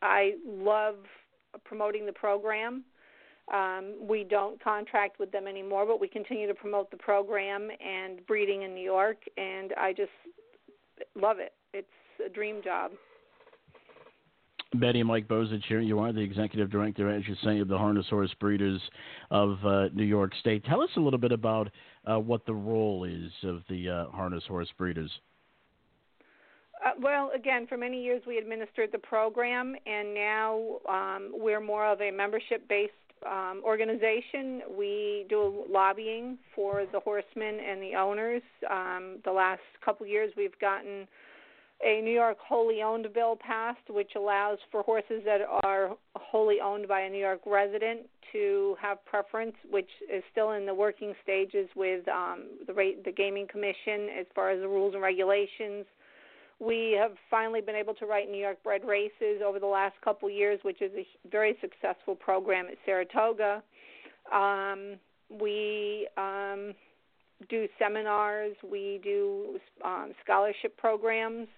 I 0.03 0.35
love 0.47 0.97
promoting 1.65 2.07
the 2.07 2.13
program. 2.13 2.85
Um, 3.53 3.95
we 4.01 4.23
don't 4.23 4.63
contract 4.63 5.19
with 5.19 5.33
them 5.33 5.49
anymore, 5.49 5.85
but 5.85 6.01
we 6.01 6.07
continue 6.07 6.47
to 6.47 6.55
promote 6.55 6.91
the 6.93 6.97
program 6.97 7.69
and 7.85 8.25
breeding 8.27 8.63
in 8.63 8.75
New 8.75 8.85
York, 8.85 9.19
and 9.37 9.73
I 9.77 9.93
just 9.93 10.13
love 11.21 11.39
it. 11.41 11.53
It's 11.75 11.89
a 12.25 12.29
dream 12.29 12.63
job. 12.63 12.93
Betty 14.75 15.01
and 15.01 15.09
Mike 15.09 15.27
Bozich 15.27 15.65
here. 15.67 15.81
You 15.81 15.99
are 15.99 16.13
the 16.13 16.21
executive 16.21 16.71
director, 16.71 17.11
as 17.11 17.27
you 17.27 17.35
say, 17.43 17.59
of 17.59 17.69
the 17.69 17.77
Harness 17.77 18.07
Horse 18.09 18.33
Breeders 18.39 18.81
of 19.31 19.59
uh, 19.65 19.89
New 19.93 20.05
York 20.05 20.33
State. 20.39 20.65
Tell 20.65 20.81
us 20.81 20.91
a 20.97 21.01
little 21.01 21.19
bit 21.19 21.33
about 21.33 21.71
uh, 22.11 22.21
what 22.21 22.47
the 22.47 22.55
role 22.55 23.05
is 23.05 23.33
of 23.43 23.63
the 23.69 23.89
uh, 23.89 24.11
Harness 24.11 24.45
Horse 24.47 24.69
Breeders. 24.79 25.11
Uh, 26.85 26.91
well, 27.03 27.33
again, 27.35 27.67
for 27.67 27.77
many 27.77 28.03
years 28.03 28.23
we 28.27 28.39
administered 28.39 28.91
the 28.93 28.99
program, 28.99 29.75
and 29.87 30.15
now 30.15 30.79
um, 30.89 31.33
we're 31.35 31.61
more 31.61 31.87
of 31.87 32.01
a 32.01 32.11
membership 32.13 32.67
based 32.69 32.93
um, 33.27 33.61
organization. 33.65 34.63
We 34.79 35.27
do 35.29 35.65
lobbying 35.69 36.39
for 36.55 36.85
the 36.93 37.01
horsemen 37.01 37.59
and 37.61 37.83
the 37.83 37.97
owners. 37.97 38.43
Um, 38.71 39.19
the 39.25 39.33
last 39.33 39.61
couple 39.85 40.07
years 40.07 40.33
we've 40.37 40.59
gotten 40.61 41.09
a 41.85 42.01
New 42.03 42.13
York 42.13 42.37
wholly 42.41 42.83
owned 42.83 43.07
bill 43.15 43.37
passed, 43.37 43.89
which 43.89 44.13
allows 44.17 44.59
for 44.71 44.83
horses 44.83 45.23
that 45.25 45.41
are 45.65 45.97
wholly 46.15 46.61
owned 46.63 46.87
by 46.87 47.01
a 47.01 47.11
New 47.11 47.19
York 47.19 47.41
resident 47.47 48.01
to 48.33 48.77
have 48.81 49.05
preference, 49.07 49.55
which 49.71 49.89
is 50.13 50.23
still 50.31 50.53
in 50.53 50.67
the 50.67 50.75
working 50.75 51.15
stages 51.23 51.69
with 51.75 52.07
um, 52.09 52.45
the 52.67 52.73
rate, 52.73 53.05
the 53.05 53.13
Gaming 53.13 53.47
Commission 53.51 54.09
as 54.19 54.27
far 54.35 54.51
as 54.51 54.61
the 54.61 54.69
rules 54.69 54.95
and 54.95 55.03
regulations. 55.03 55.87
We 56.61 56.97
have 57.01 57.13
finally 57.31 57.63
been 57.63 57.75
able 57.75 57.95
to 57.95 58.07
write 58.07 58.31
New 58.31 58.39
York 58.41 58.63
bred 58.63 58.85
races 58.87 59.41
over 59.45 59.59
the 59.59 59.67
last 59.67 59.95
couple 60.05 60.29
years, 60.29 60.61
which 60.63 60.83
is 60.83 60.93
a 60.95 61.07
very 61.31 61.57
successful 61.63 62.15
program 62.15 62.67
at 62.67 62.75
Saratoga. 62.85 63.63
Um, 64.31 64.97
we 65.31 66.07
um, 66.19 66.75
do 67.49 67.67
seminars, 67.79 68.55
we 68.71 69.01
do 69.03 69.59
um, 69.83 70.13
scholarship 70.23 70.77
programs 70.77 71.49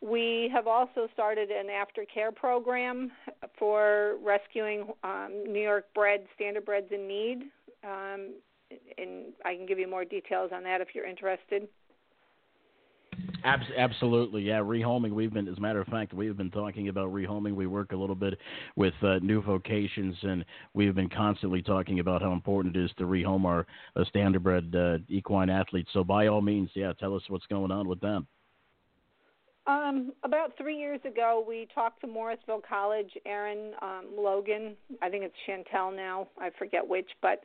we 0.00 0.50
have 0.52 0.66
also 0.66 1.08
started 1.12 1.50
an 1.50 1.66
aftercare 1.66 2.34
program 2.34 3.10
for 3.58 4.16
rescuing 4.22 4.88
um, 5.04 5.44
New 5.46 5.60
York 5.60 5.86
bred 5.94 6.24
standard 6.34 6.64
standardbreds 6.64 6.92
in 6.92 7.06
need. 7.06 7.42
Um, 7.84 8.34
and 8.98 9.32
I 9.44 9.54
can 9.54 9.66
give 9.66 9.78
you 9.78 9.88
more 9.88 10.04
details 10.04 10.50
on 10.54 10.62
that 10.64 10.80
if 10.80 10.88
you're 10.94 11.06
interested. 11.06 11.68
Absolutely, 13.44 14.42
yeah. 14.42 14.58
Rehoming. 14.58 15.12
We've 15.12 15.32
been, 15.32 15.48
as 15.48 15.56
a 15.56 15.60
matter 15.60 15.80
of 15.80 15.88
fact, 15.88 16.12
we've 16.12 16.36
been 16.36 16.50
talking 16.50 16.88
about 16.88 17.12
rehoming. 17.12 17.54
We 17.54 17.66
work 17.66 17.92
a 17.92 17.96
little 17.96 18.14
bit 18.14 18.38
with 18.76 18.94
uh, 19.02 19.18
new 19.20 19.42
vocations, 19.42 20.14
and 20.22 20.44
we've 20.74 20.94
been 20.94 21.08
constantly 21.08 21.62
talking 21.62 22.00
about 22.00 22.22
how 22.22 22.32
important 22.32 22.76
it 22.76 22.84
is 22.84 22.90
to 22.98 23.04
rehome 23.04 23.44
our 23.44 23.66
uh, 23.96 24.04
standardbred 24.14 24.74
uh, 24.74 24.98
equine 25.08 25.48
athletes. 25.48 25.90
So, 25.92 26.04
by 26.04 26.26
all 26.26 26.42
means, 26.42 26.70
yeah, 26.74 26.92
tell 26.92 27.14
us 27.16 27.22
what's 27.28 27.46
going 27.46 27.70
on 27.70 27.88
with 27.88 28.00
them. 28.00 28.26
Um, 29.70 30.12
about 30.24 30.56
three 30.58 30.76
years 30.76 30.98
ago, 31.04 31.44
we 31.46 31.68
talked 31.72 32.00
to 32.00 32.08
Morrisville 32.08 32.62
College, 32.68 33.10
Aaron 33.24 33.72
um, 33.80 34.06
Logan. 34.18 34.74
I 35.00 35.08
think 35.08 35.22
it's 35.22 35.34
Chantel 35.46 35.94
now. 35.94 36.26
I 36.40 36.50
forget 36.58 36.86
which, 36.86 37.08
but 37.22 37.40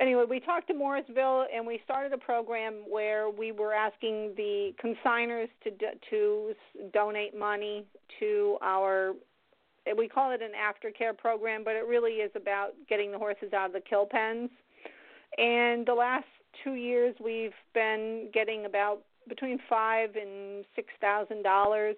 anyway, 0.00 0.24
we 0.28 0.40
talked 0.40 0.66
to 0.66 0.74
Morrisville, 0.74 1.46
and 1.54 1.64
we 1.64 1.80
started 1.84 2.12
a 2.12 2.18
program 2.18 2.82
where 2.90 3.30
we 3.30 3.52
were 3.52 3.72
asking 3.72 4.34
the 4.36 4.74
consigners 4.84 5.48
to 5.62 5.70
to 6.10 6.54
donate 6.92 7.38
money 7.38 7.86
to 8.18 8.58
our. 8.60 9.12
We 9.96 10.08
call 10.08 10.32
it 10.32 10.40
an 10.42 10.52
aftercare 10.58 11.16
program, 11.16 11.62
but 11.62 11.76
it 11.76 11.86
really 11.86 12.14
is 12.14 12.32
about 12.34 12.70
getting 12.88 13.12
the 13.12 13.18
horses 13.18 13.52
out 13.52 13.66
of 13.66 13.72
the 13.74 13.80
kill 13.80 14.06
pens. 14.06 14.50
And 15.38 15.86
the 15.86 15.94
last 15.94 16.26
two 16.64 16.74
years, 16.74 17.14
we've 17.22 17.52
been 17.74 18.30
getting 18.34 18.64
about 18.64 19.02
between 19.28 19.58
five 19.68 20.10
and 20.16 20.64
six 20.74 20.88
thousand 21.00 21.42
dollars. 21.42 21.96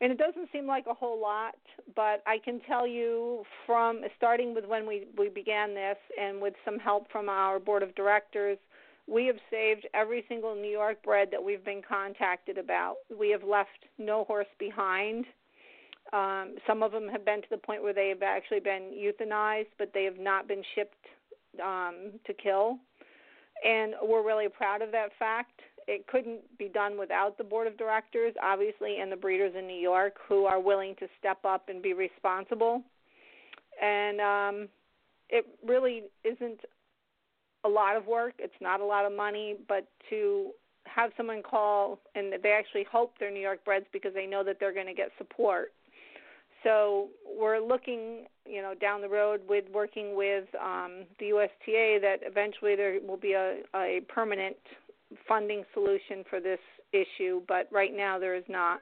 And 0.00 0.12
it 0.12 0.18
doesn't 0.18 0.48
seem 0.52 0.66
like 0.66 0.86
a 0.90 0.94
whole 0.94 1.20
lot 1.20 1.54
but 1.94 2.22
i 2.26 2.38
can 2.44 2.60
tell 2.66 2.86
you 2.86 3.44
from 3.64 4.00
starting 4.16 4.54
with 4.54 4.64
when 4.64 4.86
we 4.86 5.06
we 5.16 5.28
began 5.28 5.74
this 5.74 5.96
and 6.20 6.40
with 6.40 6.54
some 6.64 6.78
help 6.78 7.10
from 7.10 7.28
our 7.28 7.58
board 7.58 7.82
of 7.82 7.94
directors 7.94 8.58
we 9.06 9.26
have 9.26 9.36
saved 9.50 9.86
every 9.94 10.24
single 10.28 10.54
new 10.54 10.70
york 10.70 11.02
bred 11.02 11.28
that 11.30 11.42
we've 11.42 11.64
been 11.64 11.82
contacted 11.86 12.58
about. 12.58 12.96
We 13.16 13.30
have 13.30 13.44
left 13.44 13.68
no 13.98 14.24
horse 14.24 14.46
behind. 14.58 15.26
Um, 16.12 16.56
some 16.66 16.82
of 16.82 16.92
them 16.92 17.08
have 17.08 17.24
been 17.24 17.42
to 17.42 17.48
the 17.50 17.58
point 17.58 17.82
where 17.82 17.92
they 17.92 18.08
have 18.08 18.22
actually 18.22 18.60
been 18.60 18.92
euthanized 18.94 19.72
but 19.78 19.90
they 19.92 20.04
have 20.04 20.18
not 20.18 20.48
been 20.48 20.62
shipped 20.74 21.04
um, 21.62 22.12
to 22.26 22.32
kill. 22.32 22.78
And 23.64 23.94
we're 24.02 24.26
really 24.26 24.48
proud 24.48 24.82
of 24.82 24.90
that 24.92 25.10
fact 25.18 25.60
it 25.86 26.06
couldn't 26.06 26.40
be 26.58 26.68
done 26.68 26.98
without 26.98 27.38
the 27.38 27.44
board 27.44 27.66
of 27.66 27.76
directors, 27.76 28.34
obviously, 28.42 28.98
and 29.00 29.10
the 29.10 29.16
breeders 29.16 29.54
in 29.58 29.66
New 29.66 29.80
York 29.80 30.16
who 30.28 30.44
are 30.44 30.60
willing 30.60 30.94
to 30.96 31.06
step 31.18 31.38
up 31.44 31.68
and 31.68 31.82
be 31.82 31.92
responsible. 31.92 32.82
And 33.82 34.20
um, 34.20 34.68
it 35.28 35.46
really 35.66 36.04
isn't 36.24 36.60
a 37.64 37.68
lot 37.68 37.96
of 37.96 38.06
work. 38.06 38.34
It's 38.38 38.54
not 38.60 38.80
a 38.80 38.84
lot 38.84 39.06
of 39.06 39.12
money, 39.12 39.56
but 39.68 39.86
to 40.10 40.50
have 40.86 41.10
someone 41.16 41.42
call 41.42 41.98
and 42.14 42.34
they 42.42 42.52
actually 42.52 42.84
hope 42.90 43.14
they're 43.18 43.30
New 43.30 43.40
York 43.40 43.64
breds 43.64 43.86
because 43.92 44.12
they 44.14 44.26
know 44.26 44.44
that 44.44 44.58
they're 44.60 44.74
going 44.74 44.86
to 44.86 44.94
get 44.94 45.10
support. 45.18 45.72
So 46.62 47.08
we're 47.26 47.58
looking, 47.58 48.26
you 48.46 48.62
know, 48.62 48.74
down 48.74 49.02
the 49.02 49.08
road 49.08 49.42
with 49.48 49.64
working 49.72 50.16
with 50.16 50.44
um, 50.60 51.04
the 51.18 51.26
USTA 51.26 51.98
that 52.00 52.20
eventually 52.22 52.74
there 52.74 52.98
will 53.06 53.18
be 53.18 53.32
a, 53.32 53.58
a 53.74 54.00
permanent 54.08 54.56
funding 55.28 55.64
solution 55.72 56.24
for 56.28 56.40
this 56.40 56.58
issue, 56.92 57.42
but 57.48 57.68
right 57.72 57.94
now 57.94 58.18
there 58.18 58.34
is 58.34 58.44
not. 58.48 58.80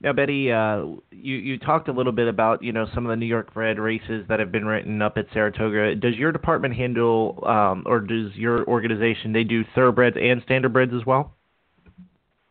Now, 0.00 0.12
Betty, 0.12 0.52
uh, 0.52 0.84
you 1.10 1.36
you 1.36 1.58
talked 1.58 1.88
a 1.88 1.92
little 1.92 2.12
bit 2.12 2.28
about 2.28 2.62
you 2.62 2.72
know 2.72 2.86
some 2.94 3.06
of 3.06 3.10
the 3.10 3.16
New 3.16 3.26
York 3.26 3.52
bred 3.54 3.78
races 3.78 4.24
that 4.28 4.38
have 4.38 4.52
been 4.52 4.66
written 4.66 5.00
up 5.00 5.16
at 5.16 5.26
Saratoga. 5.32 5.96
Does 5.96 6.14
your 6.16 6.32
department 6.32 6.74
handle, 6.74 7.42
um, 7.46 7.82
or 7.86 8.00
does 8.00 8.34
your 8.34 8.64
organization 8.66 9.32
they 9.32 9.44
do 9.44 9.64
thoroughbreds 9.74 10.16
and 10.20 10.44
standardbreds 10.46 10.98
as 10.98 11.06
well? 11.06 11.32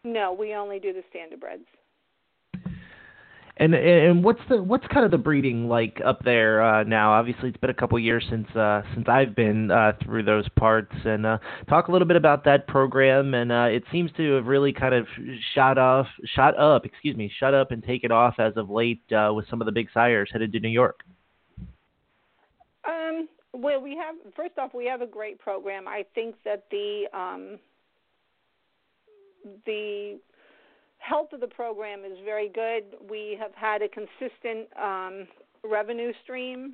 No, 0.04 0.34
we 0.34 0.54
only 0.54 0.80
do 0.80 0.91
the 0.91 1.04
standardbreds. 1.15 1.65
And 3.57 3.73
and 3.73 4.21
what's 4.21 4.41
the 4.49 4.61
what's 4.61 4.85
kind 4.87 5.05
of 5.05 5.11
the 5.11 5.17
breeding 5.17 5.69
like 5.69 6.01
up 6.03 6.21
there 6.25 6.61
uh, 6.61 6.83
now? 6.83 7.13
Obviously, 7.13 7.47
it's 7.47 7.57
been 7.57 7.69
a 7.69 7.73
couple 7.73 7.97
years 7.97 8.25
since 8.29 8.53
uh, 8.53 8.81
since 8.93 9.07
I've 9.07 9.33
been 9.33 9.71
uh, 9.71 9.93
through 10.03 10.23
those 10.23 10.47
parts. 10.57 10.93
And 11.05 11.25
uh, 11.25 11.37
talk 11.69 11.87
a 11.87 11.91
little 11.91 12.07
bit 12.07 12.17
about 12.17 12.43
that 12.43 12.67
program. 12.67 13.33
And 13.33 13.53
uh, 13.53 13.67
it 13.71 13.83
seems 13.93 14.11
to 14.17 14.33
have 14.33 14.47
really 14.47 14.73
kind 14.73 14.93
of 14.93 15.07
shot 15.53 15.77
off, 15.77 16.07
shot 16.35 16.59
up, 16.59 16.85
excuse 16.85 17.15
me, 17.15 17.31
shut 17.39 17.53
up 17.53 17.71
and 17.71 17.81
taken 17.81 18.11
off 18.11 18.35
as 18.39 18.57
of 18.57 18.69
late 18.69 19.01
uh, 19.13 19.31
with 19.33 19.47
some 19.49 19.61
of 19.61 19.65
the 19.65 19.71
big 19.71 19.87
sires 19.93 20.29
headed 20.33 20.51
to 20.51 20.59
New 20.59 20.69
York. 20.69 20.99
Um. 22.85 23.29
Well, 23.57 23.81
we 23.81 23.95
have 23.95 24.15
first 24.35 24.57
off, 24.57 24.73
we 24.73 24.85
have 24.87 25.01
a 25.01 25.07
great 25.07 25.39
program. 25.39 25.87
I 25.87 26.03
think 26.13 26.35
that 26.43 26.65
the 26.71 27.05
um, 27.13 27.57
the 29.65 30.19
health 31.07 31.33
of 31.33 31.39
the 31.39 31.47
program 31.47 32.03
is 32.03 32.17
very 32.23 32.49
good. 32.49 32.83
We 33.09 33.37
have 33.39 33.51
had 33.53 33.81
a 33.81 33.87
consistent 33.87 34.67
um, 34.81 35.27
revenue 35.63 36.11
stream, 36.23 36.73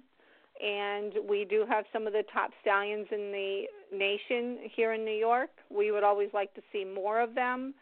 and 0.64 1.14
we 1.28 1.46
do 1.46 1.66
have 1.68 1.86
some 1.92 2.08
of 2.08 2.14
the 2.14 2.24
top 2.34 2.52
stallions 2.62 3.08
in 3.12 3.32
the 3.32 3.64
nation 3.92 4.70
here 4.76 4.94
in 4.94 5.04
New 5.04 5.18
York. 5.18 5.50
We 5.70 5.92
would 5.92 6.04
always 6.04 6.30
like 6.34 6.54
to 6.56 6.62
see 6.72 6.86
more 6.86 7.20
of 7.20 7.36
them. 7.36 7.74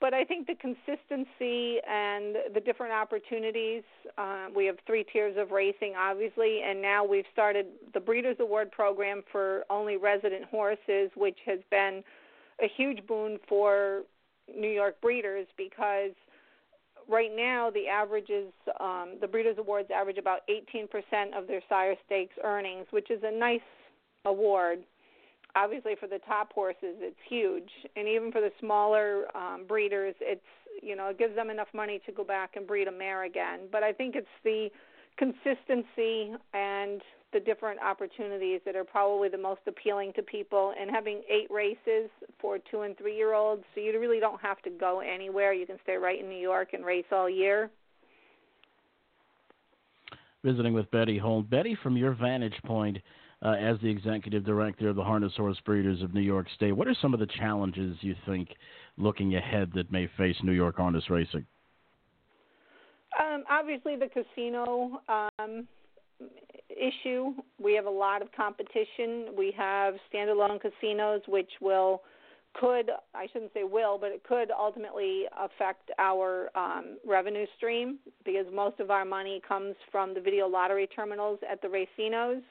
But 0.00 0.14
I 0.14 0.24
think 0.24 0.46
the 0.46 0.54
consistency 0.54 1.78
and 1.88 2.36
the 2.54 2.60
different 2.64 2.92
opportunities, 2.92 3.82
uh, 4.16 4.46
we 4.54 4.64
have 4.66 4.76
three 4.86 5.04
tiers 5.12 5.36
of 5.36 5.50
racing, 5.50 5.94
obviously, 5.98 6.60
and 6.64 6.80
now 6.80 7.04
we've 7.04 7.24
started 7.32 7.66
the 7.94 7.98
Breeders' 7.98 8.36
Award 8.38 8.70
program 8.70 9.24
for 9.32 9.64
only 9.68 9.96
resident 9.96 10.44
horses, 10.44 11.10
which 11.16 11.38
has 11.46 11.58
been 11.72 12.04
a 12.62 12.68
huge 12.76 13.04
boon 13.08 13.38
for 13.48 14.02
New 14.56 14.70
York 14.70 15.00
breeders 15.00 15.46
because 15.56 16.12
right 17.08 17.30
now 17.34 17.70
the 17.70 17.88
averages 17.88 18.52
um, 18.80 19.16
the 19.20 19.26
breeders 19.26 19.56
awards 19.58 19.88
average 19.94 20.18
about 20.18 20.40
18% 20.48 21.36
of 21.36 21.46
their 21.46 21.62
sire 21.68 21.94
stakes 22.06 22.34
earnings 22.44 22.86
which 22.90 23.10
is 23.10 23.20
a 23.24 23.30
nice 23.30 23.60
award. 24.24 24.80
Obviously 25.56 25.94
for 25.98 26.06
the 26.06 26.18
top 26.26 26.52
horses 26.52 26.96
it's 27.00 27.16
huge. 27.28 27.70
And 27.96 28.06
even 28.08 28.30
for 28.30 28.40
the 28.40 28.52
smaller 28.60 29.24
um, 29.36 29.64
breeders 29.66 30.14
it's 30.20 30.40
you 30.82 30.94
know 30.96 31.08
it 31.08 31.18
gives 31.18 31.34
them 31.34 31.50
enough 31.50 31.68
money 31.74 32.00
to 32.06 32.12
go 32.12 32.24
back 32.24 32.56
and 32.56 32.66
breed 32.66 32.88
a 32.88 32.92
mare 32.92 33.24
again. 33.24 33.60
But 33.72 33.82
i 33.82 33.92
think 33.92 34.14
it's 34.14 34.26
the 34.44 34.68
consistency 35.18 36.32
and 36.54 37.02
the 37.32 37.40
different 37.40 37.78
opportunities 37.80 38.60
that 38.64 38.74
are 38.74 38.84
probably 38.84 39.28
the 39.28 39.38
most 39.38 39.60
appealing 39.66 40.12
to 40.16 40.22
people. 40.22 40.72
And 40.80 40.90
having 40.90 41.22
eight 41.28 41.50
races 41.50 42.10
for 42.40 42.58
two 42.70 42.82
and 42.82 42.96
three 42.96 43.16
year 43.16 43.34
olds 43.34 43.62
so 43.74 43.80
you 43.80 43.98
really 43.98 44.20
don't 44.20 44.40
have 44.40 44.62
to 44.62 44.70
go 44.70 45.00
anywhere. 45.00 45.52
You 45.52 45.66
can 45.66 45.78
stay 45.82 45.96
right 45.96 46.20
in 46.20 46.28
new 46.28 46.38
york 46.38 46.72
and 46.72 46.84
race 46.84 47.04
all 47.12 47.28
year. 47.28 47.70
Visiting 50.44 50.72
with 50.72 50.90
betty 50.90 51.18
Holt. 51.18 51.50
betty 51.50 51.76
from 51.82 51.96
your 51.96 52.14
vantage 52.14 52.56
point 52.64 52.98
uh, 53.42 53.50
as 53.50 53.76
the 53.82 53.88
executive 53.88 54.44
director 54.44 54.88
of 54.88 54.96
the 54.96 55.04
harness 55.04 55.32
horse 55.36 55.58
breeders 55.64 56.00
of 56.02 56.14
new 56.14 56.20
york 56.20 56.46
state 56.54 56.72
what 56.72 56.88
are 56.88 56.96
some 57.02 57.12
of 57.12 57.20
the 57.20 57.26
challenges 57.26 57.96
you 58.00 58.14
think 58.24 58.48
looking 58.96 59.34
ahead 59.34 59.70
that 59.74 59.90
may 59.92 60.08
face 60.16 60.36
new 60.42 60.52
york 60.52 60.76
harness 60.76 61.10
racing? 61.10 61.44
Um, 63.20 63.44
obviously 63.50 63.96
the 63.96 64.08
casino 64.08 65.00
um, 65.08 65.66
issue. 66.68 67.34
We 67.60 67.74
have 67.74 67.86
a 67.86 67.90
lot 67.90 68.22
of 68.22 68.28
competition. 68.32 69.34
We 69.36 69.52
have 69.56 69.94
standalone 70.12 70.60
casinos, 70.60 71.22
which 71.26 71.50
will 71.60 72.02
could 72.54 72.90
I 73.14 73.26
shouldn't 73.32 73.52
say 73.52 73.64
will, 73.64 73.98
but 73.98 74.10
it 74.10 74.24
could 74.24 74.50
ultimately 74.50 75.24
affect 75.38 75.90
our 75.98 76.50
um, 76.54 76.98
revenue 77.06 77.46
stream 77.56 77.98
because 78.24 78.46
most 78.52 78.80
of 78.80 78.90
our 78.90 79.04
money 79.04 79.40
comes 79.46 79.74
from 79.92 80.14
the 80.14 80.20
video 80.20 80.46
lottery 80.48 80.86
terminals 80.86 81.38
at 81.50 81.60
the 81.62 81.68
racinos. 81.68 82.42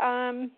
Um, 0.00 0.50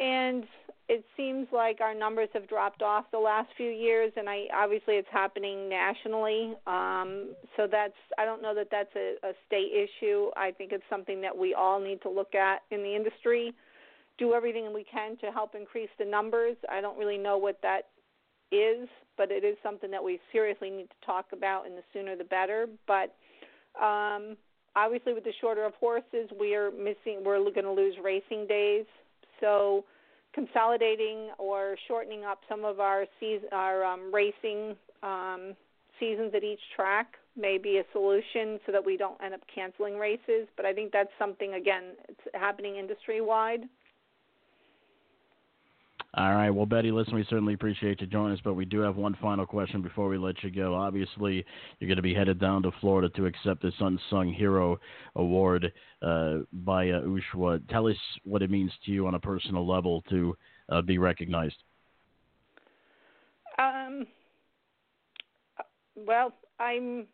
and 0.00 0.44
it 0.92 1.06
seems 1.16 1.46
like 1.52 1.80
our 1.80 1.94
numbers 1.94 2.28
have 2.34 2.46
dropped 2.46 2.82
off 2.82 3.06
the 3.12 3.18
last 3.18 3.48
few 3.56 3.70
years, 3.70 4.12
and 4.14 4.28
I 4.28 4.44
obviously 4.54 4.96
it's 4.96 5.08
happening 5.10 5.66
nationally. 5.66 6.54
Um, 6.66 7.30
so 7.56 7.66
that's 7.66 7.96
I 8.18 8.26
don't 8.26 8.42
know 8.42 8.54
that 8.54 8.68
that's 8.70 8.94
a, 8.94 9.14
a 9.26 9.32
state 9.46 9.72
issue. 9.72 10.26
I 10.36 10.50
think 10.50 10.70
it's 10.70 10.84
something 10.90 11.22
that 11.22 11.34
we 11.34 11.54
all 11.54 11.80
need 11.80 12.02
to 12.02 12.10
look 12.10 12.34
at 12.34 12.58
in 12.70 12.82
the 12.82 12.94
industry, 12.94 13.54
do 14.18 14.34
everything 14.34 14.70
we 14.74 14.84
can 14.84 15.16
to 15.22 15.32
help 15.32 15.54
increase 15.54 15.88
the 15.98 16.04
numbers. 16.04 16.58
I 16.70 16.82
don't 16.82 16.98
really 16.98 17.16
know 17.16 17.38
what 17.38 17.58
that 17.62 17.88
is, 18.54 18.86
but 19.16 19.30
it 19.30 19.44
is 19.44 19.56
something 19.62 19.90
that 19.92 20.04
we 20.04 20.20
seriously 20.30 20.68
need 20.68 20.90
to 20.90 21.06
talk 21.06 21.24
about, 21.32 21.64
and 21.64 21.74
the 21.74 21.82
sooner 21.94 22.16
the 22.16 22.24
better. 22.24 22.66
But 22.86 23.16
um, 23.82 24.36
obviously, 24.76 25.14
with 25.14 25.24
the 25.24 25.32
shorter 25.40 25.64
of 25.64 25.72
horses, 25.80 26.28
we 26.38 26.54
are 26.54 26.70
missing. 26.70 27.24
We're 27.24 27.38
going 27.44 27.64
to 27.64 27.72
lose 27.72 27.94
racing 28.04 28.46
days, 28.46 28.84
so 29.40 29.86
consolidating 30.34 31.30
or 31.38 31.76
shortening 31.88 32.24
up 32.24 32.40
some 32.48 32.64
of 32.64 32.80
our 32.80 33.06
season, 33.20 33.48
our 33.52 33.84
um, 33.84 34.12
racing 34.12 34.76
um, 35.02 35.54
seasons 36.00 36.32
at 36.34 36.42
each 36.42 36.60
track 36.74 37.14
may 37.36 37.58
be 37.58 37.78
a 37.78 37.84
solution 37.92 38.58
so 38.66 38.72
that 38.72 38.84
we 38.84 38.96
don't 38.96 39.22
end 39.22 39.34
up 39.34 39.40
canceling 39.54 39.98
races. 39.98 40.46
But 40.56 40.66
I 40.66 40.72
think 40.72 40.92
that's 40.92 41.10
something 41.18 41.54
again 41.54 41.96
it's 42.08 42.20
happening 42.34 42.76
industry 42.76 43.20
wide. 43.20 43.62
All 46.14 46.34
right. 46.34 46.50
Well, 46.50 46.66
Betty, 46.66 46.90
listen, 46.90 47.14
we 47.14 47.24
certainly 47.30 47.54
appreciate 47.54 48.02
you 48.02 48.06
joining 48.06 48.34
us, 48.34 48.40
but 48.44 48.52
we 48.52 48.66
do 48.66 48.80
have 48.80 48.96
one 48.96 49.16
final 49.22 49.46
question 49.46 49.80
before 49.80 50.08
we 50.08 50.18
let 50.18 50.42
you 50.42 50.50
go. 50.50 50.74
Obviously, 50.74 51.42
you're 51.78 51.88
going 51.88 51.96
to 51.96 52.02
be 52.02 52.12
headed 52.12 52.38
down 52.38 52.62
to 52.64 52.70
Florida 52.82 53.08
to 53.16 53.24
accept 53.24 53.62
this 53.62 53.72
Unsung 53.80 54.30
Hero 54.30 54.78
Award 55.16 55.72
uh, 56.02 56.38
by 56.52 56.90
uh, 56.90 57.00
USHWA. 57.00 57.66
Tell 57.70 57.88
us 57.88 57.96
what 58.24 58.42
it 58.42 58.50
means 58.50 58.70
to 58.84 58.92
you 58.92 59.06
on 59.06 59.14
a 59.14 59.18
personal 59.18 59.66
level 59.66 60.02
to 60.10 60.36
uh, 60.68 60.82
be 60.82 60.98
recognized. 60.98 61.56
Um, 63.58 64.06
well, 65.96 66.34
I'm 66.60 67.06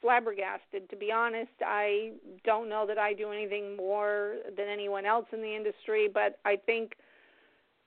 flabbergasted. 0.00 0.90
To 0.90 0.96
be 0.96 1.12
honest, 1.12 1.52
I 1.64 2.14
don't 2.42 2.68
know 2.68 2.86
that 2.88 2.98
I 2.98 3.12
do 3.12 3.30
anything 3.30 3.76
more 3.76 4.34
than 4.56 4.66
anyone 4.66 5.06
else 5.06 5.26
in 5.32 5.42
the 5.42 5.54
industry, 5.54 6.08
but 6.12 6.40
I 6.44 6.56
think– 6.56 6.94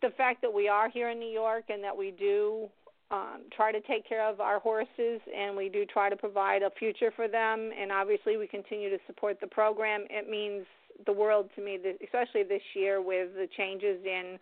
the 0.04 0.12
fact 0.12 0.42
that 0.42 0.54
we 0.54 0.68
are 0.68 0.90
here 0.90 1.10
in 1.10 1.20
New 1.20 1.32
York 1.32 1.66
and 1.70 1.84
that 1.84 1.96
we 1.96 2.12
do 2.12 2.68
um, 3.10 3.44
try 3.56 3.72
to 3.72 3.80
take 3.82 4.08
care 4.08 4.28
of 4.28 4.42
our 4.42 4.60
horses 4.60 5.22
and 5.36 5.56
we 5.56 5.70
do 5.70 5.86
try 5.86 6.10
to 6.10 6.16
provide 6.16 6.62
a 6.62 6.70
future 6.78 7.12
for 7.16 7.28
them, 7.28 7.72
and 7.80 7.92
obviously 7.92 8.38
we 8.38 8.46
continue 8.48 8.90
to 8.90 8.98
support 9.08 9.40
the 9.40 9.48
program. 9.48 10.06
It 10.10 10.30
means 10.30 10.66
the 11.06 11.14
world 11.14 11.50
to 11.56 11.64
me, 11.64 11.80
especially 12.04 12.44
this 12.44 12.62
year 12.76 13.02
with 13.02 13.34
the 13.36 13.48
changes 13.58 14.00
in 14.06 14.38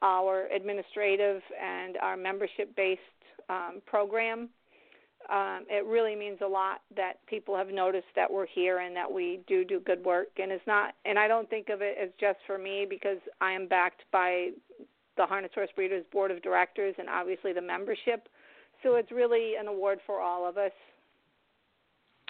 our 0.00 0.46
administrative 0.54 1.42
and 1.60 1.96
our 1.98 2.16
membership 2.16 2.74
based 2.74 3.00
um, 3.48 3.82
program. 3.86 4.48
Um, 5.30 5.64
it 5.70 5.86
really 5.86 6.16
means 6.16 6.38
a 6.44 6.48
lot 6.48 6.80
that 6.96 7.24
people 7.26 7.56
have 7.56 7.68
noticed 7.68 8.08
that 8.16 8.30
we're 8.30 8.46
here 8.46 8.78
and 8.78 8.94
that 8.96 9.10
we 9.10 9.40
do 9.46 9.64
do 9.64 9.78
good 9.78 10.04
work. 10.04 10.28
And 10.40 10.50
it's 10.50 10.66
not, 10.66 10.94
and 11.04 11.16
I 11.18 11.28
don't 11.28 11.48
think 11.48 11.68
of 11.68 11.80
it 11.80 11.96
as 12.02 12.10
just 12.18 12.38
for 12.46 12.58
me 12.58 12.86
because 12.88 13.18
I 13.40 13.52
am 13.52 13.68
backed 13.68 14.02
by 14.10 14.50
the 15.16 15.26
Harness 15.26 15.52
Horse 15.54 15.70
Breeders 15.74 16.04
Board 16.12 16.30
of 16.30 16.42
Directors 16.42 16.94
and 16.98 17.08
obviously 17.08 17.52
the 17.52 17.60
membership. 17.60 18.28
So 18.82 18.96
it's 18.96 19.12
really 19.12 19.54
an 19.58 19.68
award 19.68 20.00
for 20.06 20.20
all 20.20 20.48
of 20.48 20.58
us. 20.58 20.72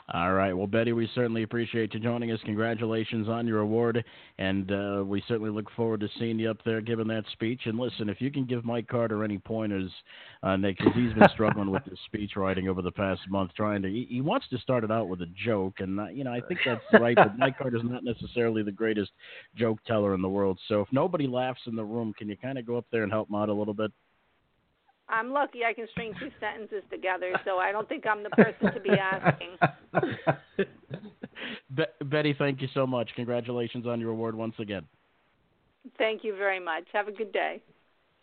All 0.08 0.32
right. 0.32 0.52
Well, 0.52 0.66
Betty, 0.66 0.92
we 0.92 1.08
certainly 1.14 1.44
appreciate 1.44 1.94
you 1.94 2.00
joining 2.00 2.32
us. 2.32 2.40
Congratulations 2.44 3.28
on 3.28 3.46
your 3.46 3.60
award, 3.60 4.04
and 4.38 4.70
uh, 4.70 5.04
we 5.06 5.22
certainly 5.28 5.50
look 5.50 5.70
forward 5.76 6.00
to 6.00 6.08
seeing 6.18 6.38
you 6.38 6.50
up 6.50 6.58
there 6.64 6.80
giving 6.80 7.06
that 7.08 7.24
speech. 7.32 7.62
And 7.66 7.78
listen, 7.78 8.08
if 8.08 8.20
you 8.20 8.30
can 8.30 8.44
give 8.44 8.64
Mike 8.64 8.88
Carter 8.88 9.22
any 9.22 9.38
pointers 9.38 9.90
on 10.42 10.60
that, 10.62 10.76
because 10.76 10.92
he's 10.94 11.12
been 11.12 11.28
struggling 11.32 11.70
with 11.70 11.84
his 11.84 11.98
speech 12.06 12.32
writing 12.36 12.68
over 12.68 12.82
the 12.82 12.90
past 12.90 13.20
month, 13.28 13.52
trying 13.56 13.80
to 13.82 13.88
he, 13.88 14.06
he 14.10 14.20
wants 14.20 14.48
to 14.48 14.58
start 14.58 14.82
it 14.82 14.90
out 14.90 15.08
with 15.08 15.22
a 15.22 15.30
joke, 15.44 15.74
and 15.78 16.00
uh, 16.00 16.08
you 16.08 16.24
know 16.24 16.32
I 16.32 16.40
think 16.40 16.60
that's 16.66 16.82
right. 16.94 17.16
But 17.16 17.38
Mike 17.38 17.56
Carter's 17.58 17.82
not 17.84 18.02
necessarily 18.04 18.62
the 18.62 18.72
greatest 18.72 19.12
joke 19.54 19.78
teller 19.86 20.14
in 20.14 20.22
the 20.22 20.28
world. 20.28 20.58
So 20.66 20.80
if 20.80 20.88
nobody 20.90 21.28
laughs 21.28 21.60
in 21.66 21.76
the 21.76 21.84
room, 21.84 22.12
can 22.18 22.28
you 22.28 22.36
kind 22.36 22.58
of 22.58 22.66
go 22.66 22.76
up 22.76 22.86
there 22.90 23.04
and 23.04 23.12
help 23.12 23.28
him 23.28 23.36
out 23.36 23.48
a 23.48 23.54
little 23.54 23.74
bit? 23.74 23.92
I'm 25.08 25.32
lucky 25.32 25.64
I 25.64 25.72
can 25.72 25.86
string 25.90 26.14
two 26.18 26.30
sentences 26.40 26.82
together, 26.90 27.32
so 27.44 27.58
I 27.58 27.72
don't 27.72 27.88
think 27.88 28.06
I'm 28.06 28.22
the 28.22 28.30
person 28.30 28.72
to 28.72 28.80
be 28.80 28.90
asking. 28.90 29.56
Be- 31.76 32.06
Betty, 32.06 32.34
thank 32.38 32.62
you 32.62 32.68
so 32.72 32.86
much. 32.86 33.10
Congratulations 33.16 33.86
on 33.86 34.00
your 34.00 34.10
award 34.10 34.34
once 34.34 34.54
again. 34.58 34.84
Thank 35.98 36.24
you 36.24 36.36
very 36.36 36.60
much. 36.60 36.84
Have 36.92 37.08
a 37.08 37.12
good 37.12 37.32
day. 37.32 37.60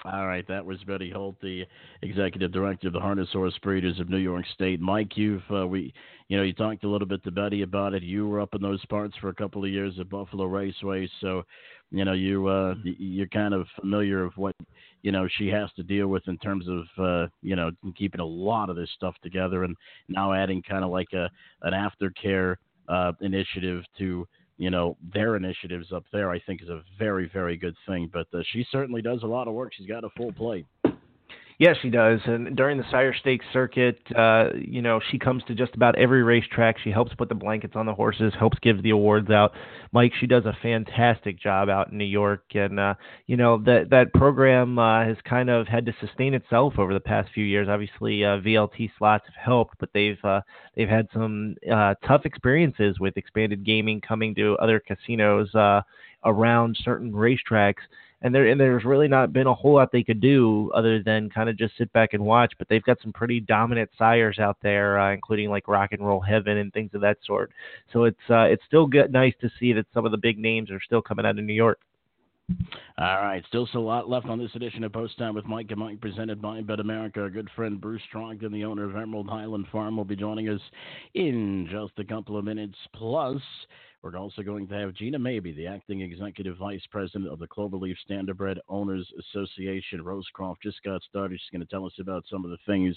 All 0.05 0.25
right, 0.25 0.47
that 0.47 0.65
was 0.65 0.81
Betty 0.85 1.11
Holt, 1.11 1.35
the 1.41 1.65
executive 2.03 2.53
director 2.53 2.87
of 2.87 2.93
the 2.93 3.01
Harness 3.01 3.27
Horse 3.33 3.57
Breeders 3.61 3.99
of 3.99 4.09
New 4.09 4.17
York 4.17 4.45
State. 4.53 4.79
Mike, 4.79 5.17
you've 5.17 5.43
uh, 5.53 5.67
we, 5.67 5.93
you 6.29 6.37
know, 6.37 6.43
you 6.43 6.53
talked 6.53 6.85
a 6.85 6.87
little 6.87 7.07
bit 7.07 7.21
to 7.25 7.31
Betty 7.31 7.63
about 7.63 7.93
it. 7.93 8.01
You 8.01 8.25
were 8.25 8.39
up 8.39 8.55
in 8.55 8.61
those 8.61 8.83
parts 8.85 9.13
for 9.19 9.27
a 9.27 9.35
couple 9.35 9.65
of 9.65 9.69
years 9.69 9.95
at 9.99 10.09
Buffalo 10.09 10.45
Raceway, 10.45 11.09
so 11.19 11.43
you 11.91 12.05
know 12.05 12.13
you 12.13 12.47
uh, 12.47 12.75
you're 12.83 13.27
kind 13.27 13.53
of 13.53 13.67
familiar 13.77 14.23
of 14.23 14.31
what 14.37 14.55
you 15.01 15.11
know 15.11 15.27
she 15.37 15.47
has 15.47 15.71
to 15.75 15.83
deal 15.83 16.07
with 16.07 16.27
in 16.27 16.37
terms 16.37 16.65
of 16.67 17.03
uh, 17.03 17.27
you 17.41 17.55
know 17.55 17.71
keeping 17.95 18.21
a 18.21 18.25
lot 18.25 18.69
of 18.69 18.75
this 18.75 18.89
stuff 18.95 19.15
together, 19.23 19.63
and 19.63 19.75
now 20.07 20.33
adding 20.33 20.61
kind 20.61 20.83
of 20.83 20.91
like 20.91 21.13
a 21.13 21.29
an 21.61 21.73
aftercare 21.73 22.55
uh, 22.87 23.11
initiative 23.21 23.83
to 23.97 24.27
you 24.57 24.69
know 24.69 24.97
their 25.13 25.35
initiatives 25.35 25.91
up 25.93 26.03
there, 26.11 26.31
I 26.31 26.39
think 26.39 26.61
is 26.61 26.69
a 26.69 26.81
very 26.97 27.29
very 27.33 27.57
good 27.57 27.75
thing. 27.87 28.09
But 28.11 28.27
uh, 28.33 28.43
she 28.51 28.65
certainly 28.71 29.01
does 29.01 29.23
a 29.23 29.27
lot 29.27 29.47
of 29.47 29.53
work. 29.53 29.73
She's 29.75 29.87
got 29.87 30.03
a 30.03 30.09
full 30.17 30.33
plate. 30.33 30.65
Yes, 31.59 31.75
she 31.81 31.89
does. 31.89 32.21
And 32.23 32.55
during 32.55 32.77
the 32.77 32.85
Sire 32.89 33.13
Stakes 33.13 33.45
circuit, 33.51 33.99
uh, 34.15 34.45
you 34.57 34.81
know, 34.81 35.01
she 35.11 35.19
comes 35.19 35.43
to 35.43 35.53
just 35.53 35.75
about 35.75 35.97
every 35.97 36.23
racetrack. 36.23 36.77
She 36.79 36.89
helps 36.89 37.13
put 37.15 37.27
the 37.27 37.35
blankets 37.35 37.75
on 37.75 37.85
the 37.85 37.93
horses, 37.93 38.33
helps 38.39 38.57
give 38.59 38.81
the 38.81 38.91
awards 38.91 39.29
out. 39.29 39.51
Mike, 39.91 40.13
she 40.21 40.25
does 40.25 40.45
a 40.45 40.57
fantastic 40.61 41.37
job 41.37 41.67
out 41.67 41.91
in 41.91 41.97
New 41.97 42.05
York, 42.05 42.43
and 42.53 42.79
uh, 42.79 42.93
you 43.27 43.35
know 43.35 43.57
that 43.65 43.89
that 43.89 44.13
program 44.13 44.79
uh, 44.79 45.03
has 45.03 45.17
kind 45.25 45.49
of 45.49 45.67
had 45.67 45.85
to 45.87 45.93
sustain 45.99 46.33
itself 46.33 46.75
over 46.79 46.93
the 46.93 46.99
past 47.01 47.29
few 47.33 47.43
years. 47.43 47.67
Obviously, 47.67 48.23
uh, 48.23 48.39
VLT 48.39 48.89
slots 48.97 49.25
have 49.25 49.35
helped, 49.35 49.75
but 49.81 49.89
they've 49.93 50.23
uh, 50.23 50.39
they've 50.77 50.87
had 50.87 51.09
some 51.11 51.55
uh, 51.69 51.93
tough 52.07 52.21
experiences 52.23 53.01
with 53.01 53.17
expanded 53.17 53.65
gaming 53.65 53.99
coming 53.99 54.33
to 54.35 54.55
other 54.59 54.79
casinos 54.79 55.53
uh, 55.55 55.81
around 56.23 56.77
certain 56.85 57.11
racetracks 57.11 57.83
and 58.21 58.35
there 58.35 58.47
and 58.47 58.59
there's 58.59 58.83
really 58.83 59.07
not 59.07 59.31
been 59.31 59.47
a 59.47 59.53
whole 59.53 59.75
lot 59.75 59.91
they 59.91 60.03
could 60.03 60.19
do 60.19 60.71
other 60.75 61.01
than 61.01 61.29
kind 61.29 61.49
of 61.49 61.57
just 61.57 61.77
sit 61.77 61.91
back 61.93 62.13
and 62.13 62.23
watch. 62.23 62.53
But 62.57 62.67
they've 62.69 62.83
got 62.83 62.97
some 63.01 63.13
pretty 63.13 63.39
dominant 63.39 63.89
sires 63.97 64.39
out 64.39 64.57
there, 64.61 64.99
uh, 64.99 65.13
including 65.13 65.49
like 65.49 65.67
Rock 65.67 65.91
and 65.91 66.05
Roll 66.05 66.19
Heaven 66.19 66.57
and 66.57 66.73
things 66.73 66.91
of 66.93 67.01
that 67.01 67.17
sort. 67.25 67.51
So 67.93 68.03
it's 68.03 68.17
uh, 68.29 68.43
it's 68.43 68.63
still 68.65 68.87
good, 68.87 69.11
nice 69.11 69.33
to 69.41 69.49
see 69.59 69.73
that 69.73 69.85
some 69.93 70.05
of 70.05 70.11
the 70.11 70.17
big 70.17 70.37
names 70.37 70.71
are 70.71 70.81
still 70.81 71.01
coming 71.01 71.25
out 71.25 71.39
of 71.39 71.45
New 71.45 71.53
York. 71.53 71.79
All 72.97 73.21
right, 73.21 73.43
still 73.47 73.67
a 73.75 73.79
lot 73.79 74.09
left 74.09 74.25
on 74.25 74.39
this 74.39 74.53
edition 74.55 74.83
of 74.83 74.91
Post 74.91 75.17
Time 75.17 75.35
with 75.35 75.45
Mike 75.45 75.67
and 75.69 75.79
Mike, 75.79 76.01
presented 76.01 76.41
by 76.41 76.61
Bet 76.61 76.79
America. 76.79 77.21
Our 77.21 77.29
good 77.29 77.47
friend 77.55 77.79
Bruce 77.79 78.01
Trogdon, 78.13 78.51
the 78.51 78.65
owner 78.65 78.89
of 78.89 78.95
Emerald 78.95 79.29
Highland 79.29 79.67
Farm, 79.71 79.95
will 79.95 80.03
be 80.03 80.15
joining 80.15 80.49
us 80.49 80.61
in 81.13 81.67
just 81.71 81.93
a 81.99 82.03
couple 82.03 82.37
of 82.37 82.43
minutes. 82.43 82.75
Plus, 82.93 83.41
we're 84.01 84.17
also 84.17 84.41
going 84.41 84.67
to 84.67 84.75
have 84.75 84.93
Gina 84.93 85.19
Maybee, 85.19 85.51
the 85.51 85.67
acting 85.67 86.01
executive 86.01 86.57
vice 86.57 86.81
president 86.89 87.29
of 87.29 87.39
the 87.39 87.47
Cloverleaf 87.47 87.95
Standardbred 88.09 88.57
Owners 88.69 89.05
Association. 89.19 90.01
Rosecroft 90.01 90.61
just 90.63 90.81
got 90.83 91.01
started. 91.03 91.39
She's 91.39 91.49
going 91.51 91.65
to 91.65 91.69
tell 91.69 91.85
us 91.85 91.93
about 91.99 92.23
some 92.29 92.45
of 92.45 92.51
the 92.51 92.57
things 92.65 92.95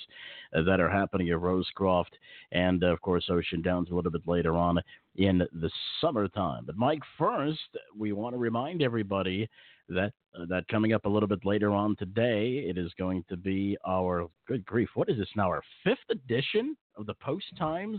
that 0.53 0.79
are 0.79 0.89
happening 0.89 1.31
at 1.31 1.39
Rosecroft 1.39 2.13
and, 2.53 2.85
of 2.85 3.01
course, 3.01 3.25
Ocean 3.31 3.63
Downs 3.63 3.91
a 3.91 3.95
little 3.95 4.13
bit 4.13 4.29
later 4.29 4.55
on 4.55 4.79
in 5.17 5.39
the 5.39 5.71
summertime. 6.01 6.65
But, 6.67 6.77
Mike, 6.77 7.03
first, 7.19 7.59
we 7.99 8.13
want 8.13 8.35
to 8.35 8.39
remind 8.39 8.81
everybody 8.81 9.49
that 9.89 10.13
uh, 10.39 10.47
that 10.49 10.67
coming 10.69 10.93
up 10.93 11.05
a 11.05 11.09
little 11.09 11.29
bit 11.29 11.45
later 11.45 11.71
on 11.71 11.97
today, 11.97 12.65
it 12.67 12.79
is 12.79 12.93
going 12.97 13.25
to 13.29 13.37
be 13.37 13.77
our 13.87 14.29
good 14.47 14.65
grief. 14.65 14.89
What 14.95 15.11
is 15.11 15.19
this 15.19 15.29
now? 15.37 15.49
Our 15.49 15.63
fifth 15.85 15.99
edition 16.11 16.77
of 16.97 17.07
the 17.07 17.15
Post 17.15 17.47
Times 17.59 17.99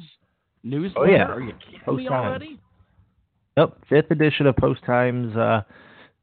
newsletter. 0.63 0.99
Oh 0.99 1.11
yeah, 1.11 1.27
are 1.27 1.41
you 1.41 1.53
kidding 1.65 1.81
Post 1.85 1.97
me 1.97 2.07
Times. 2.07 2.25
already? 2.25 2.59
Yep, 3.57 3.77
fifth 3.87 4.09
edition 4.11 4.47
of 4.47 4.55
Post 4.55 4.83
Times 4.83 5.35
uh, 5.37 5.61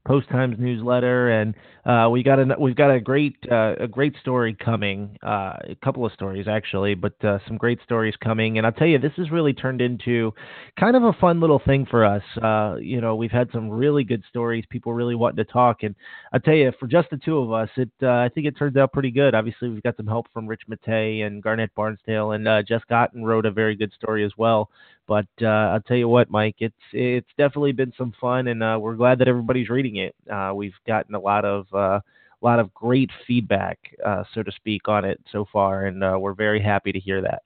Post 0.05 0.29
Times 0.31 0.57
newsletter, 0.59 1.31
and 1.31 1.55
uh, 1.85 2.09
we 2.11 2.25
got 2.25 2.41
a 2.41 2.57
we've 2.59 2.75
got 2.75 2.91
a 2.91 2.99
great 3.01 3.37
uh, 3.49 3.75
a 3.79 3.87
great 3.87 4.17
story 4.21 4.53
coming. 4.55 5.17
Uh, 5.23 5.55
a 5.69 5.77
couple 5.85 6.05
of 6.05 6.13
stories 6.13 6.49
actually, 6.49 6.95
but 6.95 7.13
uh, 7.25 7.39
some 7.47 7.57
great 7.57 7.79
stories 7.85 8.15
coming. 8.23 8.59
And 8.59 8.67
I'll 8.67 8.73
tell 8.73 8.89
you, 8.89 8.99
this 8.99 9.13
has 9.17 9.31
really 9.31 9.53
turned 9.53 9.81
into 9.81 10.33
kind 10.79 10.97
of 10.97 11.05
a 11.05 11.13
fun 11.13 11.39
little 11.39 11.61
thing 11.65 11.87
for 11.89 12.05
us. 12.05 12.23
Uh, 12.43 12.77
you 12.81 13.01
know, 13.01 13.15
we've 13.15 13.31
had 13.31 13.49
some 13.53 13.71
really 13.71 14.03
good 14.03 14.25
stories, 14.29 14.65
people 14.69 14.93
really 14.93 15.15
wanting 15.15 15.45
to 15.45 15.53
talk, 15.53 15.85
and 15.85 15.95
I'll 16.33 16.41
tell 16.41 16.55
you, 16.55 16.73
for 16.81 16.89
just 16.89 17.11
the 17.11 17.19
two 17.19 17.39
of 17.39 17.53
us, 17.53 17.69
it 17.77 17.91
I 18.03 18.29
think 18.29 18.47
it 18.47 18.59
turns 18.59 18.77
out 18.77 18.93
pretty 18.93 19.13
good. 19.13 19.37
Obviously, 19.37 19.69
we've 19.69 19.85
got 19.85 19.97
some 19.97 20.09
help 20.09 20.27
from 20.33 20.49
Rich 20.49 20.63
Matei 20.69 21.25
and 21.25 21.43
Garnett 21.43 21.71
Barnsdale, 21.77 22.35
and 22.35 22.49
uh, 22.49 22.63
Jess 22.63 22.83
Cotton 22.89 23.25
wrote 23.25 23.47
a 23.47 23.53
very 23.53 23.77
good 23.77 23.93
story 23.93 24.25
as 24.25 24.33
well. 24.37 24.71
But 25.11 25.27
uh, 25.43 25.73
I'll 25.75 25.81
tell 25.81 25.97
you 25.97 26.07
what, 26.07 26.31
Mike, 26.31 26.55
it's 26.61 26.85
it's 26.93 27.27
definitely 27.37 27.73
been 27.73 27.93
some 27.99 28.13
fun, 28.21 28.47
and 28.47 28.63
uh, 28.63 28.79
we're 28.81 28.95
glad 28.95 29.19
that 29.19 29.27
everybody's 29.27 29.69
reading 29.69 29.97
it. 29.97 30.15
Uh, 30.33 30.53
we've 30.55 30.79
gotten 30.87 31.17
a 31.17 31.19
lot 31.19 31.45
of 31.45 31.67
uh, 31.75 31.99
a 31.99 32.03
lot 32.41 32.61
of 32.61 32.73
great 32.75 33.11
feedback, 33.27 33.77
uh, 34.07 34.23
so 34.33 34.45
to 34.45 34.53
speak, 34.53 34.87
on 34.87 35.05
it 35.05 35.21
so 35.33 35.49
far, 35.53 35.87
and 35.87 36.05
uh, 36.05 36.17
we're 36.17 36.33
very 36.33 36.63
happy 36.63 36.93
to 36.93 37.01
hear 37.01 37.21
that. 37.23 37.43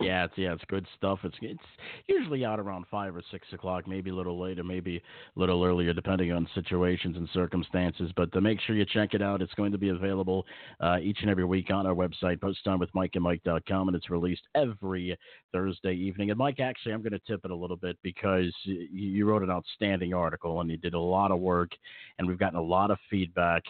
Yeah, 0.00 0.24
it's 0.24 0.34
yeah, 0.36 0.52
it's 0.52 0.64
good 0.68 0.86
stuff. 0.96 1.18
It's 1.24 1.36
it's 1.40 1.60
usually 2.06 2.44
out 2.44 2.60
around 2.60 2.84
five 2.90 3.16
or 3.16 3.22
six 3.30 3.46
o'clock, 3.52 3.88
maybe 3.88 4.10
a 4.10 4.14
little 4.14 4.38
later, 4.40 4.62
maybe 4.62 5.02
a 5.36 5.38
little 5.40 5.64
earlier, 5.64 5.92
depending 5.92 6.30
on 6.32 6.48
situations 6.54 7.16
and 7.16 7.28
circumstances. 7.32 8.10
But 8.16 8.32
to 8.32 8.40
make 8.40 8.60
sure 8.60 8.76
you 8.76 8.84
check 8.84 9.14
it 9.14 9.22
out, 9.22 9.42
it's 9.42 9.54
going 9.54 9.72
to 9.72 9.78
be 9.78 9.88
available 9.88 10.46
uh, 10.80 10.98
each 11.02 11.18
and 11.22 11.30
every 11.30 11.44
week 11.44 11.70
on 11.70 11.86
our 11.86 11.94
website, 11.94 12.38
posttimewithmikeandmike.com, 12.38 13.88
and 13.88 13.96
it's 13.96 14.10
released 14.10 14.42
every 14.54 15.18
Thursday 15.52 15.94
evening. 15.94 16.30
And 16.30 16.38
Mike, 16.38 16.60
actually, 16.60 16.92
I'm 16.92 17.02
going 17.02 17.12
to 17.12 17.20
tip 17.20 17.40
it 17.44 17.50
a 17.50 17.56
little 17.56 17.76
bit 17.76 17.96
because 18.02 18.54
you 18.64 19.26
wrote 19.26 19.42
an 19.42 19.50
outstanding 19.50 20.14
article 20.14 20.60
and 20.60 20.70
you 20.70 20.76
did 20.76 20.94
a 20.94 21.00
lot 21.00 21.32
of 21.32 21.40
work, 21.40 21.70
and 22.18 22.28
we've 22.28 22.38
gotten 22.38 22.58
a 22.58 22.62
lot 22.62 22.90
of 22.90 22.98
feedback 23.10 23.64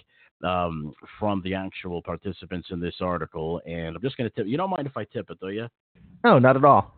um, 0.45 0.95
from 1.19 1.43
the 1.43 1.55
actual 1.55 2.03
participants 2.03 2.69
in 2.71 2.81
this 2.81 2.97
article. 3.01 3.61
And 3.67 3.97
I'm 3.97 4.03
just 4.03 4.17
going 4.17 4.31
to 4.31 4.35
tip. 4.35 4.47
You 4.47 4.57
don't 4.57 4.71
mind 4.71 4.87
if 4.87 4.97
I 4.97 5.05
tip 5.05 5.31
it, 5.31 5.41
do 5.41 5.51
you? 5.51 5.69
No, 6.25 6.39
not 6.39 6.57
at 6.57 6.65
all. 6.65 6.95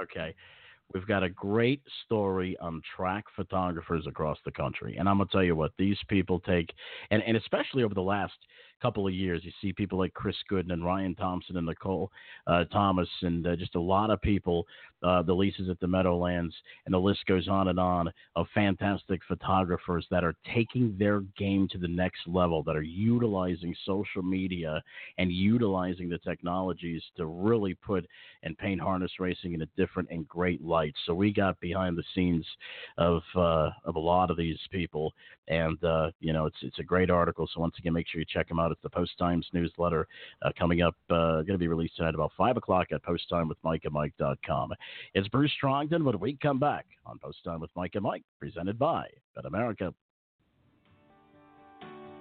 Okay. 0.00 0.34
We've 0.92 1.06
got 1.06 1.22
a 1.22 1.28
great 1.28 1.82
story 2.04 2.56
on 2.60 2.82
track 2.96 3.24
photographers 3.34 4.06
across 4.06 4.38
the 4.44 4.52
country. 4.52 4.96
And 4.98 5.08
I'm 5.08 5.16
going 5.16 5.28
to 5.28 5.32
tell 5.32 5.42
you 5.42 5.56
what, 5.56 5.72
these 5.78 5.98
people 6.08 6.40
take, 6.40 6.72
and, 7.10 7.22
and 7.22 7.36
especially 7.36 7.82
over 7.82 7.94
the 7.94 8.02
last 8.02 8.34
couple 8.82 9.06
of 9.06 9.14
years, 9.14 9.42
you 9.44 9.52
see 9.60 9.72
people 9.72 9.98
like 9.98 10.14
Chris 10.14 10.36
Gooden 10.50 10.72
and 10.72 10.84
Ryan 10.84 11.14
Thompson 11.14 11.56
and 11.56 11.66
Nicole 11.66 12.10
uh, 12.46 12.64
Thomas, 12.64 13.08
and 13.22 13.46
uh, 13.46 13.56
just 13.56 13.74
a 13.74 13.80
lot 13.80 14.10
of 14.10 14.20
people, 14.20 14.66
uh, 15.02 15.22
the 15.22 15.32
leases 15.32 15.68
at 15.68 15.78
the 15.80 15.86
Meadowlands, 15.86 16.54
and 16.84 16.94
the 16.94 16.98
list 16.98 17.20
goes 17.26 17.48
on 17.48 17.68
and 17.68 17.78
on 17.78 18.10
of 18.36 18.46
fantastic 18.54 19.20
photographers 19.26 20.06
that 20.10 20.24
are 20.24 20.34
taking 20.54 20.96
their 20.98 21.20
game 21.38 21.68
to 21.68 21.78
the 21.78 21.88
next 21.88 22.20
level, 22.26 22.62
that 22.62 22.76
are 22.76 22.82
utilizing 22.82 23.74
social 23.84 24.22
media 24.22 24.82
and 25.18 25.32
utilizing 25.32 26.08
the 26.08 26.18
technologies 26.18 27.02
to 27.16 27.26
really 27.26 27.74
put 27.74 28.06
and 28.42 28.56
paint 28.58 28.80
harness 28.80 29.12
racing 29.18 29.54
in 29.54 29.62
a 29.62 29.68
different 29.76 30.08
and 30.10 30.28
great 30.28 30.62
light. 30.62 30.94
So 31.06 31.14
we 31.14 31.32
got 31.32 31.58
behind 31.60 31.96
the 31.96 32.04
scenes 32.14 32.46
of 32.98 33.22
uh, 33.34 33.70
of 33.84 33.96
a 33.96 34.00
lot 34.00 34.30
of 34.30 34.36
these 34.36 34.58
people, 34.70 35.12
and 35.48 35.82
uh, 35.84 36.10
you 36.20 36.32
know 36.32 36.46
it's 36.46 36.56
it's 36.62 36.78
a 36.78 36.84
great 36.84 37.10
article. 37.10 37.48
So 37.52 37.60
once 37.60 37.74
again, 37.78 37.92
make 37.92 38.06
sure 38.08 38.20
you 38.20 38.26
check 38.28 38.48
them 38.48 38.58
out. 38.58 38.63
It's 38.72 38.82
the 38.82 38.90
Post 38.90 39.18
Times 39.18 39.46
newsletter 39.52 40.06
uh, 40.42 40.50
coming 40.58 40.82
up, 40.82 40.94
uh, 41.10 41.42
going 41.42 41.52
to 41.52 41.58
be 41.58 41.68
released 41.68 41.96
tonight 41.96 42.14
about 42.14 42.32
five 42.36 42.56
o'clock 42.56 42.88
at 42.92 43.02
posttime.with.mike.com. 43.02 44.72
It's 45.14 45.28
Bruce 45.28 45.52
Trogdon 45.62 46.04
when 46.04 46.18
we 46.20 46.36
come 46.40 46.58
back 46.58 46.86
on 47.06 47.18
Post 47.18 47.38
Time 47.44 47.60
with 47.60 47.70
Mike 47.76 47.92
and 47.94 48.02
Mike, 48.02 48.22
presented 48.38 48.78
by 48.78 49.06
Bet 49.34 49.44
America. 49.44 49.92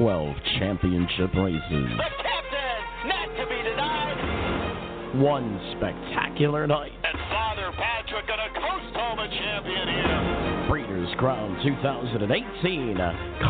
12 0.00 0.32
championship 0.56 1.28
races. 1.36 1.60
The 1.92 2.08
captain, 2.24 2.80
not 3.04 3.28
to 3.36 3.44
be 3.44 3.60
denied. 3.68 5.20
one 5.20 5.60
spectacular 5.76 6.66
night. 6.66 6.92
And 7.04 7.18
Father 7.28 7.68
Patrick 7.76 8.24
gonna 8.24 8.48
coast 8.48 8.96
home 8.96 9.18
a 9.20 9.28
champion 9.28 9.88
here. 9.92 10.64
Breeders' 10.72 11.12
Crown 11.18 11.52
2018 11.60 12.96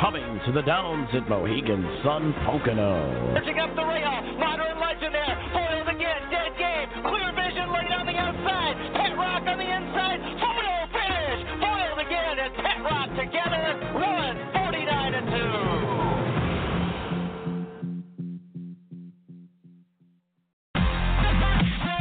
coming 0.03 0.41
to 0.47 0.51
the 0.51 0.63
Downs 0.63 1.07
at 1.15 1.29
Mohegan 1.31 1.87
Sun 2.03 2.35
Pocono. 2.43 2.99
Pitching 3.39 3.61
up 3.61 3.71
the 3.77 3.87
rail, 3.87 4.11
modern 4.43 4.75
legend 4.83 5.15
there. 5.15 5.39
Foiled 5.55 5.87
again, 5.87 6.23
dead 6.35 6.51
game. 6.59 6.89
Clear 7.07 7.31
vision 7.31 7.71
right 7.71 7.95
on 7.95 8.11
the 8.11 8.19
outside. 8.19 8.75
Pet 8.99 9.15
Rock 9.15 9.47
on 9.47 9.55
the 9.55 9.71
inside. 9.71 10.19
Photo 10.43 10.75
finish. 10.99 11.47
Foiled 11.63 12.01
again, 12.03 12.43
and 12.43 12.53
Pet 12.59 12.83
Rock 12.83 13.07
together 13.15 13.50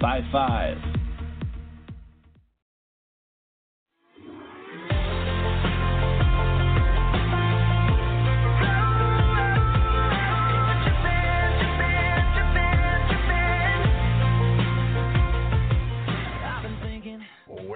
5555. 0.00 1.07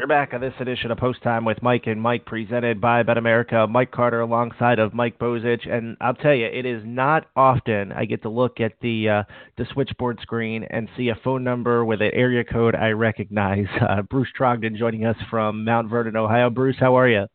We're 0.03 0.09
back 0.09 0.35
on 0.35 0.41
this 0.41 0.55
edition 0.59 0.91
of 0.91 0.99
Post 0.99 1.23
Time 1.23 1.45
with 1.45 1.63
Mike 1.63 1.87
and 1.87 2.03
Mike, 2.03 2.27
presented 2.27 2.81
by 2.81 3.05
BetAmerica. 3.05 3.71
Mike 3.71 3.93
Carter 3.93 4.21
alongside 4.21 4.81
of 4.81 4.93
Mike 4.93 5.17
Bozich, 5.17 5.71
and 5.71 5.97
I'll 6.01 6.15
tell 6.15 6.35
you, 6.35 6.47
it 6.47 6.67
is 6.67 6.83
not 6.85 7.27
often 7.37 7.93
I 7.93 8.05
get 8.05 8.23
to 8.23 8.29
look 8.29 8.59
at 8.59 8.73
the 8.83 9.09
uh, 9.09 9.23
the 9.57 9.65
switchboard 9.73 10.19
screen 10.21 10.65
and 10.69 10.89
see 10.97 11.11
a 11.11 11.15
phone 11.23 11.45
number 11.45 11.85
with 11.85 12.03
an 12.03 12.11
area 12.15 12.43
code 12.43 12.75
I 12.75 12.89
recognize. 12.89 13.67
Uh, 13.81 14.03
Bruce 14.03 14.27
Trogdon 14.37 14.77
joining 14.77 15.05
us 15.05 15.17
from 15.31 15.65
Mount 15.65 15.89
Vernon, 15.89 16.17
Ohio. 16.17 16.51
Bruce, 16.51 16.77
how 16.81 16.97
are 16.97 17.09
you? 17.09 17.27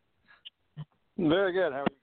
Very 1.18 1.54
good. 1.54 1.72
How 1.72 1.80
are 1.80 1.88
you? 1.90 1.97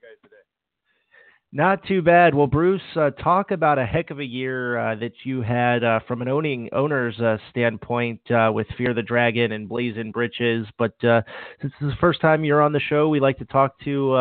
Not 1.57 1.87
too 1.87 2.03
bad. 2.03 2.35
Well, 2.35 2.49
Bruce, 2.49 2.83
uh, 2.97 3.11
talk 3.11 3.53
about 3.53 3.79
a 3.79 3.87
heck 3.87 4.11
of 4.11 4.19
a 4.19 4.25
year 4.25 4.77
uh, 4.77 4.97
that 4.97 5.13
you 5.23 5.41
had 5.41 5.85
uh, 5.85 6.01
from 6.09 6.21
an 6.21 6.27
owning 6.27 6.69
owner's 6.73 7.17
uh, 7.21 7.37
standpoint 7.51 8.21
uh, 8.29 8.51
with 8.53 8.67
Fear 8.77 8.93
the 8.93 9.03
Dragon 9.03 9.53
and 9.53 9.69
Blazin 9.69 10.11
Britches. 10.11 10.67
But 10.77 10.95
uh, 11.05 11.23
since 11.63 11.73
this 11.81 11.87
is 11.87 11.93
the 11.93 12.01
first 12.01 12.21
time 12.21 12.45
you're 12.45 12.61
on 12.61 12.73
the 12.73 12.81
show, 12.81 13.09
we 13.09 13.21
like 13.21 13.39
to 13.39 13.45
talk 13.45 13.79
to 13.85 14.15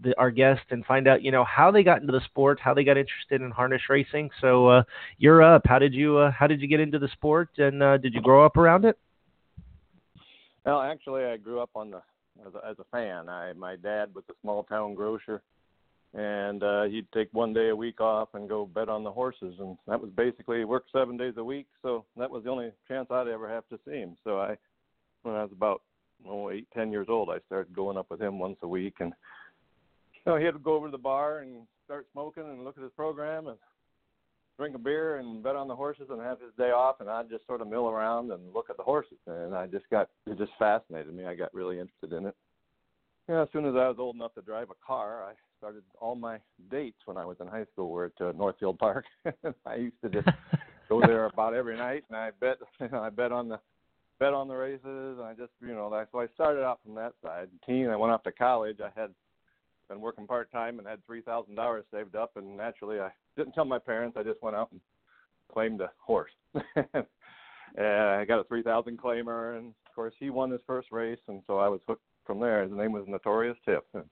the, 0.00 0.16
our 0.16 0.30
guest 0.30 0.62
and 0.70 0.82
find 0.86 1.08
out, 1.08 1.22
you 1.22 1.30
know, 1.30 1.44
how 1.44 1.70
they 1.70 1.82
got 1.82 2.00
into 2.00 2.12
the 2.12 2.24
sport, 2.24 2.58
how 2.58 2.72
they 2.72 2.84
got 2.84 2.96
interested 2.96 3.42
in 3.42 3.50
harness 3.50 3.82
racing. 3.90 4.30
So 4.40 4.84
you're 5.18 5.42
up. 5.42 5.66
How 5.66 5.78
did 5.78 5.92
you 5.92 6.30
how 6.34 6.46
did 6.46 6.62
you 6.62 6.68
get 6.68 6.80
into 6.80 6.98
the 6.98 7.08
sport, 7.08 7.50
and 7.58 7.80
did 8.00 8.14
you 8.14 8.22
grow 8.22 8.46
up 8.46 8.56
around 8.56 8.86
it? 8.86 8.98
Well, 10.64 10.80
actually, 10.80 11.24
I 11.26 11.36
grew 11.36 11.60
up 11.60 11.70
on 11.74 11.90
the 11.90 12.00
as 12.46 12.54
a, 12.54 12.66
as 12.66 12.78
a 12.78 12.84
fan. 12.90 13.28
I 13.28 13.52
my 13.52 13.76
dad 13.76 14.14
was 14.14 14.24
a 14.30 14.34
small 14.40 14.62
town 14.62 14.94
grocer 14.94 15.42
and 16.14 16.62
uh, 16.62 16.84
he'd 16.84 17.10
take 17.12 17.28
one 17.32 17.52
day 17.52 17.68
a 17.68 17.76
week 17.76 18.00
off 18.00 18.30
and 18.34 18.48
go 18.48 18.66
bet 18.66 18.88
on 18.88 19.04
the 19.04 19.12
horses, 19.12 19.54
and 19.58 19.76
that 19.86 20.00
was 20.00 20.10
basically 20.16 20.64
work 20.64 20.84
seven 20.92 21.16
days 21.16 21.34
a 21.36 21.44
week. 21.44 21.66
So 21.82 22.04
that 22.16 22.30
was 22.30 22.44
the 22.44 22.50
only 22.50 22.70
chance 22.86 23.08
I'd 23.10 23.28
ever 23.28 23.48
have 23.48 23.68
to 23.68 23.78
see 23.86 23.98
him. 23.98 24.16
So 24.24 24.38
I, 24.38 24.56
when 25.22 25.34
I 25.34 25.42
was 25.42 25.52
about 25.52 25.82
oh 26.26 26.50
eight 26.50 26.66
ten 26.74 26.90
years 26.90 27.08
old, 27.10 27.28
I 27.28 27.38
started 27.46 27.74
going 27.74 27.98
up 27.98 28.10
with 28.10 28.22
him 28.22 28.38
once 28.38 28.56
a 28.62 28.68
week, 28.68 28.94
and 29.00 29.12
you 30.14 30.32
know, 30.32 30.36
he'd 30.36 30.62
go 30.62 30.74
over 30.74 30.86
to 30.86 30.92
the 30.92 30.98
bar 30.98 31.40
and 31.40 31.66
start 31.84 32.06
smoking 32.12 32.44
and 32.44 32.64
look 32.64 32.76
at 32.78 32.82
his 32.82 32.92
program 32.92 33.46
and 33.46 33.58
drink 34.58 34.74
a 34.74 34.78
beer 34.78 35.16
and 35.16 35.42
bet 35.42 35.56
on 35.56 35.68
the 35.68 35.76
horses 35.76 36.08
and 36.10 36.20
have 36.20 36.40
his 36.40 36.50
day 36.58 36.70
off, 36.70 37.00
and 37.00 37.08
I'd 37.08 37.30
just 37.30 37.46
sort 37.46 37.60
of 37.60 37.68
mill 37.68 37.88
around 37.88 38.32
and 38.32 38.52
look 38.52 38.70
at 38.70 38.76
the 38.76 38.82
horses, 38.82 39.18
and 39.26 39.54
I 39.54 39.66
just 39.66 39.88
got 39.90 40.08
it 40.26 40.38
just 40.38 40.52
fascinated 40.58 41.14
me. 41.14 41.26
I 41.26 41.34
got 41.34 41.54
really 41.54 41.78
interested 41.78 42.12
in 42.12 42.26
it. 42.26 42.34
Yeah, 43.28 43.42
as 43.42 43.48
soon 43.52 43.66
as 43.66 43.74
I 43.74 43.88
was 43.88 43.96
old 43.98 44.16
enough 44.16 44.34
to 44.34 44.42
drive 44.42 44.70
a 44.70 44.86
car, 44.86 45.22
I 45.22 45.34
started 45.58 45.82
all 46.00 46.14
my 46.14 46.38
dates 46.70 46.98
when 47.04 47.16
I 47.16 47.24
was 47.24 47.36
in 47.40 47.46
high 47.46 47.66
school 47.72 47.90
were 47.90 48.06
at 48.06 48.24
uh, 48.24 48.32
Northfield 48.32 48.78
Park. 48.78 49.04
I 49.66 49.74
used 49.74 50.00
to 50.02 50.08
just 50.08 50.28
go 50.88 51.00
there 51.00 51.26
about 51.26 51.54
every 51.54 51.76
night, 51.76 52.04
and 52.08 52.16
I 52.16 52.30
bet 52.40 52.58
you 52.80 52.88
know, 52.88 53.00
I 53.00 53.10
bet 53.10 53.32
on 53.32 53.48
the 53.48 53.58
bet 54.18 54.32
on 54.32 54.48
the 54.48 54.54
races. 54.54 55.18
And 55.18 55.22
I 55.22 55.34
just 55.34 55.52
you 55.60 55.74
know 55.74 55.90
that's 55.90 56.10
so 56.12 56.20
I 56.20 56.26
started 56.34 56.64
out 56.64 56.80
from 56.84 56.94
that 56.94 57.14
side. 57.22 57.48
Teen, 57.66 57.88
I 57.88 57.96
went 57.96 58.12
off 58.12 58.22
to 58.24 58.32
college. 58.32 58.78
I 58.80 58.98
had 58.98 59.10
been 59.88 60.00
working 60.00 60.26
part 60.26 60.50
time 60.52 60.78
and 60.78 60.86
had 60.86 61.04
three 61.04 61.22
thousand 61.22 61.56
dollars 61.56 61.84
saved 61.92 62.14
up, 62.14 62.32
and 62.36 62.56
naturally 62.56 63.00
I 63.00 63.10
didn't 63.36 63.52
tell 63.52 63.64
my 63.64 63.78
parents. 63.78 64.16
I 64.18 64.22
just 64.22 64.42
went 64.42 64.56
out 64.56 64.70
and 64.72 64.80
claimed 65.52 65.80
a 65.80 65.90
horse. 65.98 66.32
and 66.74 67.06
I 67.86 68.24
got 68.24 68.40
a 68.40 68.44
three 68.44 68.62
thousand 68.62 68.98
claimer, 68.98 69.58
and 69.58 69.68
of 69.68 69.94
course 69.94 70.14
he 70.18 70.30
won 70.30 70.50
his 70.50 70.60
first 70.66 70.88
race, 70.92 71.18
and 71.28 71.42
so 71.46 71.58
I 71.58 71.68
was 71.68 71.80
hooked 71.86 72.02
from 72.24 72.40
there. 72.40 72.62
His 72.62 72.72
name 72.72 72.92
was 72.92 73.04
Notorious 73.08 73.56
Tip. 73.64 73.84
And, 73.94 74.04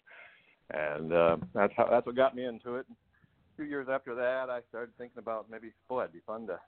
and 0.70 1.12
uh, 1.12 1.36
that's 1.54 1.72
how 1.76 1.88
that's 1.90 2.06
what 2.06 2.16
got 2.16 2.34
me 2.34 2.44
into 2.44 2.76
it. 2.76 2.86
A 2.90 3.56
few 3.56 3.64
years 3.64 3.88
after 3.90 4.14
that, 4.14 4.50
I 4.50 4.60
started 4.68 4.92
thinking 4.98 5.18
about 5.18 5.50
maybe 5.50 5.72
boy, 5.88 6.02
it'd 6.02 6.12
be 6.12 6.20
fun 6.26 6.46
to 6.48 6.58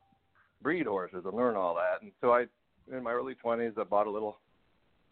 breed 0.62 0.86
horses 0.86 1.22
and 1.24 1.34
learn 1.34 1.56
all 1.56 1.74
that. 1.74 2.02
And 2.02 2.12
so 2.20 2.32
I, 2.32 2.46
in 2.92 3.02
my 3.02 3.12
early 3.12 3.34
twenties, 3.34 3.72
I 3.78 3.84
bought 3.84 4.06
a 4.06 4.10
little 4.10 4.38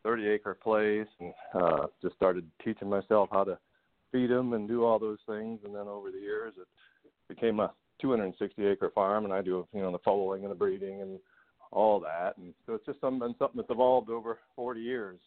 thirty-acre 0.03 0.59
place 0.62 1.09
and 1.20 1.35
uh, 1.55 1.87
just 2.03 2.14
started 2.14 2.46
teaching 2.64 2.88
myself 2.88 3.29
how 3.33 3.44
to 3.44 3.59
feed 4.12 4.31
them 4.31 4.53
and 4.53 4.68
do 4.68 4.85
all 4.85 4.99
those 4.99 5.18
things. 5.27 5.61
And 5.64 5.75
then 5.75 5.88
over 5.88 6.11
the 6.11 6.18
years, 6.18 6.55
it 6.57 6.68
became 7.29 7.61
a 7.61 7.72
260-acre 8.03 8.90
farm, 8.94 9.25
and 9.25 9.33
I 9.33 9.42
do 9.42 9.66
you 9.72 9.81
know 9.81 9.90
the 9.90 9.99
foaling 10.05 10.42
and 10.42 10.51
the 10.51 10.57
breeding 10.57 11.03
and 11.03 11.18
all 11.72 12.01
that. 12.01 12.37
And 12.38 12.55
so 12.66 12.75
it's 12.75 12.87
just 12.87 13.01
something 13.01 13.35
something 13.38 13.57
that's 13.57 13.70
evolved 13.70 14.11
over 14.11 14.38
40 14.55 14.81
years. 14.81 15.18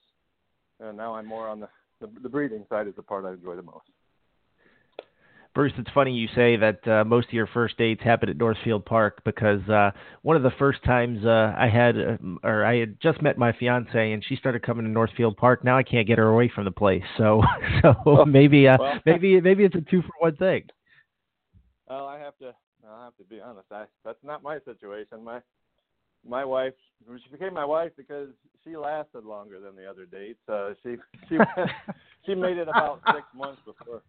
And 0.79 0.95
now 0.95 1.13
I'm 1.13 1.25
more 1.25 1.47
on 1.47 1.59
the 1.59 1.67
the, 1.99 2.09
the 2.21 2.29
breeding 2.29 2.65
side 2.69 2.87
is 2.87 2.95
the 2.95 3.03
part 3.03 3.25
I 3.25 3.31
enjoy 3.33 3.55
the 3.55 3.63
most. 3.63 3.85
Bruce, 5.55 5.73
it's 5.77 5.89
funny 5.95 6.13
you 6.13 6.27
say 6.35 6.57
that 6.57 6.87
uh, 6.87 7.03
most 7.03 7.27
of 7.27 7.33
your 7.33 7.47
first 7.47 7.75
dates 7.77 8.03
happened 8.03 8.29
at 8.29 8.37
Northfield 8.37 8.85
Park 8.85 9.21
because 9.25 9.67
uh, 9.67 9.89
one 10.21 10.37
of 10.37 10.43
the 10.43 10.51
first 10.59 10.83
times 10.83 11.25
uh, 11.25 11.53
I 11.57 11.67
had, 11.67 11.97
uh, 11.97 12.17
or 12.43 12.63
I 12.63 12.77
had 12.77 13.01
just 13.01 13.19
met 13.21 13.35
my 13.37 13.51
fiance 13.53 14.11
and 14.11 14.23
she 14.23 14.35
started 14.35 14.61
coming 14.61 14.85
to 14.85 14.91
Northfield 14.91 15.37
Park. 15.37 15.63
Now 15.63 15.75
I 15.75 15.83
can't 15.83 16.07
get 16.07 16.19
her 16.19 16.27
away 16.27 16.51
from 16.53 16.65
the 16.65 16.71
place. 16.71 17.03
So, 17.17 17.41
so 17.81 17.95
Oh, 18.05 18.25
maybe, 18.25 18.67
uh, 18.67 18.77
well. 18.79 18.99
maybe, 19.05 19.41
maybe 19.41 19.65
it's 19.65 19.75
a 19.75 19.81
two 19.81 20.03
for 20.03 20.11
one 20.19 20.35
thing. 20.35 20.65
Well, 21.89 22.05
I 22.05 22.19
have 22.19 22.37
to. 22.37 22.53
I 22.87 23.05
have 23.05 23.17
to 23.17 23.23
be 23.23 23.41
honest. 23.41 23.67
I 23.71 23.85
that's 24.05 24.23
not 24.23 24.41
my 24.43 24.59
situation. 24.65 25.23
My 25.23 25.41
my 26.27 26.45
wife. 26.45 26.73
She 27.23 27.29
became 27.29 27.53
my 27.53 27.65
wife 27.65 27.91
because 27.97 28.29
she 28.63 28.75
lasted 28.75 29.23
longer 29.23 29.59
than 29.59 29.75
the 29.75 29.89
other 29.89 30.05
dates. 30.05 30.39
Uh, 30.47 30.73
she 30.83 30.95
she 31.27 31.37
she 32.25 32.35
made 32.35 32.57
it 32.57 32.67
about 32.67 33.01
six 33.07 33.25
months 33.35 33.61
before 33.65 34.01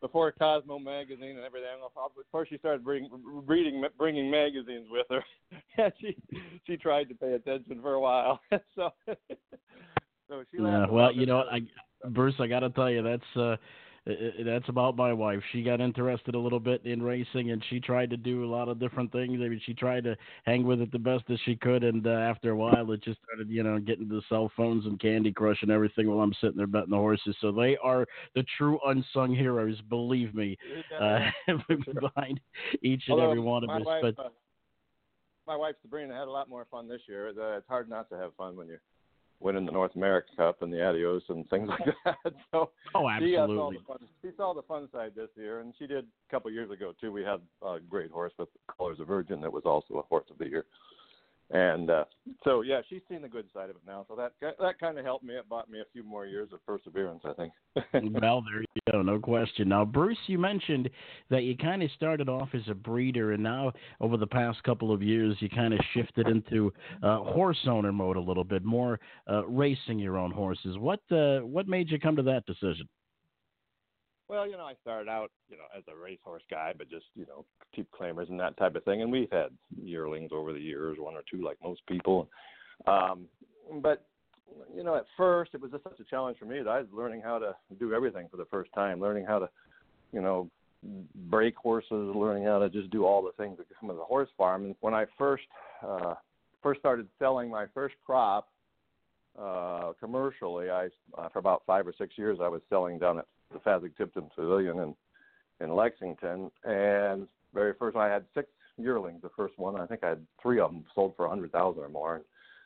before 0.00 0.32
Cosmo 0.32 0.78
magazine 0.78 1.36
and 1.36 1.44
everything. 1.44 1.68
Before 2.16 2.46
she 2.46 2.58
started 2.58 2.84
bring, 2.84 3.08
reading 3.46 3.84
bringing 3.98 4.30
magazines 4.30 4.88
with 4.90 5.06
her, 5.10 5.24
and 5.78 5.92
she 6.00 6.16
she 6.66 6.76
tried 6.76 7.08
to 7.08 7.14
pay 7.14 7.32
attention 7.32 7.80
for 7.80 7.94
a 7.94 8.00
while. 8.00 8.40
so 8.74 8.90
so 10.28 10.42
she 10.50 10.62
Yeah, 10.62 10.86
well, 10.90 11.12
you 11.12 11.26
know 11.26 11.38
what, 11.38 11.48
I, 11.52 11.60
Bruce, 12.10 12.34
I 12.38 12.46
got 12.46 12.60
to 12.60 12.70
tell 12.70 12.90
you, 12.90 13.02
that's 13.02 13.36
uh, 13.36 13.56
that's 14.04 14.68
about 14.68 14.96
my 14.96 15.12
wife. 15.12 15.40
She 15.52 15.62
got 15.62 15.80
interested 15.80 16.34
a 16.34 16.38
little 16.38 16.58
bit 16.58 16.84
in 16.84 17.02
racing, 17.02 17.52
and 17.52 17.64
she 17.70 17.78
tried 17.78 18.10
to 18.10 18.16
do 18.16 18.44
a 18.44 18.50
lot 18.50 18.68
of 18.68 18.80
different 18.80 19.12
things. 19.12 19.40
I 19.40 19.48
mean, 19.48 19.60
she 19.64 19.74
tried 19.74 20.04
to 20.04 20.16
hang 20.44 20.64
with 20.64 20.80
it 20.80 20.90
the 20.90 20.98
best 20.98 21.24
that 21.28 21.38
she 21.44 21.54
could, 21.54 21.84
and 21.84 22.04
uh, 22.06 22.10
after 22.10 22.50
a 22.50 22.56
while, 22.56 22.90
it 22.90 23.02
just 23.02 23.20
started, 23.22 23.48
you 23.48 23.62
know, 23.62 23.78
getting 23.78 24.08
the 24.08 24.22
cell 24.28 24.50
phones 24.56 24.86
and 24.86 24.98
Candy 24.98 25.32
Crush 25.32 25.62
and 25.62 25.70
everything 25.70 26.08
while 26.08 26.20
I'm 26.20 26.34
sitting 26.40 26.56
there 26.56 26.66
betting 26.66 26.90
the 26.90 26.96
horses. 26.96 27.36
So 27.40 27.52
they 27.52 27.76
are 27.76 28.04
the 28.34 28.44
true 28.58 28.80
unsung 28.86 29.34
heroes, 29.34 29.80
believe 29.88 30.34
me, 30.34 30.58
uh, 31.00 31.20
behind 32.00 32.40
each 32.82 33.04
and 33.06 33.12
Although 33.12 33.30
every 33.30 33.40
one 33.40 33.62
of 33.62 33.70
us. 33.70 33.82
Wife, 33.84 34.02
but 34.16 34.24
uh, 34.24 34.28
my 35.46 35.54
wife 35.56 35.76
Sabrina 35.80 36.14
had 36.14 36.26
a 36.26 36.30
lot 36.30 36.48
more 36.48 36.66
fun 36.70 36.88
this 36.88 37.02
year. 37.08 37.28
Uh, 37.28 37.58
It's 37.58 37.68
hard 37.68 37.88
not 37.88 38.08
to 38.10 38.16
have 38.16 38.34
fun 38.34 38.56
when 38.56 38.66
you're 38.66 38.82
winning 39.42 39.66
the 39.66 39.72
North 39.72 39.94
America 39.96 40.28
Cup 40.36 40.62
and 40.62 40.72
the 40.72 40.84
Adios 40.84 41.22
and 41.28 41.48
things 41.50 41.68
like 41.68 41.80
that. 42.04 42.34
so 42.50 42.70
oh, 42.94 43.08
she, 43.18 43.36
uh, 43.36 43.40
saw 43.40 43.44
absolutely. 43.44 43.78
the 43.78 43.84
fun, 43.86 43.98
she 44.22 44.30
saw 44.36 44.54
the 44.54 44.62
fun 44.62 44.88
side 44.92 45.12
this 45.16 45.28
year, 45.36 45.60
and 45.60 45.74
she 45.78 45.86
did 45.86 46.04
a 46.04 46.30
couple 46.30 46.48
of 46.48 46.54
years 46.54 46.70
ago 46.70 46.92
too. 47.00 47.12
We 47.12 47.22
had 47.22 47.40
a 47.66 47.78
great 47.80 48.10
horse 48.10 48.32
with 48.38 48.48
Colors 48.76 49.00
of 49.00 49.06
Virgin 49.06 49.40
that 49.40 49.52
was 49.52 49.64
also 49.64 49.94
a 49.94 50.02
horse 50.02 50.26
of 50.30 50.38
the 50.38 50.48
year. 50.48 50.64
And 51.52 51.90
uh, 51.90 52.04
so, 52.44 52.62
yeah, 52.62 52.80
she's 52.88 53.02
seen 53.10 53.20
the 53.20 53.28
good 53.28 53.44
side 53.52 53.68
of 53.68 53.76
it 53.76 53.82
now. 53.86 54.06
So 54.08 54.16
that 54.16 54.32
that 54.40 54.80
kind 54.80 54.98
of 54.98 55.04
helped 55.04 55.22
me. 55.22 55.34
It 55.34 55.46
bought 55.50 55.70
me 55.70 55.80
a 55.80 55.84
few 55.92 56.02
more 56.02 56.24
years 56.24 56.48
of 56.50 56.64
perseverance, 56.64 57.22
I 57.26 57.34
think. 57.34 57.52
well, 58.22 58.42
there 58.42 58.62
you 58.62 58.92
go, 58.92 59.02
no 59.02 59.18
question. 59.18 59.68
Now, 59.68 59.84
Bruce, 59.84 60.18
you 60.28 60.38
mentioned 60.38 60.88
that 61.28 61.42
you 61.42 61.54
kind 61.54 61.82
of 61.82 61.90
started 61.90 62.30
off 62.30 62.48
as 62.54 62.62
a 62.70 62.74
breeder, 62.74 63.32
and 63.32 63.42
now 63.42 63.70
over 64.00 64.16
the 64.16 64.26
past 64.26 64.62
couple 64.62 64.92
of 64.92 65.02
years, 65.02 65.36
you 65.40 65.50
kind 65.50 65.74
of 65.74 65.80
shifted 65.92 66.26
into 66.26 66.72
uh, 67.02 67.18
horse 67.18 67.60
owner 67.68 67.92
mode 67.92 68.16
a 68.16 68.20
little 68.20 68.44
bit, 68.44 68.64
more 68.64 68.98
uh, 69.30 69.46
racing 69.46 69.98
your 69.98 70.16
own 70.16 70.30
horses. 70.30 70.78
What 70.78 71.00
uh, 71.10 71.40
what 71.40 71.68
made 71.68 71.90
you 71.90 71.98
come 71.98 72.16
to 72.16 72.22
that 72.22 72.46
decision? 72.46 72.88
Well, 74.28 74.46
you 74.46 74.52
know, 74.52 74.64
I 74.64 74.74
started 74.80 75.10
out, 75.10 75.30
you 75.50 75.56
know, 75.56 75.64
as 75.76 75.82
a 75.88 75.96
racehorse 75.96 76.42
guy, 76.50 76.72
but 76.76 76.88
just, 76.88 77.06
you 77.14 77.26
know, 77.26 77.44
keep 77.74 77.88
claimers 77.90 78.30
and 78.30 78.40
that 78.40 78.56
type 78.56 78.76
of 78.76 78.84
thing. 78.84 79.02
And 79.02 79.12
we've 79.12 79.30
had 79.30 79.48
yearlings 79.82 80.30
over 80.32 80.52
the 80.52 80.60
years, 80.60 80.96
one 80.98 81.14
or 81.14 81.22
two, 81.30 81.44
like 81.44 81.58
most 81.62 81.84
people. 81.86 82.28
Um, 82.86 83.26
but, 83.82 84.06
you 84.74 84.84
know, 84.84 84.96
at 84.96 85.04
first 85.16 85.52
it 85.54 85.60
was 85.60 85.70
just 85.70 85.84
such 85.84 86.00
a 86.00 86.04
challenge 86.04 86.38
for 86.38 86.46
me 86.46 86.58
that 86.58 86.68
I 86.68 86.78
was 86.78 86.88
learning 86.92 87.20
how 87.22 87.38
to 87.38 87.54
do 87.78 87.92
everything 87.92 88.28
for 88.30 88.36
the 88.38 88.46
first 88.46 88.72
time, 88.74 89.00
learning 89.00 89.26
how 89.26 89.38
to, 89.38 89.48
you 90.12 90.22
know, 90.22 90.48
break 91.30 91.54
horses, 91.56 91.90
learning 92.14 92.44
how 92.44 92.58
to 92.58 92.68
just 92.68 92.90
do 92.90 93.04
all 93.04 93.22
the 93.22 93.32
things 93.42 93.58
that 93.58 93.66
come 93.78 93.88
with 93.88 93.98
a 93.98 94.04
horse 94.04 94.30
farm. 94.36 94.64
And 94.64 94.74
when 94.80 94.94
I 94.94 95.04
first, 95.18 95.44
uh, 95.86 96.14
first 96.62 96.80
started 96.80 97.06
selling 97.18 97.50
my 97.50 97.66
first 97.74 97.94
crop, 98.04 98.48
uh, 99.38 99.92
commercially, 100.00 100.70
I, 100.70 100.88
uh, 101.16 101.28
for 101.28 101.38
about 101.38 101.62
five 101.66 101.86
or 101.86 101.94
six 101.96 102.18
years, 102.18 102.38
I 102.42 102.48
was 102.48 102.60
selling 102.68 102.98
down 102.98 103.18
at 103.18 103.26
the 103.52 103.58
Fasig 103.60 103.96
Tipton 103.96 104.30
Pavilion 104.34 104.78
in 104.78 104.94
in 105.60 105.74
Lexington. 105.74 106.50
And 106.64 107.26
very 107.54 107.74
first, 107.78 107.96
I 107.96 108.08
had 108.08 108.24
six 108.34 108.48
yearlings. 108.76 109.22
The 109.22 109.30
first 109.36 109.58
one, 109.58 109.80
I 109.80 109.86
think 109.86 110.02
I 110.02 110.10
had 110.10 110.26
three 110.40 110.60
of 110.60 110.70
them 110.70 110.84
sold 110.94 111.14
for 111.16 111.26
a 111.26 111.28
hundred 111.28 111.52
thousand 111.52 111.82
or 111.82 111.88
more. 111.88 112.16
And 112.16 112.24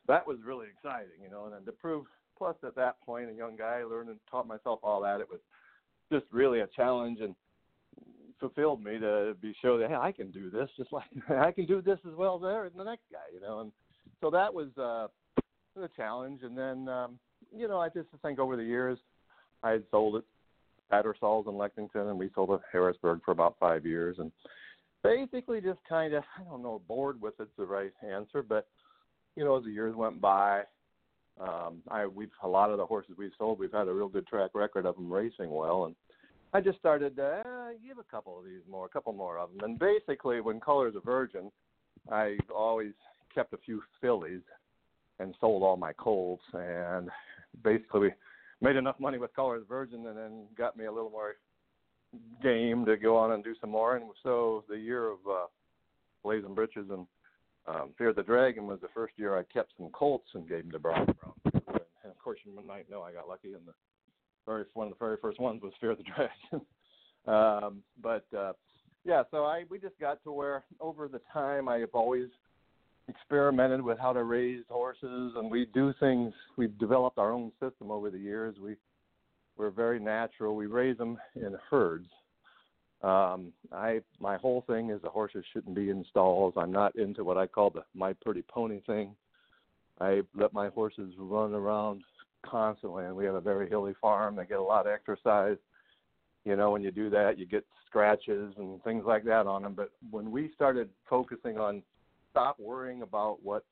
that 0.09 0.27
was 0.27 0.39
really 0.45 0.67
exciting, 0.73 1.23
you 1.23 1.31
know. 1.31 1.45
And 1.45 1.55
then 1.55 1.65
to 1.67 1.73
prove, 1.73 2.07
plus 2.39 2.57
at 2.65 2.75
that 2.77 3.01
point, 3.05 3.31
a 3.31 3.35
young 3.35 3.57
guy 3.57 3.83
learned 3.85 4.09
and 4.09 4.19
taught 4.31 4.47
myself 4.47 4.81
all 4.83 5.01
that. 5.03 5.21
It 5.21 5.29
was 5.29 5.41
just 6.11 6.25
really 6.33 6.61
a 6.61 6.69
challenge 6.69 7.19
and 7.21 7.35
fulfilled 8.39 8.85
me 8.85 8.99
to 8.99 9.35
be 9.41 9.55
show 9.63 9.79
that 9.79 9.89
hey, 9.89 9.97
I 9.97 10.13
can 10.13 10.31
do 10.31 10.51
this 10.51 10.69
just 10.77 10.93
like 10.93 11.05
I 11.31 11.53
can 11.53 11.67
do 11.67 11.83
this 11.83 11.99
as 12.07 12.15
well 12.15 12.37
as 12.37 12.43
there 12.43 12.71
the 12.77 12.85
next 12.85 13.05
guy, 13.13 13.19
you 13.35 13.41
know. 13.41 13.61
And 13.61 13.73
so 14.21 14.31
that 14.31 14.53
was 14.53 14.69
uh, 14.79 15.09
the 15.75 15.89
challenge. 15.97 16.41
And 16.43 16.57
then 16.57 16.89
um, 16.89 17.19
you 17.55 17.69
know, 17.69 17.81
I 17.81 17.89
just 17.89 18.09
think 18.23 18.39
over 18.39 18.57
the 18.57 18.65
years, 18.65 18.99
I 19.63 19.71
had 19.71 19.85
sold 19.91 20.17
it 20.17 20.25
Tattersalls 20.91 21.47
in 21.47 21.57
Lexington, 21.57 22.09
and 22.09 22.19
we 22.19 22.31
sold 22.35 22.51
at 22.51 22.61
Harrisburg 22.73 23.21
for 23.25 23.33
about 23.33 23.57
five 23.59 23.85
years, 23.85 24.17
and 24.19 24.31
basically 25.03 25.61
just 25.61 25.81
kind 25.89 26.15
of 26.15 26.25
I 26.39 26.45
don't 26.45 26.63
know 26.63 26.81
bored 26.87 27.21
with 27.21 27.35
it's 27.41 27.51
the 27.57 27.65
right 27.65 27.93
answer, 28.03 28.43
but 28.43 28.67
you 29.37 29.45
know 29.45 29.57
as 29.57 29.65
the 29.65 29.71
years 29.71 29.95
went 29.95 30.21
by, 30.21 30.63
um, 31.41 31.83
I 31.89 32.07
we've 32.07 32.31
a 32.43 32.49
lot 32.49 32.71
of 32.71 32.79
the 32.79 32.87
horses 32.87 33.15
we've 33.19 33.33
sold 33.39 33.59
we've 33.59 33.73
had 33.73 33.89
a 33.89 33.93
real 33.93 34.09
good 34.09 34.27
track 34.27 34.51
record 34.55 34.87
of 34.87 34.97
them 34.97 35.13
racing 35.13 35.51
well, 35.51 35.87
and 35.87 35.95
I 36.53 36.61
just 36.61 36.79
started 36.79 37.17
to 37.17 37.25
uh, 37.25 37.69
give 37.87 37.99
a 37.99 38.11
couple 38.11 38.39
of 38.39 38.45
these 38.45 38.63
more, 38.71 38.87
a 38.87 38.89
couple 38.89 39.13
more 39.13 39.39
of 39.39 39.51
them, 39.51 39.65
and 39.65 39.79
basically 39.79 40.41
when 40.41 40.61
Colors 40.61 40.95
of 40.97 41.05
Virgin, 41.05 41.51
I 42.11 42.39
always 42.55 42.93
kept 43.35 43.53
a 43.53 43.59
few 43.59 43.83
fillies 44.01 44.43
and 45.19 45.35
sold 45.41 45.63
all 45.63 45.77
my 45.77 45.93
colts, 45.93 46.45
and 46.53 47.11
basically 47.63 48.11
made 48.61 48.77
enough 48.77 48.99
money 48.99 49.19
with 49.19 49.35
Colors 49.35 49.65
Virgin 49.69 50.07
and 50.07 50.17
then 50.17 50.47
got 50.57 50.77
me 50.77 50.87
a 50.87 50.93
little 50.93 51.11
more 51.11 51.35
game 52.43 52.85
to 52.87 52.97
go 52.97 53.17
on 53.17 53.33
and 53.33 53.45
do 53.45 53.55
some 53.61 53.71
more. 53.71 53.97
And 53.97 54.07
so 54.23 54.65
the 54.69 54.77
year 54.77 55.09
of 55.09 55.19
uh, 55.29 55.47
Blazin 56.23 56.55
Britches 56.55 56.87
and 56.91 57.07
um, 57.67 57.91
Fear 57.99 58.13
the 58.13 58.23
Dragon 58.23 58.67
was 58.67 58.81
the 58.81 58.89
first 58.95 59.15
year 59.17 59.37
I 59.37 59.43
kept 59.53 59.73
some 59.77 59.91
Colts 59.91 60.29
and 60.35 60.49
gave 60.49 60.63
them 60.63 60.71
to 60.73 60.79
Brian 60.79 61.05
Brown. 61.05 61.63
And 62.03 62.13
of 62.13 62.19
course, 62.19 62.39
you 62.45 62.53
might 62.67 62.89
know 62.89 63.03
I 63.03 63.13
got 63.13 63.29
lucky, 63.29 63.53
and 63.53 63.67
the 63.67 63.75
very 64.47 64.65
one 64.75 64.87
of 64.87 64.93
the 64.93 65.05
very 65.05 65.17
first 65.21 65.41
ones 65.41 65.61
was 65.63 65.73
Fear 65.81 65.97
the 65.97 66.05
Dragon. 66.05 66.67
um, 67.27 67.83
but 68.01 68.25
uh, 68.37 68.53
yeah, 69.05 69.25
so 69.31 69.45
I 69.45 69.65
we 69.69 69.79
just 69.79 69.99
got 69.99 70.23
to 70.25 70.33
where 70.33 70.65
over 70.81 71.09
the 71.09 71.21
time 71.33 71.69
I 71.69 71.79
have 71.79 71.91
always 71.93 72.29
experimented 73.09 73.81
with 73.81 73.99
how 73.99 74.13
to 74.13 74.25
raise 74.25 74.65
horses 74.69 75.33
and 75.37 75.51
we 75.51 75.67
do 75.73 75.95
things 76.01 76.33
we've 76.57 76.77
developed 76.79 77.19
our 77.19 77.33
own 77.33 77.53
system 77.61 77.91
over 77.91 78.11
the 78.11 78.19
years. 78.19 78.57
We 78.61 78.77
we're 79.57 79.71
very 79.71 79.99
natural. 79.99 80.55
We 80.55 80.67
raise 80.67 80.99
them 80.99 81.17
in 81.35 81.57
herds. 81.71 82.09
Um 83.03 83.53
i 83.73 84.01
my 84.19 84.37
whole 84.37 84.65
thing 84.67 84.91
is 84.91 85.01
the 85.03 85.09
horses 85.09 85.45
shouldn't 85.53 85.77
be 85.77 85.91
in 85.91 86.05
stalls. 86.11 86.55
I'm 86.57 86.73
not 86.73 86.97
into 86.97 87.23
what 87.23 87.39
i 87.39 87.47
call 87.47 87.71
the 87.71 87.85
my 87.95 88.13
pretty 88.13 88.43
pony 88.43 88.81
thing. 88.87 89.15
I 90.01 90.23
let 90.35 90.53
my 90.53 90.69
horses 90.69 91.15
run 91.17 91.55
around 91.55 92.03
constantly 92.45 93.05
and 93.05 93.15
we 93.15 93.25
have 93.25 93.35
a 93.35 93.41
very 93.41 93.69
hilly 93.69 93.95
farm. 94.01 94.37
They 94.37 94.47
get 94.47 94.59
a 94.59 94.63
lot 94.63 94.87
of 94.87 94.93
exercise. 94.93 95.59
You 96.45 96.57
know 96.57 96.71
when 96.71 96.83
you 96.83 96.91
do 96.91 97.09
that 97.11 97.39
you 97.39 97.47
get 97.47 97.65
scratches 97.87 98.53
and 98.59 98.83
things 98.83 99.05
like 99.07 99.25
that 99.25 99.47
on 99.47 99.63
them 99.63 99.75
but 99.75 99.91
when 100.11 100.33
we 100.33 100.51
started 100.55 100.89
focusing 101.09 101.57
on 101.57 101.83
stop 102.37 102.61
worrying 102.61 103.01
about 103.01 103.39
what 103.43 103.65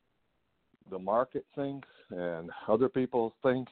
the 0.91 0.99
market 0.99 1.45
thinks 1.55 1.89
and 2.11 2.51
other 2.67 2.89
people 2.89 3.35
think. 3.43 3.69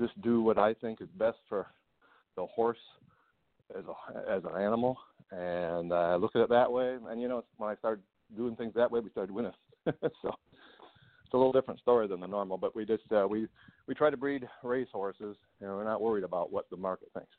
Just 0.00 0.18
do 0.22 0.40
what 0.40 0.58
I 0.58 0.72
think 0.72 1.02
is 1.02 1.08
best 1.18 1.36
for 1.46 1.66
the 2.36 2.46
horse 2.46 2.78
as 3.78 3.84
a 3.84 4.30
as 4.32 4.42
an 4.44 4.60
animal, 4.60 4.98
and 5.30 5.92
uh, 5.92 6.16
look 6.20 6.34
at 6.34 6.40
it 6.40 6.48
that 6.48 6.72
way. 6.72 6.96
And 7.08 7.20
you 7.20 7.28
know, 7.28 7.44
when 7.58 7.70
I 7.70 7.76
started 7.76 8.02
doing 8.34 8.56
things 8.56 8.72
that 8.74 8.90
way, 8.90 9.00
we 9.00 9.10
started 9.10 9.32
winning. 9.32 9.52
so 9.86 9.92
it's 10.00 11.32
a 11.34 11.36
little 11.36 11.52
different 11.52 11.80
story 11.80 12.08
than 12.08 12.20
the 12.20 12.26
normal, 12.26 12.56
but 12.56 12.74
we 12.74 12.84
just 12.86 13.04
uh, 13.12 13.26
we 13.28 13.46
we 13.86 13.94
try 13.94 14.10
to 14.10 14.16
breed 14.16 14.48
race 14.62 14.88
horses, 14.90 15.36
and 15.60 15.70
we're 15.70 15.84
not 15.84 16.00
worried 16.00 16.24
about 16.24 16.50
what 16.50 16.68
the 16.70 16.76
market 16.76 17.08
thinks. 17.14 17.30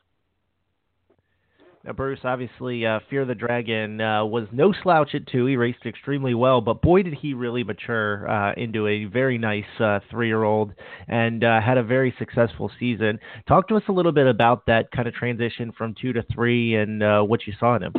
Now, 1.85 1.93
Bruce, 1.93 2.21
obviously, 2.23 2.83
uh, 2.83 2.99
Fear 3.11 3.25
the 3.25 3.35
Dragon 3.35 4.01
uh, 4.01 4.25
was 4.25 4.47
no 4.51 4.73
slouch 4.81 5.13
at 5.13 5.27
two. 5.27 5.45
He 5.45 5.55
raced 5.55 5.85
extremely 5.85 6.33
well, 6.33 6.59
but 6.59 6.81
boy, 6.81 7.03
did 7.03 7.13
he 7.13 7.35
really 7.35 7.63
mature 7.63 8.27
uh, 8.27 8.53
into 8.57 8.87
a 8.87 9.05
very 9.05 9.37
nice 9.37 9.63
uh, 9.79 9.99
three 10.09 10.25
year 10.25 10.41
old 10.41 10.73
and 11.07 11.43
uh, 11.43 11.61
had 11.61 11.77
a 11.77 11.83
very 11.83 12.11
successful 12.17 12.71
season. 12.79 13.19
Talk 13.47 13.67
to 13.67 13.75
us 13.75 13.83
a 13.87 13.91
little 13.91 14.11
bit 14.11 14.25
about 14.25 14.65
that 14.65 14.89
kind 14.89 15.07
of 15.07 15.13
transition 15.13 15.71
from 15.77 15.93
two 16.01 16.11
to 16.13 16.23
three 16.33 16.75
and 16.75 17.03
uh, 17.03 17.21
what 17.21 17.45
you 17.45 17.53
saw 17.59 17.75
in 17.75 17.83
him. 17.83 17.93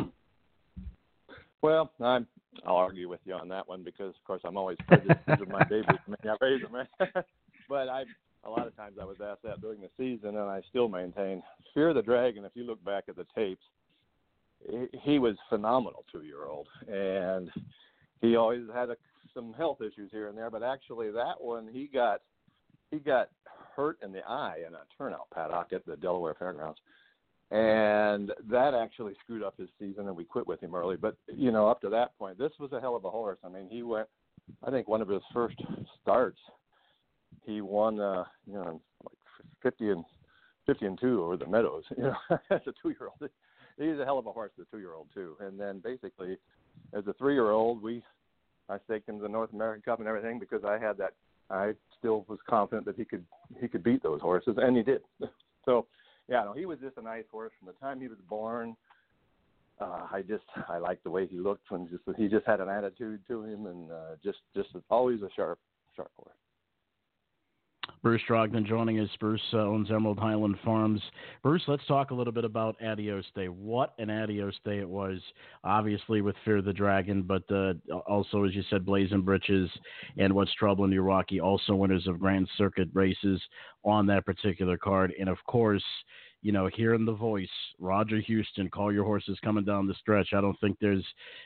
Well, 1.61 1.89
I'm, 2.01 2.27
I'll 2.65 2.75
argue 2.75 3.07
with 3.07 3.21
you 3.23 3.35
on 3.35 3.47
that 3.49 3.69
one 3.69 3.83
because, 3.83 4.09
of 4.09 4.23
course, 4.25 4.41
I'm 4.43 4.57
always 4.57 4.77
prejudiced 4.85 5.29
of 5.29 5.47
my 5.47 5.63
babies. 5.69 5.85
I 5.87 6.09
mean, 6.09 6.17
I 6.25 6.45
raise 6.45 6.61
them, 6.61 6.87
but 7.69 7.87
I 7.87 8.03
a 8.47 8.49
lot 8.49 8.65
of 8.65 8.75
times 8.75 8.95
I 8.99 9.05
was 9.05 9.17
asked 9.21 9.43
that 9.43 9.61
during 9.61 9.81
the 9.81 9.89
season, 9.97 10.29
and 10.29 10.49
I 10.49 10.61
still 10.69 10.87
maintain 10.87 11.43
Fear 11.73 11.93
the 11.93 12.01
Dragon. 12.01 12.45
If 12.45 12.53
you 12.55 12.63
look 12.63 12.83
back 12.83 13.03
at 13.09 13.17
the 13.17 13.25
tapes, 13.35 13.63
he 15.03 15.19
was 15.19 15.35
phenomenal 15.49 16.03
two 16.11 16.23
year 16.23 16.45
old 16.45 16.67
and 16.87 17.49
he 18.21 18.35
always 18.35 18.61
had 18.73 18.89
a, 18.89 18.97
some 19.33 19.53
health 19.53 19.79
issues 19.81 20.09
here 20.11 20.29
and 20.29 20.37
there 20.37 20.49
but 20.49 20.63
actually 20.63 21.11
that 21.11 21.35
one 21.39 21.67
he 21.71 21.87
got 21.93 22.21
he 22.91 22.97
got 22.97 23.29
hurt 23.75 23.97
in 24.03 24.11
the 24.11 24.21
eye 24.27 24.57
in 24.67 24.73
a 24.73 24.79
turnout 24.97 25.29
paddock 25.33 25.67
at 25.73 25.85
the 25.85 25.95
delaware 25.97 26.35
fairgrounds 26.37 26.79
and 27.51 28.33
that 28.49 28.73
actually 28.73 29.13
screwed 29.23 29.43
up 29.43 29.55
his 29.57 29.69
season 29.79 30.07
and 30.07 30.17
we 30.17 30.25
quit 30.25 30.47
with 30.47 30.59
him 30.59 30.73
early 30.73 30.97
but 30.97 31.15
you 31.27 31.51
know 31.51 31.67
up 31.67 31.79
to 31.79 31.89
that 31.89 32.17
point 32.17 32.37
this 32.37 32.51
was 32.59 32.71
a 32.73 32.81
hell 32.81 32.95
of 32.95 33.05
a 33.05 33.09
horse 33.09 33.37
i 33.43 33.49
mean 33.49 33.67
he 33.69 33.83
went 33.83 34.07
i 34.65 34.71
think 34.71 34.87
one 34.87 35.01
of 35.01 35.07
his 35.07 35.21
first 35.33 35.57
starts 36.01 36.39
he 37.47 37.61
won 37.61 37.99
uh 37.99 38.23
you 38.45 38.53
know 38.53 38.79
like 39.03 39.17
fifty 39.63 39.89
and 39.89 40.05
fifty 40.67 40.85
and 40.85 40.99
two 40.99 41.23
over 41.23 41.37
the 41.37 41.47
meadows 41.47 41.83
you 41.97 42.03
know 42.03 42.15
as 42.51 42.61
a 42.67 42.73
two 42.83 42.89
year 42.89 43.09
old 43.09 43.31
he's 43.77 43.99
a 43.99 44.05
hell 44.05 44.17
of 44.17 44.25
a 44.25 44.31
horse, 44.31 44.51
the 44.57 44.65
two 44.65 44.79
year 44.79 44.93
old 44.93 45.07
too. 45.13 45.35
And 45.39 45.59
then 45.59 45.79
basically, 45.79 46.37
as 46.93 47.05
a 47.07 47.13
three 47.13 47.33
year 47.33 47.51
old, 47.51 47.81
we 47.81 48.03
I 48.69 48.77
staked 48.85 49.07
him 49.07 49.19
the 49.19 49.29
North 49.29 49.53
American 49.53 49.81
Cup 49.83 49.99
and 49.99 50.07
everything 50.07 50.39
because 50.39 50.63
I 50.65 50.77
had 50.77 50.97
that. 50.97 51.13
I 51.49 51.73
still 51.97 52.25
was 52.27 52.39
confident 52.49 52.85
that 52.87 52.97
he 52.97 53.05
could 53.05 53.23
he 53.59 53.67
could 53.67 53.83
beat 53.83 54.03
those 54.03 54.21
horses, 54.21 54.57
and 54.57 54.75
he 54.75 54.83
did. 54.83 55.01
so 55.65 55.87
yeah, 56.27 56.43
no, 56.43 56.53
he 56.53 56.65
was 56.65 56.79
just 56.79 56.97
a 56.97 57.01
nice 57.01 57.23
horse 57.31 57.53
from 57.57 57.67
the 57.67 57.85
time 57.85 58.01
he 58.01 58.09
was 58.09 58.17
born. 58.29 58.75
Uh, 59.79 60.07
I 60.11 60.23
just 60.27 60.43
I 60.67 60.79
liked 60.79 61.03
the 61.03 61.11
way 61.11 61.27
he 61.27 61.37
looked 61.37 61.69
when 61.71 61.87
just 61.87 62.03
he 62.17 62.27
just 62.27 62.45
had 62.45 62.59
an 62.59 62.67
attitude 62.67 63.21
to 63.27 63.43
him 63.43 63.67
and 63.67 63.91
uh, 63.91 64.15
just 64.23 64.39
just 64.55 64.69
always 64.89 65.21
a 65.21 65.29
sharp 65.35 65.59
sharp 65.95 66.11
horse. 66.17 66.35
Bruce 68.01 68.21
Trogdon 68.29 68.65
joining 68.65 68.99
us. 68.99 69.09
Bruce 69.19 69.41
uh, 69.53 69.57
owns 69.57 69.89
Emerald 69.89 70.19
Highland 70.19 70.55
Farms. 70.63 71.01
Bruce, 71.43 71.63
let's 71.67 71.85
talk 71.87 72.11
a 72.11 72.13
little 72.13 72.33
bit 72.33 72.45
about 72.45 72.75
Adios 72.81 73.25
Day. 73.35 73.47
What 73.47 73.93
an 73.97 74.09
Adios 74.09 74.55
Day 74.63 74.79
it 74.79 74.87
was, 74.87 75.19
obviously 75.63 76.21
with 76.21 76.35
Fear 76.45 76.61
the 76.61 76.73
Dragon, 76.73 77.23
but 77.23 77.43
uh, 77.51 77.73
also, 78.07 78.43
as 78.43 78.53
you 78.53 78.63
said, 78.69 78.85
Blazin 78.85 79.21
Britches 79.21 79.69
and 80.17 80.33
What's 80.33 80.53
Troubling 80.53 80.93
in 80.93 81.01
Rocky, 81.01 81.39
also 81.39 81.75
winners 81.75 82.07
of 82.07 82.19
Grand 82.19 82.47
Circuit 82.57 82.89
races 82.93 83.41
on 83.83 84.05
that 84.07 84.25
particular 84.25 84.77
card. 84.77 85.13
And 85.19 85.29
of 85.29 85.37
course, 85.47 85.83
you 86.41 86.51
know, 86.51 86.69
hearing 86.73 87.05
the 87.05 87.13
voice, 87.13 87.49
Roger 87.79 88.21
Huston, 88.21 88.69
call 88.69 88.93
your 88.93 89.03
horses 89.03 89.37
coming 89.43 89.65
down 89.65 89.87
the 89.87 89.95
stretch. 89.95 90.29
I 90.33 90.41
don't 90.41 90.59
think 90.59 90.77
there's 90.79 91.05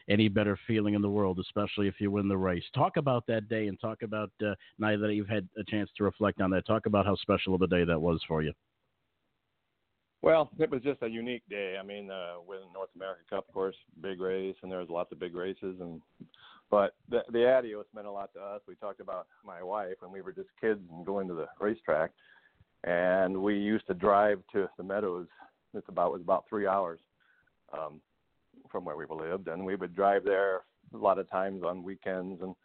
any 0.10 0.28
better 0.28 0.60
feeling 0.68 0.94
in 0.94 1.02
the 1.02 1.10
world, 1.10 1.40
especially 1.40 1.88
if 1.88 1.96
you 2.00 2.12
win 2.12 2.28
the 2.28 2.38
race. 2.38 2.64
Talk 2.76 2.98
about 2.98 3.26
that 3.28 3.48
day 3.48 3.68
and 3.68 3.80
talk 3.80 4.02
about, 4.02 4.32
uh, 4.46 4.54
now 4.80 4.98
that 4.98 5.14
you've 5.14 5.30
had 5.30 5.48
a 5.58 5.64
chance 5.64 5.90
to 5.98 6.04
reflect 6.04 6.42
on 6.42 6.52
that, 6.52 6.68
talk 6.68 6.86
about 6.86 7.06
how 7.06 7.16
special 7.16 7.56
of 7.56 7.62
a 7.62 7.68
day 7.68 7.84
that 7.86 8.00
was 8.00 8.22
for 8.28 8.42
you. 8.42 8.54
Well, 10.22 10.52
it 10.60 10.70
was 10.70 10.84
just 10.84 11.02
a 11.02 11.08
unique 11.08 11.44
day. 11.50 11.78
I 11.80 11.84
mean, 11.84 12.12
uh, 12.12 12.34
North 12.74 12.90
America 12.96 13.22
Cup, 13.30 13.48
of 13.48 13.54
course, 13.54 13.76
big 14.02 14.22
race, 14.22 14.56
and 14.62 14.72
there 14.72 14.80
was 14.80 14.90
lots 14.90 15.12
of 15.12 15.20
big 15.20 15.34
races, 15.34 15.80
and 15.80 16.00
but 16.70 16.96
the, 17.10 17.24
the 17.32 17.52
Adios 17.52 17.86
meant 17.94 18.08
a 18.08 18.12
lot 18.12 18.32
to 18.34 18.40
us. 18.40 18.62
We 18.68 18.76
talked 18.76 19.02
about 19.02 19.28
my 19.44 19.64
wife 19.64 19.96
when 20.00 20.12
we 20.12 20.22
were 20.22 20.32
just 20.32 20.50
kids 20.60 20.80
and 20.92 21.06
going 21.06 21.28
to 21.28 21.34
the 21.34 21.48
racetrack 21.60 22.12
and 22.84 23.38
we 23.38 23.56
used 23.58 23.88
to 23.88 23.94
drive 23.94 24.42
to 24.54 24.70
the 24.78 24.84
meadows. 24.84 25.28
It's 25.74 25.88
about 25.88 26.12
was 26.12 26.22
about 26.22 26.46
three 26.50 26.68
hours 26.68 27.00
um, 27.74 28.02
from 28.72 28.86
where 28.86 28.98
we 28.98 29.06
lived, 29.10 29.48
and 29.48 29.66
we 29.66 29.76
would 29.76 29.96
drive 29.96 30.24
there 30.24 30.62
a 30.94 30.98
lot 30.98 31.20
of 31.20 31.30
times 31.30 31.64
on 31.64 31.84
weekends. 31.84 32.42
And 32.42 32.56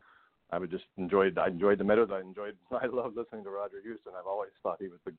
I 0.51 0.59
would 0.59 0.71
just 0.71 0.85
enjoyed. 0.97 1.39
I 1.39 1.49
enjoyed 1.49 1.79
the 1.79 1.85
meadows. 1.85 2.11
I 2.13 2.21
enjoyed. 2.21 2.57
I 2.71 2.87
love 2.87 3.13
listening 3.17 3.45
to 3.45 3.51
Roger 3.51 3.77
Huston. 3.77 4.13
I've 4.19 4.27
always 4.27 4.51
thought 4.63 4.79
he 4.81 4.89
was 4.89 5.01
a 5.07 5.13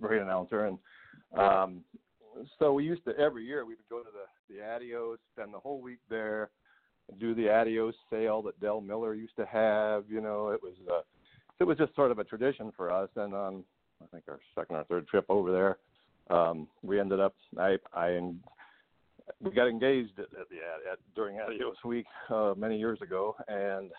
great 0.00 0.20
announcer, 0.20 0.66
and 0.66 0.78
um, 1.36 1.84
so 2.58 2.72
we 2.72 2.84
used 2.84 3.04
to 3.06 3.16
every 3.18 3.44
year 3.44 3.64
we 3.64 3.74
would 3.74 3.88
go 3.88 4.00
to 4.00 4.10
the 4.12 4.54
the 4.54 4.64
Adios, 4.64 5.18
spend 5.34 5.52
the 5.52 5.58
whole 5.58 5.80
week 5.80 5.98
there, 6.08 6.50
do 7.18 7.34
the 7.34 7.48
Adios 7.50 7.94
sale 8.10 8.42
that 8.42 8.60
Del 8.60 8.80
Miller 8.80 9.14
used 9.14 9.36
to 9.36 9.46
have. 9.46 10.04
You 10.08 10.20
know, 10.20 10.50
it 10.50 10.62
was. 10.62 10.74
Uh, 10.88 11.00
it 11.60 11.64
was 11.64 11.76
just 11.76 11.92
sort 11.96 12.12
of 12.12 12.20
a 12.20 12.24
tradition 12.24 12.72
for 12.76 12.88
us, 12.88 13.08
and 13.16 13.34
um, 13.34 13.64
I 14.02 14.06
think 14.06 14.24
our 14.28 14.40
second 14.54 14.76
or 14.76 14.84
third 14.84 15.08
trip 15.08 15.26
over 15.28 15.52
there. 15.52 15.78
Um, 16.30 16.68
we 16.82 17.00
ended 17.00 17.20
up 17.20 17.34
I 17.58 17.76
I 17.92 18.20
we 19.40 19.50
got 19.50 19.68
engaged 19.68 20.18
at, 20.18 20.26
at 20.38 20.48
the 20.48 20.56
at, 20.90 20.98
during 21.14 21.40
Adios 21.40 21.76
Week 21.84 22.06
uh, 22.30 22.54
many 22.56 22.78
years 22.78 23.00
ago, 23.02 23.36
and 23.48 23.90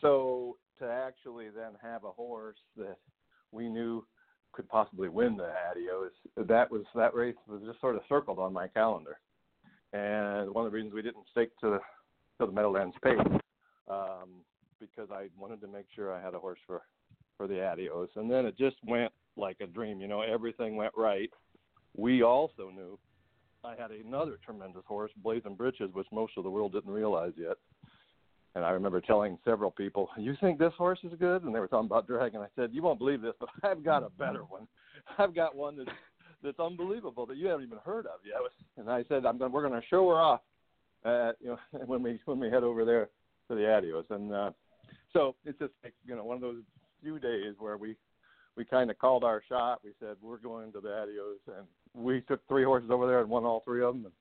so 0.00 0.56
to 0.78 0.86
actually 0.86 1.48
then 1.48 1.72
have 1.82 2.04
a 2.04 2.10
horse 2.10 2.56
that 2.76 2.96
we 3.52 3.68
knew 3.68 4.04
could 4.52 4.68
possibly 4.68 5.08
win 5.08 5.36
the 5.36 5.50
Adios, 5.70 6.10
that 6.36 6.70
was 6.70 6.82
that 6.94 7.14
race 7.14 7.36
was 7.46 7.62
just 7.66 7.80
sort 7.80 7.96
of 7.96 8.02
circled 8.08 8.38
on 8.38 8.52
my 8.52 8.66
calendar, 8.68 9.18
and 9.92 10.52
one 10.52 10.66
of 10.66 10.72
the 10.72 10.76
reasons 10.76 10.94
we 10.94 11.02
didn't 11.02 11.24
stick 11.30 11.50
to 11.60 11.70
the 11.70 11.78
to 12.38 12.46
the 12.46 12.52
Meadowlands 12.52 12.96
pace 13.02 13.18
um, 13.88 14.42
because 14.80 15.10
I 15.12 15.28
wanted 15.38 15.60
to 15.60 15.68
make 15.68 15.86
sure 15.94 16.12
I 16.12 16.22
had 16.22 16.34
a 16.34 16.38
horse 16.38 16.58
for 16.66 16.82
for 17.40 17.46
the 17.46 17.66
Adios, 17.66 18.10
and 18.16 18.30
then 18.30 18.44
it 18.44 18.58
just 18.58 18.76
went 18.86 19.10
like 19.34 19.56
a 19.62 19.66
dream. 19.66 19.98
You 19.98 20.08
know, 20.08 20.20
everything 20.20 20.76
went 20.76 20.92
right. 20.94 21.30
We 21.96 22.22
also 22.22 22.68
knew 22.68 22.98
I 23.64 23.70
had 23.80 23.92
another 23.92 24.36
tremendous 24.44 24.82
horse, 24.86 25.10
Blazin 25.22 25.54
Britches, 25.54 25.88
which 25.94 26.06
most 26.12 26.34
of 26.36 26.44
the 26.44 26.50
world 26.50 26.72
didn't 26.72 26.92
realize 26.92 27.32
yet. 27.38 27.56
And 28.54 28.62
I 28.62 28.72
remember 28.72 29.00
telling 29.00 29.38
several 29.42 29.70
people, 29.70 30.10
"You 30.18 30.36
think 30.38 30.58
this 30.58 30.74
horse 30.76 30.98
is 31.02 31.14
good?" 31.18 31.44
And 31.44 31.54
they 31.54 31.60
were 31.60 31.66
talking 31.66 31.86
about 31.86 32.06
Dragon. 32.06 32.42
I 32.42 32.48
said, 32.56 32.74
"You 32.74 32.82
won't 32.82 32.98
believe 32.98 33.22
this, 33.22 33.32
but 33.40 33.48
I've 33.62 33.82
got 33.82 34.02
a 34.02 34.10
better 34.10 34.44
one. 34.44 34.68
I've 35.16 35.34
got 35.34 35.56
one 35.56 35.78
that's 35.78 35.96
that's 36.42 36.60
unbelievable 36.60 37.24
that 37.24 37.38
you 37.38 37.46
haven't 37.46 37.64
even 37.64 37.78
heard 37.78 38.04
of 38.04 38.20
yet." 38.22 38.36
And 38.76 38.90
I 38.90 39.02
said, 39.04 39.24
"I'm 39.24 39.38
going. 39.38 39.50
We're 39.50 39.66
going 39.66 39.80
to 39.80 39.86
show 39.88 40.06
her 40.10 40.16
off, 40.16 40.40
uh, 41.06 41.32
you 41.40 41.48
know, 41.48 41.58
when 41.86 42.02
we 42.02 42.20
when 42.26 42.38
we 42.38 42.50
head 42.50 42.64
over 42.64 42.84
there 42.84 43.08
to 43.48 43.54
the 43.54 43.66
Adios." 43.66 44.04
And 44.10 44.30
uh, 44.30 44.50
so 45.14 45.36
it's 45.46 45.58
just 45.58 45.72
like 45.82 45.94
you 46.04 46.14
know 46.14 46.24
one 46.24 46.34
of 46.34 46.42
those 46.42 46.62
few 47.02 47.18
days 47.18 47.54
where 47.58 47.76
we 47.76 47.96
we 48.56 48.64
kind 48.64 48.90
of 48.90 48.98
called 48.98 49.24
our 49.24 49.42
shot. 49.48 49.80
We 49.84 49.90
said 50.00 50.16
we're 50.22 50.38
going 50.38 50.72
to 50.72 50.80
the 50.80 50.92
Adios, 50.92 51.38
and 51.46 51.66
we 51.94 52.20
took 52.22 52.46
three 52.48 52.64
horses 52.64 52.90
over 52.90 53.06
there 53.06 53.20
and 53.20 53.30
won 53.30 53.44
all 53.44 53.62
three 53.64 53.82
of 53.82 53.94
them. 53.94 54.06
And 54.06 54.14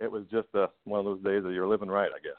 it 0.00 0.10
was 0.10 0.24
just 0.30 0.48
a, 0.54 0.68
one 0.84 1.00
of 1.00 1.04
those 1.04 1.22
days 1.22 1.42
that 1.42 1.52
you're 1.52 1.68
living 1.68 1.88
right, 1.88 2.10
I 2.14 2.20
guess. 2.22 2.36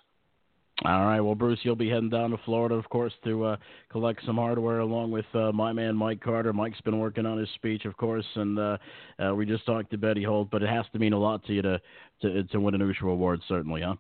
All 0.84 1.06
right. 1.06 1.22
Well, 1.22 1.36
Bruce, 1.36 1.60
you'll 1.62 1.76
be 1.76 1.90
heading 1.90 2.10
down 2.10 2.32
to 2.32 2.38
Florida, 2.44 2.74
of 2.74 2.90
course, 2.90 3.14
to 3.24 3.44
uh, 3.44 3.58
collect 3.92 4.26
some 4.26 4.38
hardware 4.38 4.80
along 4.80 5.12
with 5.12 5.26
uh, 5.36 5.52
my 5.52 5.72
man 5.72 5.96
Mike 5.96 6.22
Carter. 6.22 6.54
Mike's 6.54 6.82
been 6.82 6.98
working 6.98 7.28
on 7.28 7.38
his 7.38 7.50
speech, 7.54 7.86
of 7.86 7.96
course, 7.98 8.26
and 8.36 8.58
uh, 8.58 8.78
uh, 9.24 9.36
we 9.36 9.46
just 9.46 9.66
talked 9.68 9.92
to 9.92 9.98
Betty 9.98 10.24
Holt. 10.24 10.50
But 10.50 10.64
it 10.64 10.70
has 10.70 10.86
to 10.94 11.00
mean 11.00 11.14
a 11.14 11.20
lot 11.20 11.46
to 11.46 11.54
you 11.54 11.62
to 11.62 11.80
to, 12.24 12.44
to 12.46 12.60
win 12.60 12.74
an 12.74 12.82
USHWA 12.82 13.12
Award, 13.12 13.42
certainly, 13.48 13.82
huh? 13.82 13.96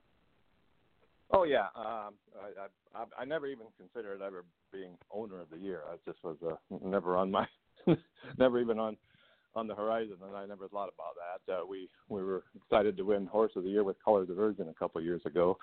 Oh 1.33 1.43
yeah, 1.43 1.67
um, 1.75 2.13
I, 2.35 2.67
I 2.95 3.05
I 3.19 3.25
never 3.25 3.47
even 3.47 3.67
considered 3.77 4.21
ever 4.21 4.43
being 4.71 4.97
owner 5.11 5.39
of 5.39 5.49
the 5.49 5.57
year. 5.57 5.81
I 5.89 5.95
just 6.05 6.23
was 6.23 6.35
uh, 6.45 6.55
never 6.83 7.15
on 7.15 7.31
my, 7.31 7.47
never 8.37 8.59
even 8.59 8.79
on 8.79 8.97
on 9.55 9.67
the 9.67 9.75
horizon, 9.75 10.17
and 10.25 10.35
I 10.35 10.45
never 10.45 10.67
thought 10.67 10.89
about 10.93 11.15
that. 11.47 11.53
Uh, 11.53 11.65
we 11.65 11.89
we 12.09 12.21
were 12.21 12.43
excited 12.55 12.97
to 12.97 13.03
win 13.03 13.25
Horse 13.27 13.53
of 13.55 13.63
the 13.63 13.69
Year 13.69 13.83
with 13.83 14.03
Colors 14.03 14.29
of 14.29 14.35
Virgin 14.35 14.67
a 14.69 14.73
couple 14.73 14.99
of 14.99 15.05
years 15.05 15.21
ago, 15.25 15.57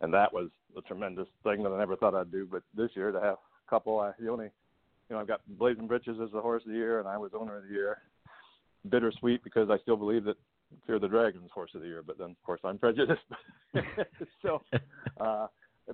and 0.00 0.12
that 0.14 0.32
was 0.32 0.48
a 0.76 0.80
tremendous 0.82 1.28
thing 1.44 1.62
that 1.62 1.72
I 1.72 1.78
never 1.78 1.96
thought 1.96 2.14
I'd 2.14 2.32
do. 2.32 2.46
But 2.50 2.62
this 2.74 2.90
year 2.94 3.12
to 3.12 3.20
have 3.20 3.34
a 3.34 3.70
couple, 3.70 3.98
I 4.00 4.12
the 4.18 4.30
only, 4.30 4.46
you 4.46 5.16
know, 5.16 5.18
I've 5.18 5.28
got 5.28 5.40
Blazin 5.58 5.86
Britches 5.86 6.18
as 6.22 6.30
the 6.32 6.40
Horse 6.40 6.62
of 6.64 6.72
the 6.72 6.78
Year, 6.78 6.98
and 6.98 7.08
I 7.08 7.18
was 7.18 7.32
owner 7.34 7.58
of 7.58 7.64
the 7.64 7.74
year. 7.74 7.98
Bittersweet 8.88 9.44
because 9.44 9.68
I 9.68 9.76
still 9.82 9.96
believe 9.96 10.24
that 10.24 10.38
Fear 10.86 10.98
the 10.98 11.08
Dragons 11.08 11.50
Horse 11.52 11.70
of 11.74 11.82
the 11.82 11.86
Year, 11.86 12.02
but 12.06 12.18
then 12.18 12.30
of 12.30 12.42
course 12.44 12.60
I'm 12.64 12.78
prejudiced. 12.78 13.20
so, 14.42 14.62
uh, 15.20 15.46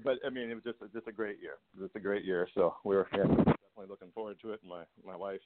but 0.05 0.19
I 0.27 0.31
mean, 0.31 0.51
it 0.51 0.55
was 0.55 0.65
just 0.65 0.79
just 0.93 1.09
a 1.09 1.13
great 1.13 1.39
year. 1.41 1.55
Just 1.79 1.97
a 1.97 2.01
great 2.01 2.25
year. 2.25 2.49
So 2.55 2.75
we're 2.85 3.07
yeah, 3.13 3.25
definitely 3.27 3.89
looking 3.89 4.11
forward 4.15 4.37
to 4.43 4.53
it. 4.53 4.61
My 4.67 4.85
my 5.05 5.17
wife 5.17 5.41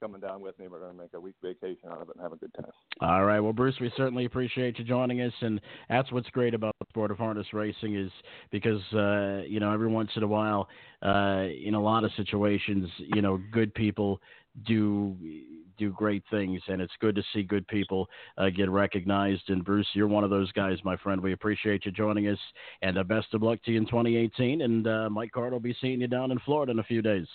coming 0.00 0.20
down 0.20 0.40
with 0.40 0.58
me. 0.58 0.68
We're 0.68 0.80
going 0.80 0.92
to 0.92 0.98
make 0.98 1.12
a 1.14 1.20
week 1.20 1.34
vacation 1.42 1.88
out 1.90 2.00
of 2.00 2.08
it 2.08 2.14
and 2.14 2.22
have 2.22 2.32
a 2.32 2.36
good 2.36 2.52
time. 2.54 2.70
All 3.00 3.24
right. 3.24 3.40
Well, 3.40 3.52
Bruce, 3.52 3.74
we 3.80 3.90
certainly 3.96 4.24
appreciate 4.24 4.78
you 4.78 4.84
joining 4.84 5.20
us, 5.20 5.32
and 5.40 5.60
that's 5.88 6.10
what's 6.12 6.28
great 6.30 6.54
about 6.54 6.74
the 6.80 6.86
sport 6.88 7.10
of 7.10 7.18
harness 7.18 7.46
racing 7.52 7.96
is 7.96 8.10
because 8.50 8.80
uh, 8.92 9.42
you 9.46 9.60
know 9.60 9.72
every 9.72 9.88
once 9.88 10.10
in 10.16 10.22
a 10.22 10.26
while, 10.26 10.68
uh, 11.02 11.44
in 11.64 11.74
a 11.74 11.80
lot 11.80 12.04
of 12.04 12.10
situations, 12.16 12.88
you 12.98 13.22
know, 13.22 13.40
good 13.52 13.74
people 13.74 14.20
do 14.66 15.16
do 15.78 15.90
great 15.90 16.22
things, 16.30 16.60
and 16.68 16.80
it's 16.80 16.92
good 17.00 17.14
to 17.14 17.22
see 17.32 17.42
good 17.42 17.66
people 17.68 18.08
uh, 18.36 18.50
get 18.50 18.70
recognized. 18.70 19.48
And 19.48 19.64
Bruce, 19.64 19.86
you're 19.94 20.08
one 20.08 20.24
of 20.24 20.30
those 20.30 20.50
guys, 20.52 20.78
my 20.84 20.96
friend. 20.96 21.20
We 21.20 21.32
appreciate 21.32 21.86
you 21.86 21.92
joining 21.92 22.28
us, 22.28 22.38
and 22.82 22.98
uh, 22.98 23.04
best 23.04 23.32
of 23.34 23.42
luck 23.42 23.62
to 23.64 23.72
you 23.72 23.78
in 23.78 23.86
2018. 23.86 24.62
And 24.62 24.86
uh, 24.86 25.10
Mike 25.10 25.32
Carter 25.32 25.52
will 25.52 25.60
be 25.60 25.76
seeing 25.80 26.00
you 26.00 26.08
down 26.08 26.30
in 26.30 26.38
Florida 26.40 26.72
in 26.72 26.78
a 26.78 26.84
few 26.84 27.02
days. 27.02 27.26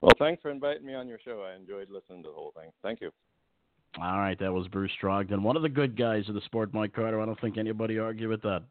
Well, 0.00 0.12
thanks 0.18 0.40
for 0.42 0.50
inviting 0.50 0.86
me 0.86 0.94
on 0.94 1.08
your 1.08 1.18
show. 1.24 1.42
I 1.42 1.54
enjoyed 1.54 1.90
listening 1.90 2.22
to 2.22 2.30
the 2.30 2.34
whole 2.34 2.52
thing. 2.56 2.70
Thank 2.82 3.00
you. 3.00 3.10
All 4.00 4.18
right, 4.18 4.38
that 4.38 4.52
was 4.52 4.68
Bruce 4.68 4.92
Trogdon, 5.02 5.42
one 5.42 5.56
of 5.56 5.62
the 5.62 5.68
good 5.68 5.98
guys 5.98 6.28
of 6.28 6.34
the 6.36 6.40
sport, 6.42 6.72
Mike 6.72 6.92
Carter. 6.92 7.20
I 7.20 7.26
don't 7.26 7.40
think 7.40 7.58
anybody 7.58 7.98
argue 7.98 8.28
with 8.28 8.40
that. 8.42 8.62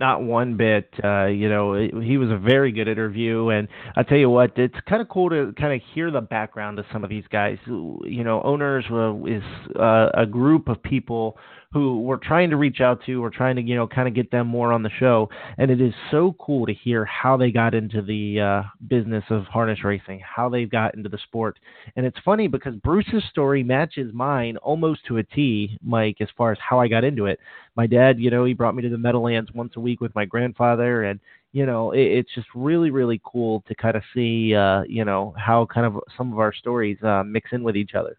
Not 0.00 0.22
one 0.22 0.56
bit. 0.56 0.88
Uh, 1.04 1.26
you 1.26 1.50
know, 1.50 1.74
he 1.74 2.16
was 2.16 2.30
a 2.30 2.38
very 2.38 2.72
good 2.72 2.88
interview, 2.88 3.50
and 3.50 3.68
I 3.94 4.02
tell 4.02 4.16
you 4.16 4.30
what, 4.30 4.56
it's 4.56 4.74
kind 4.88 5.02
of 5.02 5.10
cool 5.10 5.28
to 5.28 5.52
kind 5.60 5.74
of 5.74 5.86
hear 5.92 6.10
the 6.10 6.22
background 6.22 6.78
of 6.78 6.86
some 6.90 7.04
of 7.04 7.10
these 7.10 7.24
guys. 7.30 7.58
You 7.66 8.24
know, 8.24 8.40
owners 8.42 8.86
uh, 8.90 9.14
is 9.26 9.42
uh, 9.78 10.08
a 10.14 10.24
group 10.24 10.68
of 10.68 10.82
people 10.82 11.36
who 11.72 12.00
we're 12.00 12.16
trying 12.16 12.50
to 12.50 12.56
reach 12.56 12.80
out 12.80 13.00
to. 13.06 13.20
We're 13.20 13.30
trying 13.30 13.54
to, 13.56 13.62
you 13.62 13.76
know, 13.76 13.86
kind 13.86 14.08
of 14.08 14.14
get 14.14 14.30
them 14.30 14.48
more 14.48 14.72
on 14.72 14.82
the 14.82 14.90
show. 14.98 15.28
And 15.56 15.70
it 15.70 15.80
is 15.80 15.94
so 16.10 16.34
cool 16.40 16.66
to 16.66 16.74
hear 16.74 17.04
how 17.04 17.36
they 17.36 17.52
got 17.52 17.74
into 17.74 18.02
the 18.02 18.40
uh, 18.40 18.62
business 18.88 19.22
of 19.30 19.44
harness 19.44 19.84
racing, 19.84 20.20
how 20.20 20.48
they 20.48 20.64
got 20.64 20.96
into 20.96 21.08
the 21.08 21.18
sport. 21.18 21.58
And 21.94 22.04
it's 22.04 22.18
funny 22.24 22.48
because 22.48 22.74
Bruce's 22.76 23.22
story 23.30 23.62
matches 23.62 24.12
mine 24.12 24.56
almost 24.56 25.06
to 25.06 25.18
a 25.18 25.22
T, 25.22 25.78
Mike, 25.80 26.16
as 26.20 26.28
far 26.36 26.50
as 26.50 26.58
how 26.58 26.80
I 26.80 26.88
got 26.88 27.04
into 27.04 27.26
it. 27.26 27.38
My 27.76 27.86
dad, 27.86 28.18
you 28.18 28.30
know, 28.30 28.44
he 28.44 28.52
brought 28.52 28.74
me 28.74 28.82
to 28.82 28.88
the 28.88 28.98
Meadowlands 28.98 29.52
once 29.54 29.74
a 29.76 29.80
week 29.80 30.00
with 30.00 30.14
my 30.16 30.24
grandfather, 30.24 31.04
and 31.04 31.20
you 31.52 31.66
know, 31.66 31.92
it, 31.92 32.00
it's 32.00 32.34
just 32.34 32.46
really, 32.54 32.90
really 32.90 33.20
cool 33.24 33.62
to 33.68 33.74
kind 33.74 33.96
of 33.96 34.02
see, 34.14 34.54
uh, 34.54 34.82
you 34.88 35.04
know, 35.04 35.34
how 35.36 35.66
kind 35.66 35.86
of 35.86 35.98
some 36.16 36.32
of 36.32 36.38
our 36.38 36.52
stories 36.52 37.00
uh, 37.02 37.22
mix 37.24 37.50
in 37.52 37.62
with 37.62 37.76
each 37.76 37.94
other. 37.94 38.16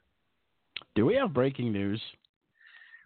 Do 0.96 1.06
we 1.06 1.16
have 1.16 1.34
breaking 1.34 1.72
news? 1.72 2.02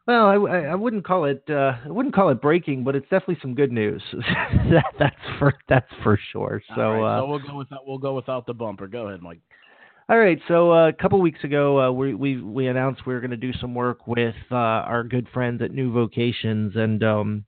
Well, 0.07 0.27
I, 0.27 0.35
I 0.35 0.75
wouldn't 0.75 1.03
call 1.03 1.25
it 1.25 1.43
uh, 1.49 1.73
I 1.83 1.87
wouldn't 1.87 2.13
call 2.13 2.29
it 2.29 2.39
breaking, 2.39 2.83
but 2.83 2.95
it's 2.95 3.05
definitely 3.05 3.39
some 3.41 3.55
good 3.55 3.71
news. 3.71 4.03
that, 4.13 4.85
that's 4.99 5.15
for 5.39 5.53
that's 5.67 5.89
for 6.03 6.19
sure. 6.31 6.61
So, 6.75 6.81
right, 6.81 7.17
uh, 7.17 7.21
so 7.21 7.27
we'll 7.27 7.39
go 7.39 7.57
without 7.57 7.87
we'll 7.87 7.97
go 7.97 8.15
without 8.15 8.45
the 8.45 8.53
bumper. 8.53 8.87
Go 8.87 9.07
ahead, 9.07 9.21
Mike. 9.21 9.39
All 10.07 10.19
right, 10.19 10.39
so 10.47 10.71
uh, 10.71 10.89
a 10.89 10.93
couple 10.93 11.19
weeks 11.19 11.43
ago, 11.43 11.79
uh, 11.79 11.91
we, 11.91 12.13
we 12.13 12.39
we 12.39 12.67
announced 12.67 13.07
we 13.07 13.15
were 13.15 13.19
going 13.19 13.31
to 13.31 13.37
do 13.37 13.51
some 13.53 13.73
work 13.73 14.05
with 14.05 14.35
uh, 14.51 14.55
our 14.55 15.03
good 15.03 15.27
friends 15.33 15.63
at 15.63 15.71
New 15.71 15.91
Vocations, 15.91 16.75
and 16.75 17.03
um, 17.03 17.45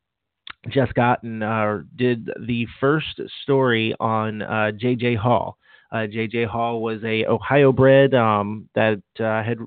Jess 0.67 0.91
Gotten 0.95 1.43
uh, 1.43 1.81
did 1.95 2.31
the 2.47 2.65
first 2.79 3.21
story 3.43 3.93
on 3.99 4.39
J.J. 4.79 5.15
Hall. 5.15 5.59
J.J. 5.93 6.45
Hall 6.45 6.81
was 6.81 7.03
a 7.03 7.27
Ohio-bred 7.27 8.15
um, 8.15 8.67
that 8.73 9.03
had 9.19 9.59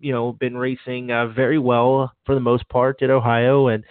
you 0.00 0.12
know 0.12 0.32
been 0.32 0.56
racing 0.56 1.08
very 1.34 1.58
well 1.58 2.12
for 2.24 2.34
the 2.34 2.40
most 2.40 2.68
part 2.68 3.02
at 3.02 3.10
Ohio, 3.10 3.68
and 3.68 3.84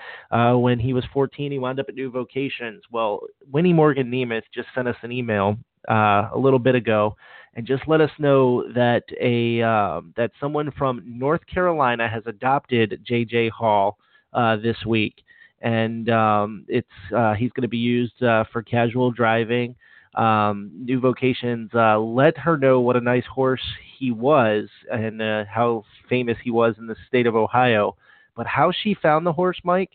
when 0.62 0.80
he 0.80 0.94
was 0.94 1.04
14, 1.14 1.52
he 1.52 1.60
wound 1.60 1.80
up 1.80 1.88
at 1.90 1.96
New 1.96 2.12
Vocations. 2.12 2.82
Well, 2.92 3.22
Winnie 3.52 3.74
Morgan 3.74 4.12
Nemeth 4.12 4.44
just 4.54 4.68
sent 4.76 4.88
us 4.88 4.98
an 5.04 5.12
email 5.12 5.58
a 5.88 6.32
little 6.36 6.60
bit 6.60 6.76
ago 6.76 7.16
and 7.56 7.66
just 7.66 7.88
let 7.88 8.02
us 8.02 8.12
know 8.20 8.64
that 8.74 9.04
a 9.20 9.62
uh, 9.62 10.02
that 10.16 10.32
someone 10.40 10.72
from 10.78 11.04
North 11.06 11.42
Carolina 11.52 12.08
has 12.08 12.24
adopted 12.26 13.02
J.J. 13.06 13.50
Hall 13.50 13.98
uh, 14.34 14.56
this 14.58 14.78
week, 14.86 15.16
and 15.62 16.10
um, 16.10 16.66
it's 16.68 16.88
uh, 17.16 17.34
he's 17.34 17.52
going 17.52 17.64
to 17.64 17.68
be 17.68 17.78
used 17.78 18.22
uh, 18.24 18.44
for 18.52 18.62
casual 18.62 19.12
driving. 19.12 19.76
Um, 20.16 20.72
New 20.74 21.00
Vocations 21.00 21.70
uh, 21.74 22.00
let 22.00 22.38
her 22.38 22.58
know 22.58 22.82
what 22.82 22.96
a 22.96 23.02
nice 23.02 23.26
horse 23.26 23.62
he 23.98 24.12
was 24.12 24.68
and 24.92 25.22
uh, 25.22 25.46
how 25.46 25.84
famous 26.10 26.38
he 26.44 26.52
was 26.52 26.76
in 26.78 26.88
the 26.88 26.96
state 27.08 27.28
of 27.28 27.36
Ohio. 27.36 27.96
But 28.36 28.48
how 28.48 28.72
she 28.72 28.94
found 28.94 29.26
the 29.26 29.34
horse, 29.34 29.60
Mike, 29.64 29.92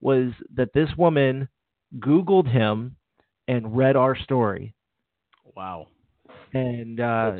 was 0.00 0.32
that 0.54 0.72
this 0.72 0.90
woman 0.96 1.48
Googled 1.98 2.50
him 2.50 2.96
and 3.48 3.76
read 3.76 3.96
our 3.96 4.16
story. 4.16 4.74
Wow 5.56 5.88
and 6.56 7.00
uh, 7.00 7.32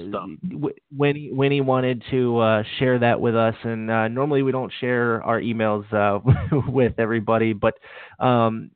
when 0.97 1.17
he 1.17 1.31
when 1.33 1.53
he 1.53 1.61
wanted 1.61 2.03
to 2.11 2.39
uh, 2.39 2.63
share 2.79 2.99
that 2.99 3.21
with 3.21 3.37
us, 3.37 3.55
and 3.63 3.91
uh, 3.91 4.09
normally 4.09 4.43
we 4.43 4.53
don't 4.53 4.73
share 4.81 5.23
our 5.23 5.41
emails 5.41 5.91
uh, 5.93 6.21
with 6.69 6.95
everybody, 6.99 7.53
but 7.53 7.75
um, 8.19 8.71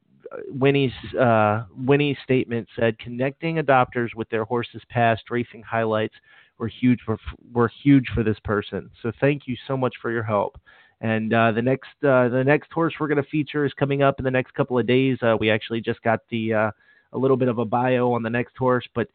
Winnie's 0.49 0.93
uh, 1.19 1.65
Winnie's 1.77 2.19
statement 2.23 2.69
said 2.79 2.99
connecting 2.99 3.57
adopters 3.57 4.15
with 4.15 4.29
their 4.31 4.45
horses' 4.45 4.83
past 4.89 5.23
racing 5.31 5.63
highlights 5.63 6.15
were 6.59 6.69
huge 6.69 7.01
for 7.05 7.19
were 7.53 7.71
huge 7.83 8.07
for 8.15 8.23
this 8.23 8.39
person. 8.45 8.91
So 9.03 9.13
thank 9.21 9.47
you 9.47 9.57
so 9.67 9.77
much 9.77 9.95
for 10.01 10.11
your 10.11 10.23
help. 10.23 10.61
And 11.01 11.33
uh, 11.33 11.53
the 11.53 11.63
next 11.63 11.89
uh, 12.03 12.29
the 12.29 12.45
next 12.45 12.73
horse 12.73 12.95
we're 13.01 13.09
going 13.09 13.23
to 13.23 13.31
feature 13.31 13.65
is 13.65 13.73
coming 13.75 14.03
up 14.03 14.19
in 14.19 14.25
the 14.25 14.31
next 14.31 14.55
couple 14.55 14.79
of 14.79 14.87
days. 14.87 15.19
Uh, 15.23 15.37
we 15.39 15.51
actually 15.51 15.81
just 15.81 16.03
got 16.03 16.21
the 16.31 16.55
uh, 16.55 16.71
a 17.13 17.19
little 17.19 17.37
bit 17.37 17.49
of 17.49 17.59
a 17.59 17.65
bio 17.65 18.13
on 18.13 18.23
the 18.23 18.31
next 18.31 18.57
horse, 18.57 18.87
but 18.95 19.09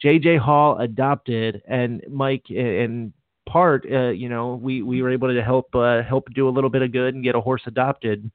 J.J. 0.00 0.38
Hall 0.38 0.78
adopted, 0.78 1.62
and 1.68 2.02
Mike, 2.08 2.50
in 2.50 3.12
part, 3.46 3.84
uh, 3.90 4.08
you 4.08 4.28
know, 4.28 4.54
we, 4.54 4.80
we 4.82 5.02
were 5.02 5.10
able 5.10 5.28
to 5.28 5.42
help 5.42 5.74
uh, 5.74 6.02
help 6.02 6.32
do 6.34 6.48
a 6.48 6.50
little 6.50 6.70
bit 6.70 6.82
of 6.82 6.92
good 6.92 7.14
and 7.14 7.24
get 7.24 7.34
a 7.34 7.40
horse 7.40 7.62
adopted 7.66 8.30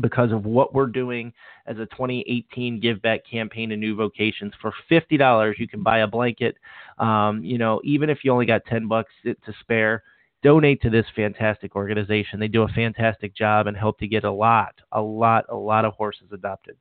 because 0.00 0.32
of 0.32 0.44
what 0.44 0.74
we're 0.74 0.86
doing 0.86 1.32
as 1.66 1.76
a 1.78 1.86
2018 1.86 2.80
give 2.80 3.00
back 3.02 3.20
campaign 3.28 3.68
to 3.70 3.76
new 3.76 3.94
vocations. 3.94 4.52
For 4.60 4.72
$50 4.90 5.58
you 5.58 5.68
can 5.68 5.82
buy 5.82 6.00
a 6.00 6.06
blanket. 6.06 6.56
Um, 6.98 7.44
you 7.44 7.58
know 7.58 7.80
even 7.84 8.10
if 8.10 8.24
you 8.24 8.32
only 8.32 8.46
got 8.46 8.64
10 8.66 8.88
bucks 8.88 9.12
to 9.24 9.36
spare 9.60 10.02
donate 10.42 10.82
to 10.82 10.90
this 10.90 11.06
fantastic 11.16 11.74
organization. 11.74 12.38
They 12.38 12.48
do 12.48 12.62
a 12.62 12.68
fantastic 12.68 13.34
job 13.34 13.66
and 13.66 13.76
help 13.76 13.98
to 14.00 14.06
get 14.06 14.24
a 14.24 14.30
lot 14.30 14.74
a 14.92 15.00
lot 15.00 15.46
a 15.48 15.56
lot 15.56 15.84
of 15.84 15.94
horses 15.94 16.28
adopted. 16.32 16.76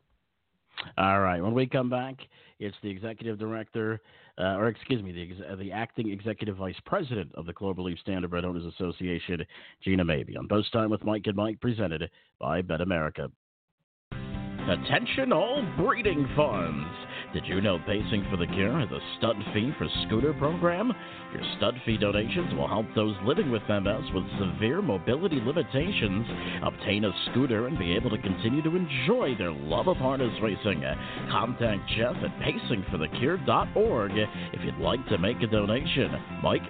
All 0.97 1.22
right. 1.22 1.41
When 1.41 1.53
we 1.53 1.66
come 1.66 1.89
back 1.89 2.16
it's 2.64 2.78
the 2.82 2.89
executive 2.89 3.38
director, 3.38 4.01
uh, 4.38 4.55
or 4.55 4.68
excuse 4.68 5.03
me, 5.03 5.11
the, 5.11 5.24
ex- 5.24 5.41
uh, 5.51 5.55
the 5.55 5.72
acting 5.72 6.09
executive 6.11 6.57
vice 6.57 6.80
president 6.86 7.34
of 7.36 7.45
the 7.45 7.53
Global 7.53 7.86
Cloverleaf 7.86 7.97
Standardbred 8.07 8.43
Owners 8.43 8.66
Association, 8.66 9.45
Gina 9.84 10.03
Maybee, 10.03 10.38
on 10.38 10.47
Post 10.47 10.72
Time 10.72 10.89
with 10.89 11.03
Mike 11.03 11.24
and 11.26 11.36
Mike, 11.36 11.59
presented 11.59 12.09
by 12.39 12.61
BetAmerica. 12.61 13.32
Attention 14.11 15.34
all 15.34 15.61
breeding 15.78 16.28
farms. 16.36 16.88
Did 17.34 17.47
you 17.47 17.61
know 17.61 17.79
Pacing 17.88 18.27
for 18.29 18.38
the 18.38 18.45
Cure 18.45 18.79
has 18.79 18.91
a 18.91 18.99
stud 19.17 19.36
fee 19.55 19.73
for 19.79 19.88
scooter 20.05 20.34
program? 20.36 20.93
Your 21.34 21.41
stud 21.57 21.73
fee 21.84 21.97
donations 21.97 22.53
will 22.53 22.67
help 22.67 22.86
those 22.93 23.15
living 23.25 23.49
with 23.49 23.63
MS 23.67 24.05
with 24.13 24.23
severe 24.38 24.84
mobility 24.84 25.41
limitations 25.43 26.27
obtain 26.61 27.05
a 27.05 27.11
scooter 27.31 27.65
and 27.65 27.79
be 27.79 27.95
able 27.95 28.11
to 28.11 28.19
continue 28.19 28.61
to 28.61 28.75
enjoy 28.75 29.34
their 29.36 29.51
love 29.51 29.88
of 29.88 29.97
harness 29.97 30.31
racing. 30.43 30.84
Contact 31.31 31.81
Jeff 31.97 32.15
at 32.17 32.38
pacingforthecure.org 32.39 34.11
if 34.53 34.63
you'd 34.63 34.77
like 34.77 35.03
to 35.07 35.17
make 35.17 35.41
a 35.41 35.47
donation. 35.47 36.11
Mike? 36.43 36.61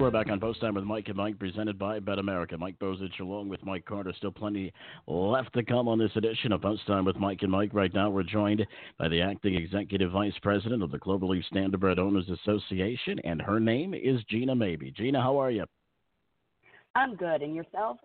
We're 0.00 0.10
back 0.10 0.28
on 0.28 0.40
Post 0.40 0.60
Time 0.60 0.74
with 0.74 0.84
Mike 0.84 1.06
and 1.06 1.16
Mike, 1.16 1.38
presented 1.38 1.78
by 1.78 2.00
BetAmerica. 2.00 2.58
Mike 2.58 2.78
Bozich 2.80 3.20
along 3.20 3.48
with 3.48 3.64
Mike 3.64 3.84
Carter. 3.84 4.12
Still 4.16 4.32
plenty 4.32 4.72
left 5.06 5.52
to 5.54 5.62
come 5.62 5.86
on 5.86 5.98
this 5.98 6.10
edition 6.16 6.50
of 6.50 6.62
Post 6.62 6.84
Time 6.88 7.04
with 7.04 7.16
Mike 7.16 7.42
and 7.42 7.50
Mike. 7.50 7.70
Right 7.72 7.94
now, 7.94 8.10
we're 8.10 8.24
joined 8.24 8.66
by 8.98 9.08
the 9.08 9.22
acting 9.22 9.54
executive 9.54 10.10
vice 10.10 10.34
president 10.42 10.82
of 10.82 10.90
the 10.90 10.98
Cloverleaf 10.98 11.44
Standardbred 11.50 11.98
Owners 11.98 12.28
Association, 12.28 13.20
and 13.20 13.40
her 13.40 13.60
name 13.60 13.94
is 13.94 14.20
Gina 14.28 14.54
Maybee. 14.54 14.90
Gina, 14.90 15.22
how 15.22 15.40
are 15.40 15.52
you? 15.52 15.64
I'm 16.96 17.14
good. 17.14 17.42
And 17.42 17.54
yourself? 17.54 17.98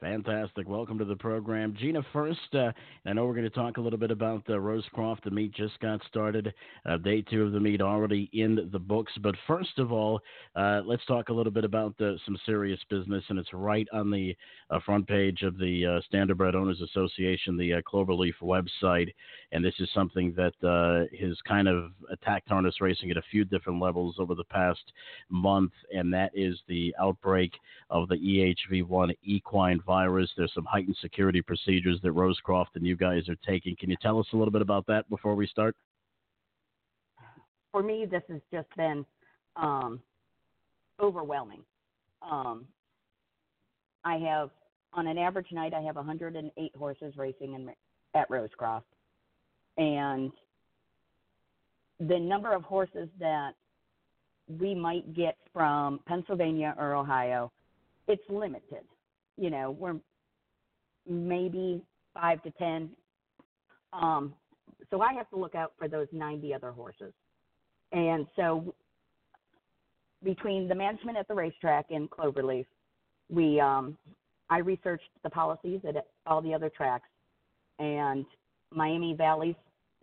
Fantastic. 0.00 0.68
Welcome 0.68 0.98
to 0.98 1.06
the 1.06 1.16
program. 1.16 1.74
Gina, 1.80 2.02
first, 2.12 2.54
uh, 2.54 2.70
I 3.06 3.14
know 3.14 3.24
we're 3.24 3.32
going 3.32 3.44
to 3.44 3.50
talk 3.50 3.78
a 3.78 3.80
little 3.80 3.98
bit 3.98 4.10
about 4.10 4.42
uh, 4.46 4.52
Rosecroft. 4.52 5.22
The 5.24 5.30
meet 5.30 5.54
just 5.54 5.80
got 5.80 6.02
started. 6.06 6.52
Uh, 6.84 6.98
day 6.98 7.22
two 7.22 7.44
of 7.44 7.52
the 7.52 7.60
meet 7.60 7.80
already 7.80 8.28
in 8.34 8.68
the 8.70 8.78
books. 8.78 9.12
But 9.22 9.34
first 9.46 9.78
of 9.78 9.92
all, 9.92 10.20
uh, 10.54 10.82
let's 10.84 11.04
talk 11.06 11.30
a 11.30 11.32
little 11.32 11.50
bit 11.50 11.64
about 11.64 11.94
some 11.98 12.38
serious 12.44 12.78
business. 12.90 13.24
And 13.30 13.38
it's 13.38 13.54
right 13.54 13.88
on 13.90 14.10
the 14.10 14.36
uh, 14.68 14.80
front 14.84 15.08
page 15.08 15.40
of 15.40 15.56
the 15.56 15.86
uh, 15.86 16.14
Standardbred 16.14 16.54
Owners 16.54 16.82
Association, 16.82 17.56
the 17.56 17.82
Cloverleaf 17.90 18.34
website. 18.42 19.08
And 19.52 19.64
this 19.64 19.74
is 19.78 19.88
something 19.94 20.34
that 20.36 20.52
has 21.20 21.36
kind 21.46 21.68
of 21.68 21.92
attacked 22.10 22.48
harness 22.48 22.80
racing 22.80 23.10
at 23.10 23.16
a 23.16 23.22
few 23.30 23.44
different 23.44 23.80
levels 23.80 24.16
over 24.18 24.34
the 24.34 24.44
past 24.44 24.92
month. 25.30 25.72
And 25.92 26.12
that 26.12 26.30
is 26.34 26.58
the 26.68 26.94
outbreak 27.00 27.52
of 27.90 28.08
the 28.08 28.16
EHV1 28.16 29.16
equine 29.22 29.80
virus. 29.86 30.30
There's 30.36 30.52
some 30.54 30.64
heightened 30.64 30.96
security 31.00 31.42
procedures 31.42 32.00
that 32.02 32.12
Rosecroft 32.12 32.74
and 32.74 32.86
you 32.86 32.96
guys 32.96 33.28
are 33.28 33.36
taking. 33.46 33.76
Can 33.76 33.90
you 33.90 33.96
tell 34.02 34.18
us 34.18 34.26
a 34.32 34.36
little 34.36 34.52
bit 34.52 34.62
about 34.62 34.86
that 34.86 35.08
before 35.08 35.34
we 35.34 35.46
start? 35.46 35.76
For 37.72 37.82
me, 37.82 38.06
this 38.10 38.22
has 38.30 38.40
just 38.50 38.68
been 38.76 39.04
um, 39.56 40.00
overwhelming. 41.00 41.62
Um, 42.22 42.64
I 44.04 44.16
have, 44.18 44.50
on 44.92 45.06
an 45.06 45.18
average 45.18 45.52
night, 45.52 45.74
I 45.74 45.82
have 45.82 45.96
108 45.96 46.76
horses 46.76 47.14
racing 47.16 47.54
in, 47.54 47.70
at 48.14 48.30
Rosecroft. 48.30 48.82
And 49.78 50.32
the 52.00 52.18
number 52.18 52.54
of 52.54 52.62
horses 52.62 53.08
that 53.18 53.52
we 54.60 54.74
might 54.74 55.14
get 55.14 55.36
from 55.52 56.00
Pennsylvania 56.06 56.74
or 56.78 56.94
Ohio, 56.94 57.50
it's 58.06 58.22
limited 58.28 58.84
you 59.36 59.50
know, 59.50 59.70
we're 59.70 59.96
maybe 61.08 61.82
five 62.14 62.42
to 62.42 62.50
ten. 62.52 62.90
Um, 63.92 64.34
so 64.90 65.00
I 65.00 65.12
have 65.14 65.28
to 65.30 65.36
look 65.36 65.54
out 65.54 65.72
for 65.78 65.88
those 65.88 66.06
90 66.12 66.54
other 66.54 66.70
horses. 66.70 67.12
And 67.92 68.26
so 68.36 68.74
between 70.22 70.68
the 70.68 70.74
management 70.74 71.16
at 71.16 71.28
the 71.28 71.34
racetrack 71.34 71.86
and 71.90 72.10
Cloverleaf, 72.10 72.66
we 73.30 73.60
um, 73.60 73.96
I 74.50 74.58
researched 74.58 75.10
the 75.22 75.30
policies 75.30 75.80
at 75.86 76.06
all 76.26 76.40
the 76.40 76.54
other 76.54 76.70
tracks, 76.70 77.08
and 77.78 78.24
Miami 78.72 79.14
Valley 79.14 79.56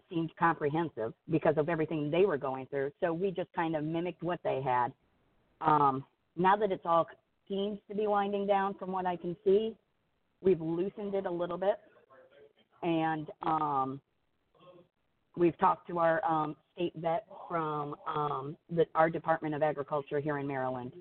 seemed 0.09 0.31
comprehensive 0.37 1.13
because 1.29 1.55
of 1.57 1.69
everything 1.69 2.11
they 2.11 2.25
were 2.25 2.37
going 2.37 2.65
through. 2.67 2.91
So 2.99 3.13
we 3.13 3.31
just 3.31 3.51
kind 3.53 3.75
of 3.75 3.83
mimicked 3.83 4.23
what 4.23 4.39
they 4.43 4.61
had. 4.61 4.91
Um, 5.61 6.03
now 6.35 6.55
that 6.55 6.71
it's 6.71 6.85
all 6.85 7.07
seems 7.47 7.79
to 7.89 7.95
be 7.95 8.07
winding 8.07 8.47
down, 8.47 8.73
from 8.75 8.91
what 8.91 9.05
I 9.05 9.15
can 9.15 9.35
see, 9.43 9.75
we've 10.41 10.61
loosened 10.61 11.13
it 11.13 11.25
a 11.25 11.31
little 11.31 11.57
bit, 11.57 11.79
and 12.81 13.27
um, 13.43 14.01
we've 15.37 15.57
talked 15.59 15.87
to 15.87 15.99
our 15.99 16.23
um, 16.25 16.55
state 16.75 16.93
vet 16.95 17.25
from 17.47 17.95
um, 18.07 18.57
the, 18.69 18.85
our 18.95 19.09
Department 19.09 19.55
of 19.55 19.63
Agriculture 19.63 20.19
here 20.19 20.37
in 20.37 20.47
Maryland, 20.47 20.91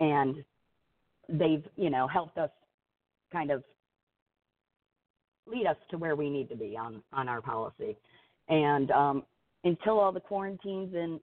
and 0.00 0.44
they've 1.28 1.64
you 1.76 1.90
know 1.90 2.06
helped 2.06 2.38
us 2.38 2.50
kind 3.32 3.50
of 3.50 3.62
lead 5.46 5.66
us 5.66 5.76
to 5.90 5.98
where 5.98 6.16
we 6.16 6.30
need 6.30 6.48
to 6.48 6.56
be 6.56 6.76
on 6.76 7.02
on 7.12 7.28
our 7.28 7.40
policy. 7.40 7.96
And 8.48 8.90
um, 8.90 9.22
until 9.64 9.98
all 9.98 10.12
the 10.12 10.20
quarantines 10.20 10.94
and 10.94 11.20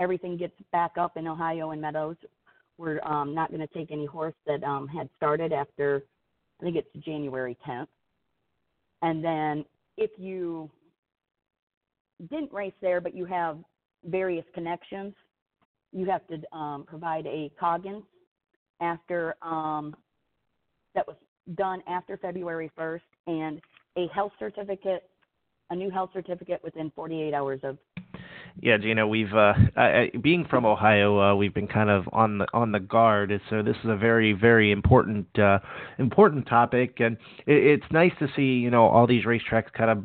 everything 0.00 0.36
gets 0.36 0.54
back 0.72 0.92
up 0.98 1.16
in 1.16 1.26
Ohio 1.26 1.70
and 1.70 1.80
Meadows, 1.80 2.16
we're 2.78 3.00
um, 3.04 3.34
not 3.34 3.50
going 3.50 3.60
to 3.60 3.74
take 3.74 3.90
any 3.90 4.06
horse 4.06 4.34
that 4.46 4.62
um, 4.64 4.88
had 4.88 5.08
started 5.16 5.52
after 5.52 6.02
I 6.60 6.64
think 6.64 6.76
it's 6.76 7.04
January 7.04 7.56
10th. 7.66 7.86
And 9.02 9.24
then 9.24 9.64
if 9.96 10.10
you 10.18 10.70
didn't 12.28 12.52
race 12.52 12.74
there, 12.82 13.00
but 13.00 13.14
you 13.14 13.24
have 13.24 13.58
various 14.04 14.44
connections, 14.54 15.14
you 15.92 16.06
have 16.06 16.26
to 16.28 16.56
um, 16.56 16.84
provide 16.86 17.26
a 17.26 17.50
Coggins 17.58 18.04
after 18.80 19.36
um, 19.42 19.94
that 20.94 21.06
was 21.06 21.16
done 21.54 21.82
after 21.88 22.16
February 22.16 22.70
1st 22.78 23.00
and 23.26 23.60
a 23.96 24.06
health 24.08 24.32
certificate, 24.38 25.09
a 25.70 25.76
new 25.76 25.90
health 25.90 26.10
certificate 26.12 26.60
within 26.62 26.92
48 26.94 27.32
hours 27.32 27.60
of. 27.62 27.78
Yeah, 28.60 28.76
Gina, 28.78 29.06
we've 29.06 29.32
uh, 29.32 29.54
I, 29.76 30.10
being 30.20 30.44
from 30.44 30.66
Ohio, 30.66 31.18
uh, 31.20 31.34
we've 31.34 31.54
been 31.54 31.68
kind 31.68 31.88
of 31.88 32.04
on 32.12 32.38
the 32.38 32.46
on 32.52 32.72
the 32.72 32.80
guard. 32.80 33.40
So 33.48 33.62
this 33.62 33.76
is 33.84 33.88
a 33.88 33.96
very 33.96 34.32
very 34.32 34.72
important 34.72 35.26
uh, 35.38 35.60
important 35.98 36.46
topic, 36.48 36.98
and 36.98 37.16
it, 37.46 37.80
it's 37.82 37.92
nice 37.92 38.12
to 38.18 38.28
see 38.34 38.42
you 38.42 38.70
know 38.70 38.86
all 38.86 39.06
these 39.06 39.24
racetracks 39.24 39.72
kind 39.72 39.90
of 39.90 40.04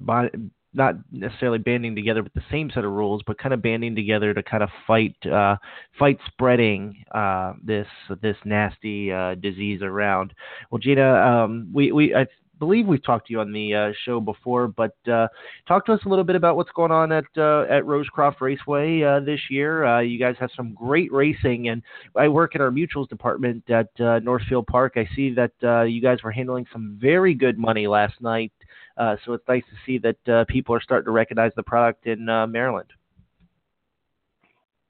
not 0.75 0.95
necessarily 1.11 1.57
banding 1.57 1.95
together 1.95 2.21
with 2.21 2.33
the 2.33 2.43
same 2.51 2.69
set 2.69 2.83
of 2.83 2.91
rules, 2.91 3.21
but 3.25 3.37
kind 3.39 3.53
of 3.53 3.61
banding 3.61 3.95
together 3.95 4.33
to 4.33 4.43
kind 4.43 4.61
of 4.61 4.69
fight 4.85 5.15
uh, 5.25 5.55
fight 5.97 6.19
spreading 6.27 7.03
uh, 7.13 7.53
this 7.63 7.87
this 8.21 8.37
nasty 8.45 9.11
uh, 9.11 9.35
disease 9.35 9.81
around. 9.81 10.33
Well, 10.69 10.79
Gina, 10.79 11.15
um, 11.15 11.71
we 11.73 11.91
we 11.91 12.13
I 12.13 12.27
believe 12.59 12.87
we've 12.87 13.03
talked 13.03 13.27
to 13.27 13.33
you 13.33 13.39
on 13.39 13.51
the 13.51 13.73
uh, 13.73 13.91
show 14.05 14.19
before, 14.19 14.67
but 14.67 14.95
uh, 15.11 15.27
talk 15.67 15.85
to 15.85 15.93
us 15.93 15.99
a 16.05 16.09
little 16.09 16.23
bit 16.23 16.35
about 16.35 16.55
what's 16.55 16.71
going 16.71 16.91
on 16.91 17.11
at 17.11 17.25
uh, 17.37 17.65
at 17.69 17.83
Rosecroft 17.83 18.41
Raceway 18.41 19.03
uh, 19.03 19.19
this 19.19 19.39
year. 19.49 19.85
Uh, 19.85 20.01
you 20.01 20.19
guys 20.19 20.35
have 20.39 20.49
some 20.55 20.73
great 20.73 21.11
racing, 21.11 21.69
and 21.69 21.81
I 22.15 22.27
work 22.27 22.55
in 22.55 22.61
our 22.61 22.71
mutuals 22.71 23.09
department 23.09 23.69
at 23.69 23.89
uh, 23.99 24.19
Northfield 24.19 24.67
Park. 24.67 24.93
I 24.95 25.07
see 25.15 25.33
that 25.33 25.51
uh, 25.63 25.83
you 25.83 26.01
guys 26.01 26.23
were 26.23 26.31
handling 26.31 26.65
some 26.71 26.97
very 27.01 27.33
good 27.33 27.57
money 27.57 27.87
last 27.87 28.21
night 28.21 28.51
uh, 28.97 29.15
so 29.25 29.33
it's 29.33 29.47
nice 29.47 29.63
to 29.63 29.75
see 29.85 29.97
that 29.99 30.33
uh, 30.33 30.45
people 30.47 30.73
are 30.73 30.81
starting 30.81 31.05
to 31.05 31.11
recognize 31.11 31.51
the 31.55 31.63
product 31.63 32.05
in 32.07 32.29
uh, 32.29 32.47
Maryland. 32.47 32.89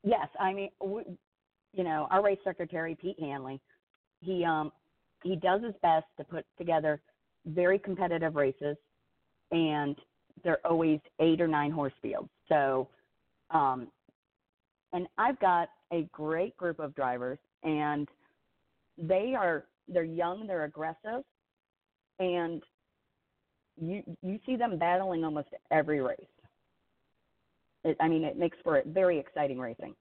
Yes, 0.03 0.27
I 0.39 0.53
mean, 0.53 0.69
we, 0.83 1.03
you 1.73 1.83
know, 1.83 2.07
our 2.11 2.23
race 2.23 2.37
secretary 2.43 2.95
Pete 2.99 3.19
Hanley, 3.19 3.59
he 4.21 4.45
um 4.45 4.71
he 5.23 5.35
does 5.35 5.63
his 5.63 5.73
best 5.81 6.05
to 6.17 6.23
put 6.23 6.45
together 6.57 7.01
very 7.45 7.79
competitive 7.79 8.35
races, 8.35 8.77
and 9.51 9.95
they're 10.43 10.65
always 10.65 10.99
eight 11.19 11.41
or 11.41 11.47
nine 11.47 11.71
horse 11.71 11.93
fields. 12.01 12.29
So, 12.49 12.87
um, 13.51 13.87
and 14.93 15.07
I've 15.17 15.39
got 15.39 15.69
a 15.91 16.07
great 16.11 16.55
group 16.57 16.79
of 16.79 16.95
drivers, 16.95 17.39
and 17.63 18.07
they 18.97 19.33
are 19.37 19.65
they're 19.87 20.03
young, 20.03 20.47
they're 20.47 20.63
aggressive, 20.63 21.23
and 22.19 22.61
you 23.79 24.03
you 24.21 24.39
see 24.45 24.55
them 24.55 24.77
battling 24.77 25.23
almost 25.23 25.49
every 25.71 26.01
race. 26.01 26.19
It, 27.83 27.97
I 27.99 28.07
mean, 28.07 28.23
it 28.23 28.37
makes 28.37 28.57
for 28.63 28.81
very 28.87 29.19
exciting 29.19 29.59
racing. 29.59 29.95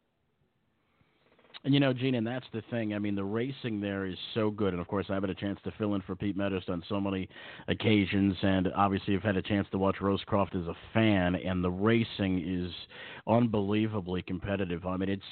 And 1.64 1.72
you 1.72 1.80
know, 1.80 1.94
Gene, 1.94 2.16
and 2.16 2.26
that's 2.26 2.44
the 2.52 2.62
thing. 2.70 2.92
I 2.92 2.98
mean, 2.98 3.14
the 3.14 3.24
racing 3.24 3.80
there 3.80 4.04
is 4.04 4.18
so 4.34 4.50
good, 4.50 4.74
and 4.74 4.82
of 4.82 4.86
course, 4.86 5.06
I've 5.08 5.22
had 5.22 5.30
a 5.30 5.34
chance 5.34 5.58
to 5.64 5.72
fill 5.78 5.94
in 5.94 6.02
for 6.02 6.14
Pete 6.14 6.36
Medhurst 6.36 6.68
on 6.68 6.82
so 6.90 7.00
many 7.00 7.26
occasions, 7.68 8.36
and 8.42 8.68
obviously, 8.76 9.16
I've 9.16 9.22
had 9.22 9.38
a 9.38 9.42
chance 9.42 9.66
to 9.70 9.78
watch 9.78 9.96
Rosecroft 9.96 10.54
as 10.54 10.66
a 10.66 10.74
fan, 10.92 11.36
and 11.36 11.64
the 11.64 11.70
racing 11.70 12.44
is 12.46 12.70
unbelievably 13.26 14.22
competitive. 14.22 14.84
I 14.84 14.98
mean, 14.98 15.08
it's 15.08 15.22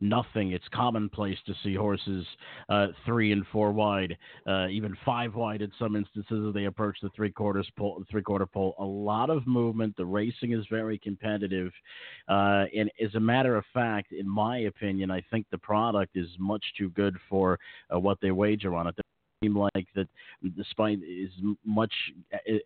nothing. 0.00 0.52
It's 0.52 0.66
commonplace 0.74 1.38
to 1.46 1.54
see 1.64 1.74
horses 1.74 2.26
uh, 2.68 2.88
three 3.06 3.32
and 3.32 3.46
four 3.50 3.72
wide, 3.72 4.14
uh, 4.46 4.68
even 4.68 4.94
five 5.06 5.34
wide 5.36 5.62
in 5.62 5.72
some 5.78 5.96
instances 5.96 6.48
as 6.48 6.52
they 6.52 6.66
approach 6.66 6.98
the 7.00 7.08
three 7.16 7.30
quarters 7.30 7.66
pole, 7.78 8.04
three 8.10 8.22
quarter 8.22 8.44
pole. 8.44 8.74
A 8.78 8.84
lot 8.84 9.30
of 9.30 9.46
movement. 9.46 9.96
The 9.96 10.04
racing 10.04 10.52
is 10.52 10.66
very 10.68 10.98
competitive, 10.98 11.72
uh, 12.28 12.64
and 12.76 12.90
as 13.02 13.14
a 13.14 13.20
matter 13.20 13.56
of 13.56 13.64
fact, 13.72 14.12
in 14.12 14.28
my 14.28 14.58
opinion, 14.58 15.10
I 15.10 15.22
think 15.30 15.46
the 15.50 15.56
product 15.78 16.16
is 16.16 16.28
much 16.38 16.64
too 16.76 16.90
good 16.90 17.16
for 17.30 17.56
uh, 17.94 17.98
what 18.00 18.18
they 18.20 18.32
wager 18.32 18.74
on 18.74 18.88
it. 18.88 18.94
It 18.98 19.04
seem 19.44 19.56
like 19.56 19.86
that, 19.94 20.08
despite 20.56 20.98
as 20.98 21.30
much 21.64 21.92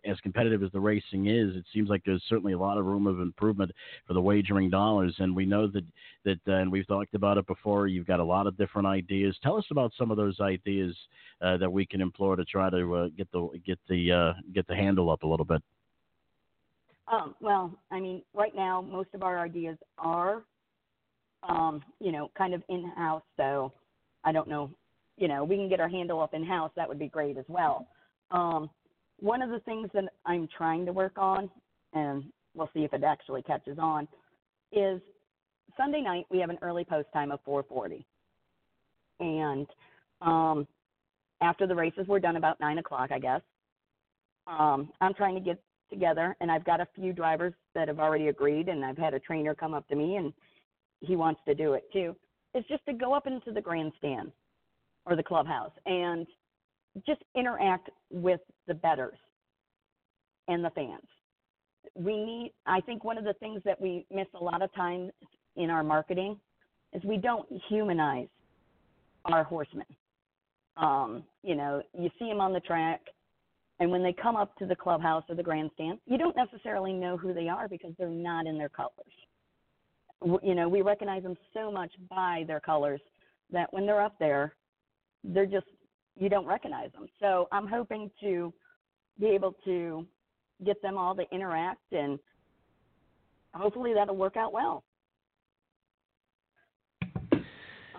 as 0.03 0.19
competitive 0.21 0.63
as 0.63 0.71
the 0.71 0.79
racing 0.79 1.27
is, 1.27 1.55
it 1.55 1.65
seems 1.71 1.89
like 1.89 2.01
there's 2.03 2.23
certainly 2.27 2.53
a 2.53 2.57
lot 2.57 2.79
of 2.79 2.85
room 2.85 3.05
of 3.05 3.19
improvement 3.19 3.71
for 4.07 4.15
the 4.15 4.21
wagering 4.21 4.71
dollars. 4.71 5.13
And 5.19 5.35
we 5.35 5.45
know 5.45 5.67
that 5.67 5.85
that, 6.25 6.39
uh, 6.47 6.53
and 6.61 6.71
we've 6.71 6.87
talked 6.87 7.13
about 7.13 7.37
it 7.37 7.45
before. 7.45 7.85
You've 7.87 8.07
got 8.07 8.19
a 8.19 8.23
lot 8.23 8.47
of 8.47 8.57
different 8.57 8.87
ideas. 8.87 9.37
Tell 9.43 9.57
us 9.57 9.65
about 9.69 9.91
some 9.95 10.09
of 10.09 10.17
those 10.17 10.39
ideas 10.39 10.95
uh, 11.39 11.57
that 11.57 11.71
we 11.71 11.85
can 11.85 12.01
employ 12.01 12.35
to 12.35 12.45
try 12.45 12.71
to 12.71 12.95
uh, 12.95 13.07
get 13.15 13.31
the 13.31 13.49
get 13.63 13.79
the 13.87 14.11
uh, 14.11 14.33
get 14.55 14.65
the 14.65 14.75
handle 14.75 15.11
up 15.11 15.21
a 15.21 15.27
little 15.27 15.45
bit. 15.45 15.61
Um, 17.11 17.35
well, 17.41 17.77
I 17.91 17.99
mean, 17.99 18.23
right 18.33 18.55
now 18.55 18.81
most 18.81 19.09
of 19.13 19.21
our 19.21 19.37
ideas 19.39 19.77
are 19.99 20.43
um, 21.47 21.83
you 21.99 22.11
know, 22.11 22.31
kind 22.37 22.53
of 22.53 22.63
in 22.69 22.89
house. 22.95 23.23
So 23.37 23.71
I 24.23 24.31
don't 24.31 24.47
know, 24.47 24.69
you 25.17 25.27
know, 25.27 25.43
we 25.43 25.55
can 25.55 25.69
get 25.69 25.79
our 25.79 25.89
handle 25.89 26.21
up 26.21 26.33
in 26.33 26.43
house. 26.43 26.71
That 26.75 26.87
would 26.87 26.99
be 26.99 27.07
great 27.07 27.37
as 27.37 27.45
well. 27.47 27.87
Um, 28.31 28.69
one 29.19 29.41
of 29.41 29.49
the 29.49 29.59
things 29.59 29.89
that 29.93 30.05
I'm 30.25 30.47
trying 30.57 30.85
to 30.85 30.93
work 30.93 31.13
on, 31.17 31.49
and 31.93 32.25
we'll 32.55 32.69
see 32.73 32.83
if 32.83 32.93
it 32.93 33.03
actually 33.03 33.41
catches 33.43 33.77
on, 33.79 34.07
is 34.71 35.01
Sunday 35.77 36.01
night 36.01 36.25
we 36.29 36.39
have 36.39 36.49
an 36.49 36.57
early 36.61 36.83
post 36.83 37.07
time 37.13 37.31
of 37.31 37.39
4:40, 37.45 38.03
and 39.19 39.67
um, 40.21 40.67
after 41.41 41.67
the 41.67 41.75
races 41.75 42.07
were 42.07 42.19
done 42.19 42.37
about 42.37 42.59
nine 42.59 42.77
o'clock, 42.79 43.11
I 43.11 43.19
guess. 43.19 43.41
Um, 44.47 44.91
I'm 44.99 45.13
trying 45.13 45.35
to 45.35 45.41
get 45.41 45.61
together, 45.89 46.35
and 46.41 46.51
I've 46.51 46.65
got 46.65 46.81
a 46.81 46.87
few 46.95 47.13
drivers 47.13 47.53
that 47.75 47.87
have 47.87 47.99
already 47.99 48.27
agreed, 48.27 48.67
and 48.67 48.83
I've 48.83 48.97
had 48.97 49.13
a 49.13 49.19
trainer 49.19 49.55
come 49.55 49.73
up 49.73 49.87
to 49.89 49.95
me 49.95 50.17
and 50.17 50.33
he 51.03 51.15
wants 51.15 51.41
to 51.47 51.53
do 51.53 51.73
it 51.73 51.83
too, 51.91 52.15
is 52.55 52.63
just 52.69 52.85
to 52.85 52.93
go 52.93 53.13
up 53.13 53.27
into 53.27 53.51
the 53.51 53.61
grandstand 53.61 54.31
or 55.05 55.15
the 55.15 55.23
clubhouse 55.23 55.71
and 55.85 56.25
just 57.05 57.21
interact 57.35 57.89
with 58.11 58.39
the 58.67 58.73
bettors 58.73 59.17
and 60.47 60.63
the 60.63 60.69
fans. 60.71 61.01
We 61.95 62.15
need, 62.15 62.53
I 62.65 62.79
think 62.81 63.03
one 63.03 63.17
of 63.17 63.23
the 63.25 63.33
things 63.33 63.61
that 63.65 63.79
we 63.79 64.05
miss 64.11 64.27
a 64.39 64.43
lot 64.43 64.61
of 64.61 64.73
times 64.73 65.11
in 65.55 65.69
our 65.69 65.83
marketing 65.83 66.39
is 66.93 67.03
we 67.03 67.17
don't 67.17 67.47
humanize 67.69 68.27
our 69.25 69.43
horsemen. 69.43 69.85
Um, 70.77 71.23
you 71.43 71.55
know, 71.55 71.81
you 71.97 72.09
see 72.17 72.27
them 72.27 72.39
on 72.39 72.53
the 72.53 72.59
track, 72.61 73.01
and 73.79 73.91
when 73.91 74.03
they 74.03 74.13
come 74.13 74.35
up 74.35 74.55
to 74.57 74.65
the 74.65 74.75
clubhouse 74.75 75.23
or 75.29 75.35
the 75.35 75.43
grandstand, 75.43 75.99
you 76.05 76.17
don't 76.17 76.35
necessarily 76.35 76.93
know 76.93 77.17
who 77.17 77.33
they 77.33 77.47
are 77.47 77.67
because 77.67 77.91
they're 77.97 78.09
not 78.09 78.47
in 78.47 78.57
their 78.57 78.69
colors 78.69 78.91
you 80.41 80.55
know, 80.55 80.69
we 80.69 80.81
recognize 80.81 81.23
them 81.23 81.35
so 81.53 81.71
much 81.71 81.91
by 82.09 82.43
their 82.47 82.59
colors 82.59 83.01
that 83.51 83.71
when 83.73 83.85
they're 83.85 84.01
up 84.01 84.15
there, 84.19 84.55
they're 85.23 85.45
just 85.45 85.67
you 86.15 86.29
don't 86.29 86.45
recognize 86.45 86.91
them. 86.91 87.07
So 87.19 87.47
I'm 87.51 87.67
hoping 87.67 88.11
to 88.21 88.53
be 89.19 89.27
able 89.27 89.55
to 89.65 90.05
get 90.65 90.81
them 90.81 90.97
all 90.97 91.15
to 91.15 91.23
interact 91.31 91.91
and 91.91 92.19
hopefully 93.53 93.93
that'll 93.93 94.15
work 94.15 94.37
out 94.37 94.53
well. 94.53 94.83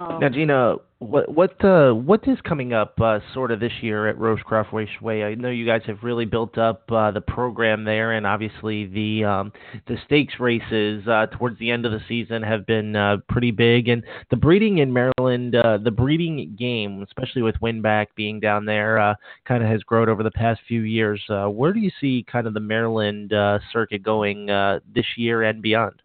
Um, 0.01 0.19
now, 0.21 0.29
Gina, 0.29 0.77
what 0.99 1.33
what 1.33 1.65
uh, 1.65 1.93
what 1.93 2.27
is 2.27 2.39
coming 2.43 2.73
up 2.73 3.01
uh, 3.01 3.21
sort 3.33 3.53
of 3.53 3.61
this 3.61 3.73
year 3.81 4.09
at 4.09 4.17
Rosecroft 4.19 4.73
Raceway? 4.73 5.23
I 5.23 5.35
know 5.35 5.51
you 5.51 5.65
guys 5.65 5.83
have 5.87 5.99
really 6.03 6.25
built 6.25 6.59
up 6.59 6.91
uh, 6.91 7.13
the 7.13 7.21
program 7.21 7.85
there, 7.85 8.13
and 8.13 8.27
obviously 8.27 8.87
the 8.87 9.25
um, 9.25 9.53
the 9.87 9.97
stakes 10.05 10.35
races 10.41 11.07
uh, 11.07 11.27
towards 11.27 11.59
the 11.59 11.71
end 11.71 11.87
of 11.87 11.93
the 11.93 12.01
season 12.09 12.43
have 12.43 12.67
been 12.67 12.97
uh, 12.97 13.19
pretty 13.29 13.53
big, 13.53 13.89
and 13.89 14.03
the 14.31 14.37
breeding 14.37 14.79
in 14.79 14.93
Maryland, 14.93 15.55
uh, 15.55 15.79
the 15.79 15.93
breeding 15.93 16.57
game, 16.59 17.03
especially 17.03 17.43
with 17.43 17.55
Winbak 17.63 18.07
being 18.17 18.41
down 18.41 18.65
there, 18.65 18.99
uh, 18.99 19.15
kind 19.47 19.63
of 19.63 19.71
has 19.71 19.83
grown 19.83 20.09
over 20.09 20.25
the 20.25 20.31
past 20.33 20.61
few 20.67 20.81
years. 20.81 21.23
Uh, 21.29 21.47
where 21.47 21.73
do 21.73 21.79
you 21.79 21.91
see 22.01 22.25
kind 22.31 22.49
of 22.49 22.55
the 22.55 22.61
Maryland 22.61 23.33
uh, 23.33 23.61
circuit 23.73 24.03
going 24.03 24.51
uh, 24.51 24.81
this 24.93 25.07
year 25.17 25.43
and 25.43 25.63
beyond? 25.63 26.03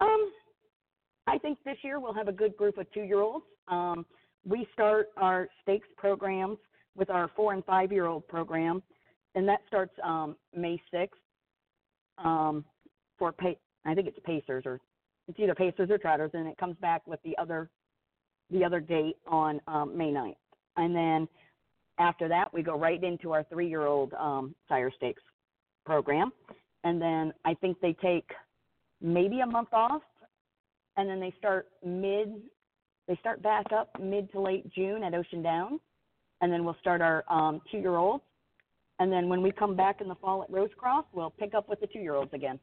Um, 0.00 0.30
I 1.28 1.38
think 1.38 1.58
this 1.64 1.76
year 1.82 2.00
we'll 2.00 2.14
have 2.14 2.28
a 2.28 2.32
good 2.32 2.56
group 2.56 2.78
of 2.78 2.90
two-year-olds. 2.92 3.44
Um, 3.68 4.06
we 4.46 4.66
start 4.72 5.08
our 5.16 5.48
stakes 5.62 5.88
programs 5.96 6.56
with 6.96 7.10
our 7.10 7.30
four 7.36 7.52
and 7.52 7.64
five-year-old 7.64 8.26
program, 8.28 8.82
and 9.34 9.46
that 9.46 9.60
starts 9.66 9.92
um, 10.02 10.36
May 10.56 10.80
6th 10.92 11.08
um, 12.16 12.64
for 13.18 13.32
pay. 13.32 13.58
I 13.84 13.94
think 13.94 14.08
it's 14.08 14.18
Pacers 14.24 14.64
or 14.66 14.80
it's 15.28 15.38
either 15.38 15.54
Pacers 15.54 15.90
or 15.90 15.98
Trotters, 15.98 16.30
and 16.32 16.46
it 16.48 16.56
comes 16.56 16.76
back 16.80 17.06
with 17.06 17.20
the 17.24 17.36
other 17.36 17.68
the 18.50 18.64
other 18.64 18.80
date 18.80 19.16
on 19.26 19.60
um, 19.68 19.96
May 19.96 20.10
9th. 20.10 20.34
And 20.78 20.96
then 20.96 21.28
after 21.98 22.28
that, 22.28 22.52
we 22.54 22.62
go 22.62 22.78
right 22.78 23.02
into 23.02 23.32
our 23.32 23.44
three-year-old 23.44 24.14
um, 24.14 24.54
sire 24.66 24.90
stakes 24.96 25.22
program, 25.84 26.32
and 26.84 27.00
then 27.00 27.34
I 27.44 27.52
think 27.54 27.78
they 27.80 27.94
take 28.00 28.30
maybe 29.02 29.40
a 29.40 29.46
month 29.46 29.68
off 29.74 30.00
and 30.98 31.08
then 31.08 31.20
they 31.20 31.32
start 31.38 31.68
mid 31.82 32.42
they 33.06 33.16
start 33.20 33.42
back 33.42 33.72
up 33.72 33.88
mid 33.98 34.30
to 34.32 34.40
late 34.40 34.70
June 34.74 35.02
at 35.02 35.14
Ocean 35.14 35.40
Downs, 35.40 35.80
and 36.42 36.52
then 36.52 36.62
we'll 36.62 36.76
start 36.80 37.00
our 37.00 37.24
um, 37.30 37.62
two 37.72 37.78
year 37.78 37.96
olds, 37.96 38.22
and 38.98 39.10
then 39.10 39.30
when 39.30 39.40
we 39.40 39.50
come 39.50 39.74
back 39.74 40.02
in 40.02 40.08
the 40.08 40.14
fall 40.16 40.42
at 40.42 40.50
Rosecroft, 40.50 41.04
we'll 41.14 41.30
pick 41.30 41.54
up 41.54 41.70
with 41.70 41.80
the 41.80 41.86
two 41.86 42.00
year 42.00 42.14
olds 42.14 42.34
again. 42.34 42.60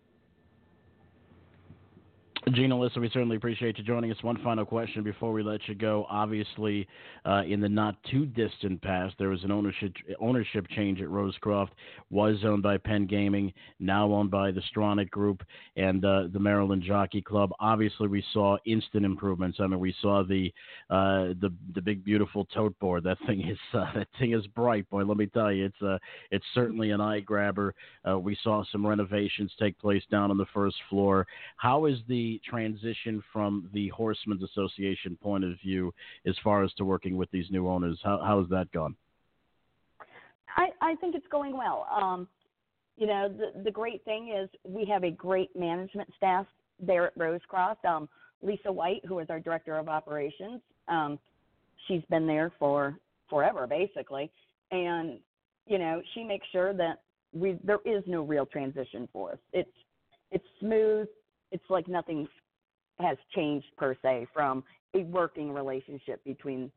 Gina 2.53 2.77
Lissa, 2.77 2.99
we 2.99 3.09
certainly 3.09 3.37
appreciate 3.37 3.79
you 3.79 3.83
joining 3.83 4.11
us. 4.11 4.17
One 4.21 4.37
final 4.43 4.65
question 4.65 5.01
before 5.01 5.31
we 5.31 5.41
let 5.41 5.67
you 5.67 5.73
go. 5.73 6.05
Obviously, 6.11 6.87
uh, 7.25 7.41
in 7.47 7.59
the 7.59 7.67
not 7.67 7.95
too 8.11 8.27
distant 8.27 8.79
past, 8.83 9.15
there 9.17 9.29
was 9.29 9.43
an 9.43 9.51
ownership 9.51 9.93
ownership 10.19 10.67
change 10.75 11.01
at 11.01 11.07
Rosecroft. 11.07 11.69
Was 12.11 12.37
owned 12.45 12.61
by 12.61 12.77
Penn 12.77 13.07
Gaming, 13.07 13.51
now 13.79 14.11
owned 14.11 14.29
by 14.29 14.51
the 14.51 14.61
Stronach 14.71 15.09
Group 15.09 15.41
and 15.75 16.05
uh, 16.05 16.27
the 16.31 16.39
Maryland 16.39 16.83
Jockey 16.85 17.19
Club. 17.19 17.51
Obviously, 17.59 18.07
we 18.07 18.23
saw 18.31 18.57
instant 18.67 19.05
improvements. 19.05 19.57
I 19.59 19.65
mean, 19.65 19.79
we 19.79 19.95
saw 19.99 20.23
the 20.23 20.53
uh, 20.91 21.33
the 21.41 21.51
the 21.73 21.81
big 21.81 22.03
beautiful 22.03 22.45
tote 22.53 22.77
board. 22.77 23.03
That 23.05 23.17
thing 23.25 23.41
is 23.41 23.57
uh, 23.73 23.91
that 23.95 24.07
thing 24.19 24.33
is 24.33 24.45
bright, 24.47 24.87
boy. 24.91 25.03
Let 25.03 25.17
me 25.17 25.25
tell 25.25 25.51
you, 25.51 25.65
it's 25.65 25.81
uh, 25.81 25.97
it's 26.29 26.45
certainly 26.53 26.91
an 26.91 27.01
eye 27.01 27.21
grabber. 27.21 27.73
Uh, 28.07 28.19
we 28.19 28.37
saw 28.43 28.63
some 28.71 28.85
renovations 28.85 29.51
take 29.59 29.79
place 29.79 30.03
down 30.11 30.29
on 30.29 30.37
the 30.37 30.45
first 30.53 30.75
floor. 30.91 31.25
How 31.57 31.85
is 31.85 31.97
the 32.07 32.34
transition 32.43 33.23
from 33.31 33.69
the 33.73 33.89
Horsemen's 33.89 34.43
Association 34.43 35.17
point 35.21 35.43
of 35.43 35.59
view 35.63 35.93
as 36.25 36.35
far 36.43 36.63
as 36.63 36.73
to 36.73 36.85
working 36.85 37.17
with 37.17 37.29
these 37.31 37.45
new 37.49 37.67
owners? 37.67 37.99
How 38.03 38.19
how 38.23 38.39
has 38.39 38.49
that 38.49 38.71
gone? 38.71 38.95
I, 40.57 40.69
I 40.81 40.95
think 40.95 41.15
it's 41.15 41.27
going 41.31 41.57
well. 41.57 41.87
Um, 41.93 42.27
you 42.97 43.07
know, 43.07 43.27
the, 43.27 43.63
the 43.63 43.71
great 43.71 44.03
thing 44.05 44.33
is 44.35 44.49
we 44.63 44.85
have 44.85 45.03
a 45.03 45.11
great 45.11 45.53
management 45.55 46.09
staff 46.15 46.45
there 46.79 47.07
at 47.07 47.17
Rosecroft. 47.17 47.83
Um, 47.85 48.07
Lisa 48.41 48.71
White, 48.71 49.03
who 49.05 49.19
is 49.19 49.29
our 49.29 49.39
director 49.39 49.77
of 49.77 49.89
operations, 49.89 50.61
um, 50.87 51.19
she's 51.87 52.03
been 52.09 52.27
there 52.27 52.51
for 52.59 52.97
forever, 53.29 53.67
basically, 53.67 54.31
and 54.71 55.19
you 55.67 55.79
know, 55.79 56.01
she 56.13 56.23
makes 56.23 56.45
sure 56.51 56.73
that 56.73 57.01
we 57.33 57.57
there 57.63 57.79
is 57.85 58.03
no 58.07 58.21
real 58.21 58.45
transition 58.45 59.09
for 59.11 59.33
us. 59.33 59.39
It's 59.51 59.69
it's 60.31 60.45
smooth. 60.59 61.07
It's 61.51 61.63
like 61.69 61.87
nothing 61.87 62.27
has 62.99 63.17
changed 63.35 63.67
per 63.77 63.95
se 64.01 64.27
from 64.33 64.63
a 64.93 65.03
working 65.03 65.51
relationship 65.51 66.23
between 66.23 66.71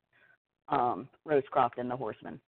um, 0.68 1.08
Rosecroft 1.26 1.78
and 1.78 1.90
the 1.90 1.96
Horsemen. 1.96 2.40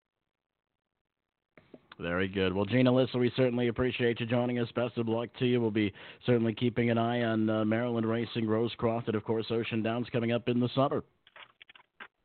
Very 1.99 2.27
good. 2.27 2.53
Well, 2.53 2.65
Gina 2.65 2.91
Lissa, 2.91 3.17
we 3.17 3.31
certainly 3.35 3.67
appreciate 3.67 4.19
you 4.19 4.25
joining 4.25 4.59
us. 4.59 4.67
Best 4.75 4.97
of 4.97 5.07
luck 5.07 5.29
to 5.39 5.45
you. 5.45 5.61
We'll 5.61 5.71
be 5.71 5.93
certainly 6.25 6.53
keeping 6.53 6.89
an 6.89 6.97
eye 6.97 7.21
on 7.21 7.49
uh, 7.49 7.63
Maryland 7.63 8.07
Racing, 8.07 8.45
Rosecroft, 8.45 9.07
and 9.07 9.15
of 9.15 9.23
course 9.23 9.45
Ocean 9.51 9.83
Downs 9.83 10.07
coming 10.11 10.31
up 10.31 10.47
in 10.47 10.59
the 10.59 10.69
summer. 10.73 11.03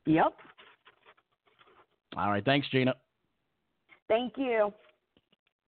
Yep. 0.07 0.33
All 2.17 2.31
right. 2.31 2.45
Thanks, 2.45 2.67
Gina. 2.71 2.95
Thank 4.09 4.35
you. 4.37 4.73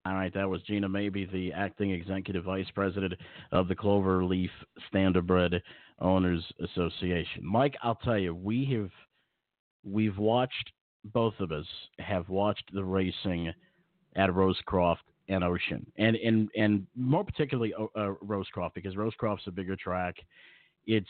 All 0.09 0.15
right, 0.15 0.33
that 0.33 0.49
was 0.49 0.63
Gina 0.63 0.89
Maybee, 0.89 1.27
the 1.27 1.53
acting 1.53 1.91
executive 1.91 2.45
vice 2.45 2.71
president 2.75 3.13
of 3.53 3.69
the 3.69 3.75
Cloverleaf 3.75 4.49
Standardbred 4.91 5.61
Owners 6.01 6.43
Association. 6.65 7.45
Mike, 7.45 7.77
I'll 7.83 7.97
tell 7.97 8.17
you, 8.17 8.35
we 8.35 8.65
have 8.73 8.89
we've 9.85 10.17
watched 10.17 10.73
both 11.05 11.35
of 11.41 11.53
us 11.53 11.67
have 11.99 12.27
watched 12.31 12.65
the 12.73 12.83
racing 12.83 13.53
at 14.17 14.31
Rosecroft 14.31 15.05
and 15.29 15.45
Ocean, 15.45 15.87
and 15.99 16.17
and 16.17 16.49
and 16.57 16.87
more 16.97 17.23
particularly 17.23 17.75
uh, 17.75 18.15
Rosecroft 18.25 18.73
because 18.75 18.97
Rosecroft's 18.97 19.47
a 19.47 19.51
bigger 19.51 19.77
track. 19.77 20.15
It's 20.87 21.07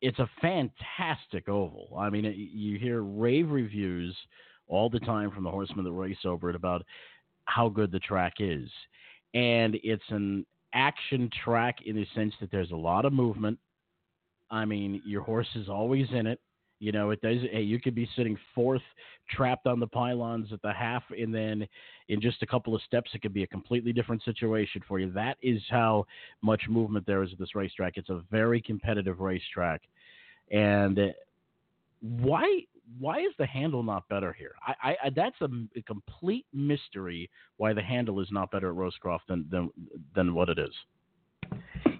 it's 0.00 0.18
a 0.18 0.28
fantastic 0.40 1.48
oval. 1.48 1.96
I 1.96 2.10
mean, 2.10 2.24
you 2.36 2.80
hear 2.80 3.02
rave 3.02 3.48
reviews 3.48 4.16
all 4.66 4.90
the 4.90 5.00
time 5.00 5.30
from 5.30 5.44
the 5.44 5.50
horsemen 5.50 5.84
that 5.84 5.92
race 5.92 6.24
over 6.24 6.50
it 6.50 6.56
about 6.56 6.84
how 7.46 7.68
good 7.68 7.92
the 7.92 8.00
track 8.00 8.34
is. 8.38 8.68
And 9.34 9.78
it's 9.82 10.02
an 10.08 10.46
action 10.74 11.30
track 11.44 11.78
in 11.84 11.96
the 11.96 12.06
sense 12.14 12.34
that 12.40 12.50
there's 12.50 12.70
a 12.70 12.76
lot 12.76 13.04
of 13.04 13.12
movement. 13.12 13.58
I 14.50 14.64
mean, 14.64 15.02
your 15.04 15.22
horse 15.22 15.48
is 15.54 15.68
always 15.68 16.06
in 16.12 16.26
it. 16.26 16.40
You 16.78 16.90
know, 16.90 17.10
it 17.10 17.20
does. 17.22 17.38
Hey, 17.52 17.62
you 17.62 17.80
could 17.80 17.94
be 17.94 18.08
sitting 18.16 18.36
fourth, 18.56 18.82
trapped 19.30 19.68
on 19.68 19.78
the 19.78 19.86
pylons 19.86 20.52
at 20.52 20.60
the 20.62 20.72
half, 20.72 21.04
and 21.16 21.32
then 21.32 21.64
in 22.08 22.20
just 22.20 22.42
a 22.42 22.46
couple 22.46 22.74
of 22.74 22.82
steps, 22.82 23.12
it 23.14 23.22
could 23.22 23.32
be 23.32 23.44
a 23.44 23.46
completely 23.46 23.92
different 23.92 24.20
situation 24.24 24.82
for 24.88 24.98
you. 24.98 25.12
That 25.12 25.36
is 25.42 25.62
how 25.70 26.06
much 26.42 26.62
movement 26.68 27.06
there 27.06 27.22
is 27.22 27.30
at 27.32 27.38
this 27.38 27.54
racetrack. 27.54 27.98
It's 27.98 28.10
a 28.10 28.22
very 28.32 28.60
competitive 28.60 29.20
racetrack, 29.20 29.82
and 30.50 30.98
why 32.00 32.66
why 32.98 33.20
is 33.20 33.32
the 33.38 33.46
handle 33.46 33.82
not 33.82 34.08
better 34.08 34.32
here? 34.32 34.54
I, 34.66 34.96
I 35.04 35.10
that's 35.10 35.40
a, 35.40 35.48
a, 35.76 35.82
complete 35.82 36.46
mystery 36.52 37.30
why 37.56 37.72
the 37.72 37.82
handle 37.82 38.20
is 38.20 38.28
not 38.30 38.50
better 38.50 38.70
at 38.70 38.76
Rosecroft 38.76 39.26
than 39.28 39.46
than 39.50 39.70
than 40.14 40.34
what 40.34 40.48
it 40.48 40.58
is. 40.58 40.74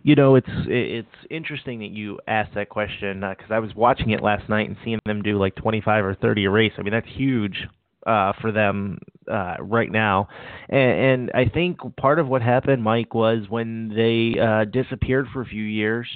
You 0.03 0.17
know, 0.17 0.35
it's 0.35 0.49
it's 0.49 1.09
interesting 1.31 1.81
that 1.81 1.91
you 1.91 2.19
asked 2.27 2.55
that 2.55 2.69
question 2.69 3.21
because 3.21 3.51
uh, 3.51 3.55
I 3.55 3.59
was 3.61 3.75
watching 3.75 4.11
it 4.11 4.23
last 4.23 4.49
night 4.49 4.69
and 4.69 4.77
seeing 4.85 4.99
them 5.07 5.23
do 5.23 5.39
like 5.39 5.55
25 5.57 6.05
or 6.05 6.15
30 6.15 6.45
a 6.45 6.51
race. 6.51 6.73
I 6.77 6.83
mean, 6.83 6.93
that's 6.93 7.07
huge 7.09 7.69
uh, 8.07 8.33
for 8.41 8.51
them 8.51 8.99
uh, 9.31 9.57
right 9.61 9.91
now. 9.91 10.29
And, 10.69 11.31
and 11.31 11.31
I 11.35 11.49
think 11.49 11.79
part 11.97 12.19
of 12.19 12.29
what 12.29 12.43
happened, 12.43 12.83
Mike, 12.83 13.15
was 13.15 13.45
when 13.49 13.93
they 13.95 14.41
uh, 14.41 14.65
disappeared 14.65 15.29
for 15.33 15.43
a 15.43 15.47
few 15.47 15.63
years 15.63 16.09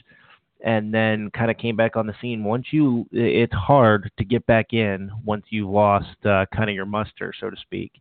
and 0.65 0.93
then 0.93 1.31
kind 1.31 1.51
of 1.51 1.59
came 1.59 1.77
back 1.77 1.97
on 1.97 2.07
the 2.07 2.15
scene. 2.21 2.43
Once 2.43 2.67
you, 2.71 3.07
it's 3.13 3.53
hard 3.55 4.11
to 4.19 4.25
get 4.25 4.47
back 4.47 4.73
in 4.73 5.11
once 5.25 5.45
you've 5.51 5.69
lost 5.69 6.17
uh, 6.25 6.47
kind 6.55 6.71
of 6.71 6.75
your 6.75 6.87
muster, 6.87 7.33
so 7.39 7.51
to 7.51 7.57
speak. 7.57 7.93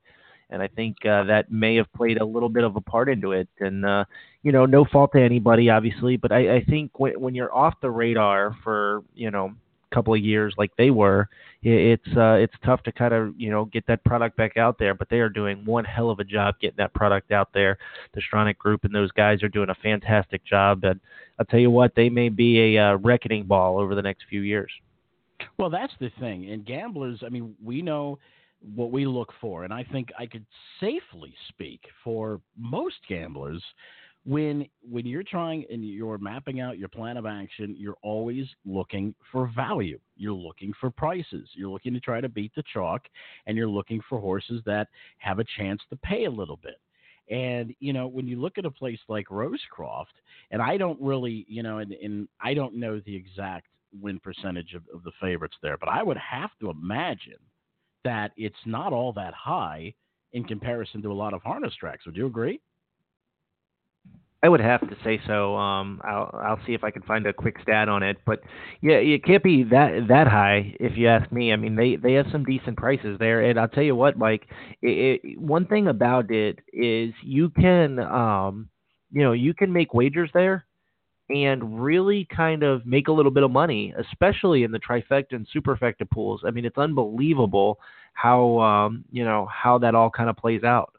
And 0.50 0.62
I 0.62 0.68
think 0.68 0.98
uh, 1.06 1.24
that 1.24 1.52
may 1.52 1.76
have 1.76 1.92
played 1.94 2.20
a 2.20 2.26
little 2.26 2.50
bit 2.50 2.64
of 2.64 2.76
a 2.76 2.82
part 2.82 3.10
into 3.10 3.32
it. 3.32 3.50
And 3.60 3.86
uh, 3.86 4.06
you 4.44 4.52
know, 4.52 4.66
no 4.66 4.86
fault 4.86 5.12
to 5.14 5.22
anybody, 5.22 5.70
obviously, 5.70 6.18
but 6.18 6.32
I, 6.32 6.58
I 6.58 6.64
think 6.64 7.00
when 7.00 7.20
when 7.20 7.36
you're 7.36 7.54
off 7.54 7.74
the 7.82 7.90
radar 7.90 8.56
for 8.64 9.02
you 9.16 9.32
know 9.32 9.54
a 9.92 9.96
couple 9.96 10.14
of 10.14 10.22
years 10.22 10.54
like 10.58 10.72
they 10.78 10.92
were, 10.92 11.28
it's 11.68 12.08
uh, 12.16 12.34
it's 12.34 12.54
tough 12.64 12.84
to 12.84 12.92
kind 12.92 13.14
of 13.14 13.34
you 13.38 13.50
know 13.50 13.66
get 13.66 13.88
that 13.88 14.04
product 14.04 14.38
back 14.38 14.56
out 14.56 14.78
there. 14.78 14.94
But 14.94 15.10
they 15.10 15.20
are 15.20 15.30
doing 15.30 15.66
one 15.66 15.84
hell 15.84 16.12
of 16.12 16.20
a 16.20 16.24
job 16.24 16.56
getting 16.62 16.78
that 16.78 16.94
product 16.94 17.32
out 17.32 17.50
there. 17.54 17.78
The 18.14 18.22
Stronach 18.22 18.58
Group 18.58 18.84
and 18.84 18.94
those 18.94 19.12
guys 19.12 19.42
are 19.42 19.50
doing 19.50 19.70
a 19.70 19.76
fantastic 19.76 20.46
job. 20.46 20.84
And 20.84 21.00
I'll 21.40 21.46
tell 21.46 21.60
you 21.60 21.72
what, 21.72 21.94
they 21.96 22.10
may 22.10 22.30
be 22.30 22.78
a 22.78 22.92
uh, 22.92 22.96
reckoning 22.98 23.46
ball 23.46 23.80
over 23.80 23.96
the 23.96 24.02
next 24.02 24.26
few 24.30 24.42
years. 24.42 24.72
Well, 25.58 25.70
that's 25.72 25.94
the 26.00 26.12
thing. 26.20 26.52
And 26.52 26.66
gamblers, 26.66 27.24
I 27.26 27.30
mean, 27.30 27.56
we 27.64 27.82
know 27.82 28.20
what 28.76 28.92
we 28.92 29.06
look 29.06 29.34
for, 29.42 29.64
and 29.64 29.74
I 29.74 29.84
think 29.84 30.10
I 30.18 30.26
could 30.26 30.46
safely 30.80 31.34
speak 31.50 31.82
for 32.04 32.42
most 32.58 32.96
gamblers 33.08 33.62
when 34.26 34.68
when 34.82 35.06
you're 35.06 35.24
trying 35.24 35.66
and 35.70 35.88
you're 35.88 36.18
mapping 36.18 36.60
out 36.60 36.80
your 36.80 36.90
plan 36.90 37.16
of 37.16 37.26
action, 37.26 37.76
you're 37.78 37.98
always 38.02 38.46
looking 38.66 39.14
for 39.32 39.52
value. 39.56 40.00
You're 40.18 40.34
looking 40.34 40.74
for 40.80 40.90
prices. 40.90 41.48
You're 41.54 41.70
looking 41.70 41.94
to 41.94 42.00
try 42.00 42.22
to 42.22 42.30
beat 42.30 42.52
the 42.56 42.64
chalk, 42.74 43.04
and 43.46 43.56
you're 43.56 43.68
looking 43.68 44.02
for 44.10 44.20
horses 44.20 44.62
that 44.66 44.88
have 45.20 45.40
a 45.40 45.46
chance 45.58 45.82
to 45.90 45.96
pay 45.98 46.26
a 46.26 46.32
little 46.32 46.58
bit. 46.58 46.80
And 47.30 47.74
you 47.80 47.94
know, 47.94 48.08
when 48.08 48.28
you 48.28 48.42
look 48.42 48.58
at 48.58 48.66
a 48.66 48.72
place 48.72 49.00
like 49.08 49.28
Rosecroft, 49.28 50.16
and 50.50 50.62
I 50.62 50.78
don't 50.78 51.00
really, 51.00 51.46
you 51.48 51.62
know, 51.62 51.78
and, 51.78 51.92
and 51.94 52.28
I 52.42 52.56
don't 52.56 52.76
know 52.76 53.00
the 53.06 53.16
exact 53.16 53.68
win 54.02 54.20
percentage 54.20 54.74
of, 54.74 54.84
of 54.94 55.04
the 55.04 55.12
favorites 55.22 55.56
there. 55.62 55.78
But 55.78 55.90
I 55.90 56.02
would 56.02 56.18
have 56.18 56.50
to 56.62 56.72
imagine 56.72 57.40
that 58.04 58.32
it's 58.38 58.56
not 58.66 58.92
all 58.92 59.14
that 59.14 59.34
high 59.36 59.94
in 60.34 60.44
comparison 60.44 61.02
to 61.04 61.12
a 61.12 61.14
lot 61.14 61.34
of 61.34 61.44
harness 61.44 61.74
tracks. 61.80 62.06
Would 62.06 62.18
you 62.18 62.26
agree? 62.26 62.60
I 64.46 64.50
would 64.50 64.60
have 64.62 64.82
to 64.82 64.96
say 65.04 65.20
so. 65.26 65.56
Um, 65.56 66.00
I'll 66.04 66.30
I'll 66.34 66.60
see 66.68 66.74
if 66.76 66.84
I 66.84 66.92
can 66.92 67.02
find 67.02 67.26
a 67.26 67.34
quick 67.34 67.56
stat 67.64 67.90
on 67.90 68.04
it, 68.04 68.18
but 68.26 68.42
yeah, 68.82 68.98
it 68.98 69.24
can't 69.26 69.44
be 69.44 69.64
that 69.64 70.06
that 70.10 70.28
high 70.28 70.76
if 70.80 70.96
you 70.96 71.08
ask 71.08 71.32
me. 71.32 71.52
I 71.52 71.56
mean, 71.56 71.76
they 71.76 71.96
they 71.96 72.14
have 72.14 72.28
some 72.32 72.46
decent 72.46 72.78
prices 72.78 73.18
there, 73.20 73.42
and 73.42 73.60
I'll 73.60 73.68
tell 73.68 73.84
you 73.84 73.96
what, 73.96 74.18
Mike. 74.18 74.48
It, 74.84 75.22
it, 75.24 75.40
one 75.40 75.66
thing 75.66 75.88
about 75.88 76.30
it 76.30 76.60
is 76.72 77.14
you 77.24 77.50
can 77.50 78.00
um, 78.00 78.70
you 79.12 79.24
know, 79.24 79.32
you 79.32 79.54
can 79.56 79.74
make 79.74 79.94
wagers 79.96 80.30
there 80.34 80.66
and 81.30 81.84
really 81.84 82.28
kind 82.36 82.64
of 82.64 82.86
make 82.86 83.08
a 83.08 83.12
little 83.12 83.32
bit 83.32 83.44
of 83.44 83.52
money, 83.52 83.94
especially 83.98 84.64
in 84.64 84.72
the 84.72 84.80
trifecta 84.80 85.32
and 85.32 85.48
superfecta 85.56 86.08
pools. 86.14 86.42
I 86.46 86.52
mean, 86.52 86.66
it's 86.66 86.78
unbelievable 86.78 87.80
how 88.14 88.60
um, 88.60 89.06
you 89.12 89.26
know 89.26 89.48
how 89.52 89.80
that 89.80 89.96
all 89.96 90.12
kind 90.12 90.30
of 90.30 90.38
plays 90.38 90.64
out. 90.64 90.95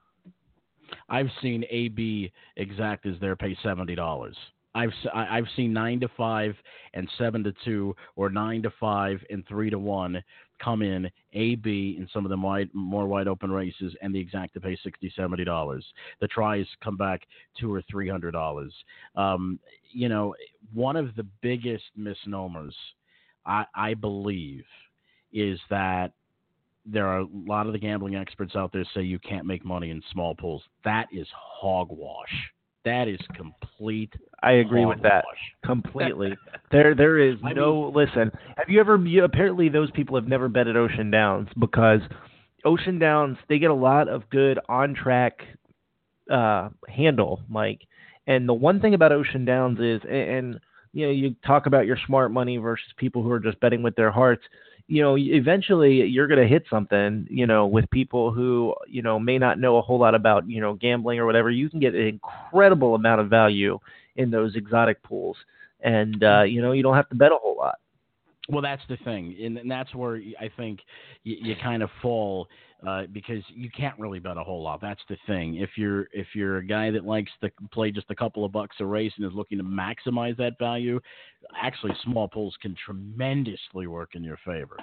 I've 1.09 1.31
seen 1.43 1.65
AB 1.71 2.33
exact 2.57 3.07
as 3.07 3.19
their 3.21 3.37
pay 3.37 3.57
seventy 3.63 3.95
dollars. 3.95 4.37
I've 4.75 4.93
I've 5.15 5.47
seen 5.57 5.73
nine 5.73 6.01
to 6.01 6.09
five 6.17 6.55
and 6.93 7.09
seven 7.17 7.43
to 7.45 7.55
two, 7.65 7.97
or 8.15 8.29
nine 8.29 8.63
to 8.63 8.71
five 8.79 9.19
and 9.31 9.47
three 9.49 9.71
to 9.71 9.79
one 9.79 10.23
come 10.63 10.83
in 10.83 11.11
AB 11.33 11.97
in 11.99 12.09
some 12.13 12.25
of 12.25 12.31
the 12.31 12.37
wide, 12.37 12.69
more 12.73 13.07
wide 13.07 13.29
open 13.29 13.51
races, 13.51 13.95
and 14.03 14.15
the 14.15 14.21
exact 14.21 14.55
to 14.55 14.61
pay 14.61 14.77
sixty 14.85 15.13
seventy 15.17 15.45
dollars. 15.45 15.85
The 16.21 16.29
tries 16.29 16.67
come 16.85 16.97
back 16.97 17.23
two 17.59 17.73
or 17.73 17.83
three 17.91 18.09
hundred 18.09 18.33
dollars. 18.33 18.73
Um, 19.17 19.59
you 19.93 20.09
know, 20.11 20.35
one 20.75 20.97
of 20.97 21.15
the 21.17 21.27
biggest 21.41 21.85
misnomers 21.97 22.75
I, 23.47 23.65
I 23.75 23.95
believe 23.95 24.65
is 25.33 25.59
that 25.71 26.13
there 26.87 27.07
are 27.07 27.21
a 27.21 27.27
lot 27.47 27.67
of 27.67 27.73
the 27.73 27.79
gambling 27.79 28.15
experts 28.15 28.55
out 28.55 28.73
there 28.73 28.85
say 28.95 29.03
you 29.03 29.19
can't 29.19 29.47
make 29.47 29.65
money 29.65 29.91
in 29.91 30.03
small 30.13 30.35
pools. 30.35 30.63
That 30.85 31.07
is 31.13 31.27
hogwash. 31.35 32.33
That 32.85 33.09
is 33.09 33.19
complete. 33.35 34.13
I 34.43 34.53
agree 34.53 34.83
hogwash. 34.83 34.97
with 34.97 35.03
that 35.03 35.25
completely. 35.65 36.37
there, 36.71 36.95
there 36.95 37.19
is 37.19 37.37
I 37.45 37.53
no. 37.53 37.93
listen, 37.95 38.31
have 38.57 38.69
you 38.69 38.79
ever? 38.79 38.97
You, 38.97 39.25
apparently, 39.25 39.69
those 39.69 39.91
people 39.91 40.15
have 40.17 40.29
never 40.29 40.49
bet 40.49 40.69
at 40.69 40.77
Ocean 40.77 41.11
Downs 41.11 41.49
because 41.59 42.01
Ocean 42.65 42.99
Downs 42.99 43.39
they 43.49 43.59
get 43.59 43.71
a 43.71 43.75
lot 43.75 44.09
of 44.09 44.29
good 44.31 44.61
on 44.69 44.95
track 44.95 45.41
uh, 46.31 46.69
handle, 46.89 47.43
Mike. 47.49 47.81
And 48.29 48.49
the 48.49 48.55
one 48.55 48.81
thing 48.81 48.95
about 48.95 49.13
Ocean 49.13 49.45
Downs 49.45 49.79
is, 49.81 50.01
and, 50.05 50.31
and 50.31 50.61
you 50.93 51.07
know, 51.07 51.13
you 51.13 51.35
talk 51.47 51.67
about 51.67 51.87
your 51.87 51.99
smart 52.07 52.31
money 52.31 52.57
versus 52.57 52.87
people 52.97 53.23
who 53.23 53.31
are 53.31 53.41
just 53.41 53.61
betting 53.61 53.83
with 53.83 53.95
their 53.97 54.11
hearts 54.11 54.43
you 54.89 55.03
know, 55.03 55.17
eventually 55.19 56.07
you're 56.07 56.29
going 56.29 56.41
to 56.41 56.47
hit 56.47 56.65
something, 56.71 57.27
you 57.29 57.47
know, 57.47 57.67
with 57.67 57.91
people 57.91 58.31
who, 58.31 58.75
you 58.89 59.03
know, 59.03 59.19
may 59.19 59.39
not 59.39 59.59
know 59.59 59.79
a 59.79 59.83
whole 59.83 59.99
lot 59.99 60.15
about, 60.15 60.49
you 60.49 60.61
know, 60.61 60.75
gambling 60.75 61.19
or 61.19 61.27
whatever. 61.27 61.51
You 61.51 61.69
can 61.69 61.81
get 61.81 61.95
an 61.95 62.07
incredible 62.07 62.95
amount 62.95 63.21
of 63.21 63.29
value 63.29 63.79
in 64.15 64.31
those 64.31 64.55
exotic 64.55 65.03
pools. 65.03 65.37
And, 65.81 66.23
uh, 66.23 66.43
you 66.43 66.63
know, 66.63 66.73
you 66.73 66.83
don't 66.83 66.95
have 66.95 67.09
to 67.09 67.17
bet 67.17 67.33
a 67.33 67.37
whole 67.37 67.57
lot. 67.59 67.77
Well, 68.49 68.63
that's 68.63 68.83
the 68.89 68.97
thing, 68.99 69.35
and, 69.43 69.59
and 69.59 69.69
that's 69.69 69.93
where 69.93 70.21
I 70.41 70.49
think 70.57 70.79
you, 71.25 71.37
you 71.41 71.57
kind 71.61 71.83
of 71.83 71.91
fall 72.01 72.47
uh, 72.87 73.05
because 73.13 73.43
you 73.49 73.71
can't 73.71 73.99
really 73.99 74.19
bet 74.19 74.37
a 74.37 74.43
whole 74.43 74.63
lot. 74.63 74.81
That's 74.81 75.01
the 75.09 75.17
thing. 75.27 75.57
If 75.57 75.71
you're 75.77 76.09
if 76.13 76.29
you're 76.35 76.59
a 76.59 76.67
guy 76.67 76.91
that 76.91 77.05
likes 77.05 77.31
to 77.43 77.51
play 77.73 77.91
just 77.91 78.11
a 78.11 78.15
couple 78.15 78.45
of 78.45 78.53
bucks 78.53 78.77
a 78.81 78.85
race 78.85 79.13
and 79.17 79.27
is 79.27 79.33
looking 79.35 79.59
to 79.59 79.65
maximize 79.65 80.37
that 80.37 80.59
value, 80.59 81.01
actually 81.61 81.93
small 82.05 82.29
pools 82.29 82.55
can 82.61 82.77
tremendously 82.85 83.87
work 83.87 84.11
in 84.15 84.23
your 84.23 84.39
favor. 84.45 84.77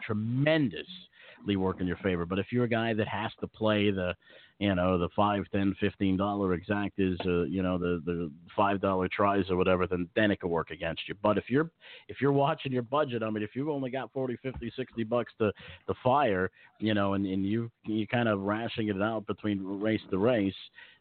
Tremendously 1.44 1.56
work 1.58 1.82
in 1.82 1.88
your 1.88 1.98
favor. 1.98 2.26
But 2.26 2.40
if 2.40 2.48
you're 2.52 2.66
a 2.66 2.70
guy 2.70 2.94
that 2.94 3.08
has 3.08 3.32
to 3.40 3.48
play 3.48 3.92
the 3.92 4.14
you 4.60 4.76
know 4.76 4.98
the 4.98 5.10
five, 5.16 5.44
ten, 5.52 5.76
fifteen 5.80 6.16
dollar 6.16 6.54
exact 6.54 7.00
is 7.00 7.18
uh, 7.26 7.44
you 7.44 7.62
know 7.62 7.78
the 7.78 8.02
the 8.06 8.32
five 8.56 8.80
dollar 8.80 9.10
tries 9.10 9.50
or 9.50 9.58
whatever, 9.58 9.88
then 9.88 10.08
then 10.16 10.32
it 10.32 10.40
could 10.40 10.50
work 10.50 10.72
against 10.72 11.02
you. 11.08 11.16
But 11.22 11.38
if 11.38 11.46
you're 11.50 11.70
if 12.08 12.22
you're 12.22 12.32
watching 12.32 12.72
your 12.72 12.84
budget, 12.84 13.24
I 13.24 13.30
mean, 13.30 13.44
if 13.44 13.52
you've 13.56 13.70
only 13.70 13.90
got 13.90 14.12
40, 14.14 14.38
50, 14.42 14.72
60 14.76 15.04
bucks 15.04 15.34
to 15.40 15.52
to 15.88 15.94
fire, 16.04 16.50
you 16.80 16.94
know, 16.94 17.14
and 17.14 17.26
and 17.26 17.46
you 17.46 17.70
you 17.86 18.08
kind 18.08 18.30
of 18.30 18.42
rationing 18.42 18.90
it 18.90 19.02
out 19.02 19.26
between 19.28 19.64
race 19.64 20.02
to 20.12 20.18
race, 20.18 20.54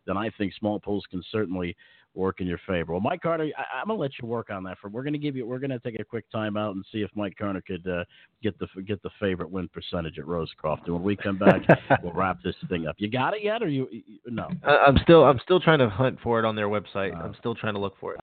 then 0.06 0.16
I 0.16 0.30
think 0.38 0.54
small 0.58 0.80
pools 0.80 1.04
can 1.10 1.22
certainly 1.30 1.76
work 2.14 2.40
in 2.40 2.46
your 2.46 2.60
favor. 2.66 2.92
Well, 2.92 3.00
Mike 3.00 3.22
Carter, 3.22 3.50
I, 3.56 3.80
am 3.80 3.88
gonna 3.88 3.98
let 3.98 4.12
you 4.20 4.28
work 4.28 4.50
on 4.50 4.62
that. 4.64 4.78
For 4.80 4.88
we're 4.88 5.02
gonna 5.02 5.18
give 5.18 5.36
you, 5.36 5.46
we're 5.46 5.58
gonna 5.58 5.78
take 5.78 5.98
a 5.98 6.04
quick 6.04 6.24
timeout 6.34 6.72
and 6.72 6.84
see 6.92 6.98
if 6.98 7.10
Mike 7.14 7.36
Carter 7.38 7.62
could 7.66 7.86
uh, 7.86 8.04
get 8.42 8.58
the 8.58 8.66
get 8.82 9.02
the 9.02 9.10
favorite 9.20 9.50
win 9.50 9.68
percentage 9.68 10.18
at 10.18 10.26
Rosecroft. 10.26 10.84
And 10.86 10.94
when 10.94 11.02
we 11.02 11.16
come 11.16 11.38
back, 11.38 11.62
we'll 12.02 12.12
wrap 12.12 12.42
this 12.42 12.54
thing 12.68 12.86
up. 12.86 12.96
You 12.98 13.10
got 13.10 13.34
it 13.34 13.42
yet, 13.42 13.62
or 13.62 13.68
you, 13.68 13.88
you 13.90 14.18
no? 14.26 14.48
I'm 14.64 14.98
still 15.02 15.24
I'm 15.24 15.40
still 15.42 15.60
trying 15.60 15.78
to 15.78 15.88
hunt 15.88 16.18
for 16.22 16.38
it 16.38 16.44
on 16.44 16.54
their 16.54 16.68
website. 16.68 17.14
Uh, 17.14 17.24
I'm 17.24 17.34
still 17.38 17.54
trying 17.54 17.74
to 17.74 17.80
look 17.80 17.94
for 18.00 18.14
it. 18.14 18.20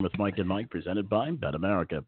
With 0.00 0.12
Mike 0.18 0.38
and 0.38 0.48
Mike, 0.48 0.70
presented 0.70 1.08
by 1.08 1.30
BetAmerica. 1.30 2.04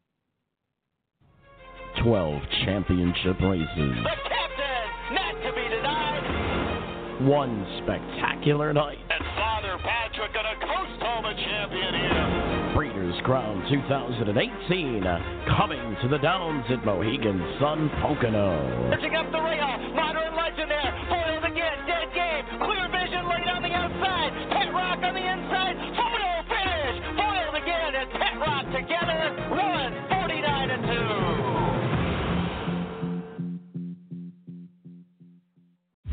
Twelve 2.03 2.41
championship 2.65 3.39
races. 3.41 3.69
The 3.77 4.17
captain, 4.29 5.15
not 5.15 5.33
to 5.43 5.53
be 5.55 5.69
denied. 5.69 7.29
One 7.29 7.67
spectacular 7.85 8.73
night. 8.73 8.99
And 9.11 9.25
Father 9.37 9.77
Patrick 9.83 10.33
gonna 10.33 10.59
here. 13.15 13.23
Crown 13.23 13.65
2018 13.69 15.03
coming 15.57 15.97
to 16.03 16.09
the 16.09 16.19
Downs 16.19 16.65
at 16.71 16.85
Mohegan 16.85 17.41
Sun 17.61 17.91
Pocono. 18.01 18.91
Pitching 18.95 19.15
up 19.17 19.31
the 19.33 19.41
rail, 19.41 19.79
modern 19.95 20.35
legend 20.37 20.71
there. 20.71 20.93
Foiled 21.09 21.45
again, 21.45 21.87
dead 21.87 22.09
game. 22.15 22.45
Clear 22.61 22.89
vision 22.89 23.29
late 23.29 23.49
on 23.49 23.63
the 23.63 23.73
outside. 23.73 24.33
Pet 24.51 24.73
Rock 24.73 24.99
on 25.03 25.15
the 25.15 25.25
inside. 25.25 25.77
Photo 25.97 26.43
finish. 26.49 26.97
Foiled 27.17 27.57
again, 27.63 27.95
and 27.97 28.11
Pet 28.11 28.37
Rock 28.41 28.65
together. 28.73 29.21
One, 29.51 29.93
49 30.09 30.71
and 30.71 30.83
2. 30.83 31.43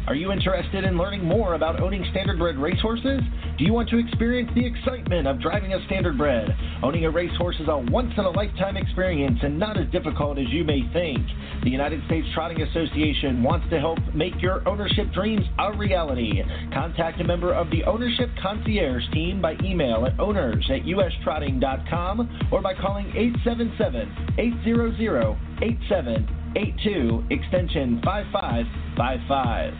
Are 0.07 0.15
you 0.15 0.31
interested 0.31 0.85
in 0.85 0.97
learning 0.97 1.23
more 1.23 1.53
about 1.53 1.79
owning 1.79 2.03
standardbred 2.15 2.59
racehorses? 2.59 3.21
Do 3.59 3.63
you 3.63 3.73
want 3.73 3.89
to 3.89 3.99
experience 3.99 4.49
the 4.55 4.65
excitement 4.65 5.27
of 5.27 5.39
driving 5.39 5.73
a 5.73 5.79
standardbred? 5.81 6.49
Owning 6.81 7.03
a 7.03 7.11
racehorse 7.11 7.57
is 7.59 7.67
a 7.67 7.77
once 7.77 8.13
in 8.17 8.23
a 8.23 8.29
lifetime 8.29 8.77
experience 8.77 9.37
and 9.43 9.59
not 9.59 9.77
as 9.77 9.85
difficult 9.91 10.37
as 10.37 10.47
you 10.47 10.63
may 10.63 10.81
think. 10.93 11.19
The 11.63 11.69
United 11.69 12.01
States 12.05 12.25
Trotting 12.33 12.61
Association 12.61 13.43
wants 13.43 13.69
to 13.69 13.79
help 13.79 13.99
make 14.15 14.41
your 14.41 14.65
ownership 14.67 15.11
dreams 15.13 15.45
a 15.59 15.75
reality. 15.75 16.41
Contact 16.73 17.19
a 17.19 17.25
member 17.25 17.53
of 17.53 17.69
the 17.69 17.83
Ownership 17.83 18.29
Concierge 18.41 19.03
team 19.11 19.41
by 19.41 19.57
email 19.61 20.05
at 20.05 20.17
owners 20.21 20.65
at 20.73 20.85
ustrotting.com 20.85 22.47
or 22.49 22.61
by 22.61 22.73
calling 22.73 23.11
877 23.13 24.35
800 24.39 25.37
8782 25.61 27.25
extension 27.29 28.01
5555. 28.05 29.73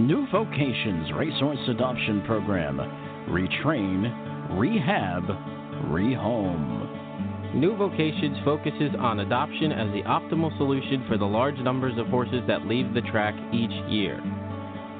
New 0.00 0.26
Vocations 0.30 1.10
Racehorse 1.16 1.68
Adoption 1.68 2.22
Program. 2.26 3.07
Retrain, 3.28 4.58
rehab, 4.58 5.22
rehome. 5.92 7.54
New 7.54 7.76
Vocations 7.76 8.42
focuses 8.44 8.94
on 8.98 9.20
adoption 9.20 9.72
as 9.72 9.92
the 9.92 10.02
optimal 10.02 10.56
solution 10.58 11.04
for 11.08 11.16
the 11.18 11.24
large 11.24 11.58
numbers 11.58 11.98
of 11.98 12.06
horses 12.08 12.42
that 12.46 12.66
leave 12.66 12.92
the 12.94 13.00
track 13.02 13.34
each 13.52 13.72
year. 13.90 14.20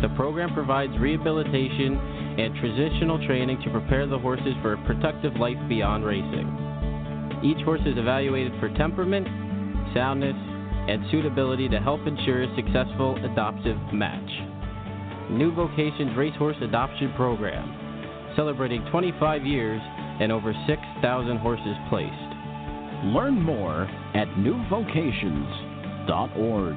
The 0.00 0.08
program 0.16 0.54
provides 0.54 0.92
rehabilitation 0.98 1.96
and 2.38 2.54
transitional 2.56 3.24
training 3.26 3.60
to 3.64 3.70
prepare 3.70 4.06
the 4.06 4.18
horses 4.18 4.54
for 4.62 4.74
a 4.74 4.86
productive 4.86 5.34
life 5.36 5.58
beyond 5.68 6.04
racing. 6.04 6.48
Each 7.42 7.62
horse 7.64 7.82
is 7.84 7.98
evaluated 7.98 8.52
for 8.60 8.68
temperament, 8.76 9.26
soundness, 9.94 10.36
and 10.88 11.04
suitability 11.10 11.68
to 11.68 11.80
help 11.80 12.06
ensure 12.06 12.42
a 12.42 12.56
successful 12.56 13.16
adoptive 13.24 13.76
match. 13.92 14.30
New 15.30 15.52
Vocations 15.54 16.16
Racehorse 16.16 16.56
Adoption 16.62 17.12
Program, 17.14 17.77
celebrating 18.38 18.86
25 18.92 19.44
years 19.44 19.80
and 20.20 20.30
over 20.30 20.54
6,000 20.68 21.38
horses 21.38 21.74
placed. 21.88 22.12
Learn 23.06 23.42
more 23.42 23.82
at 24.14 24.28
newvocations.org. 24.38 26.76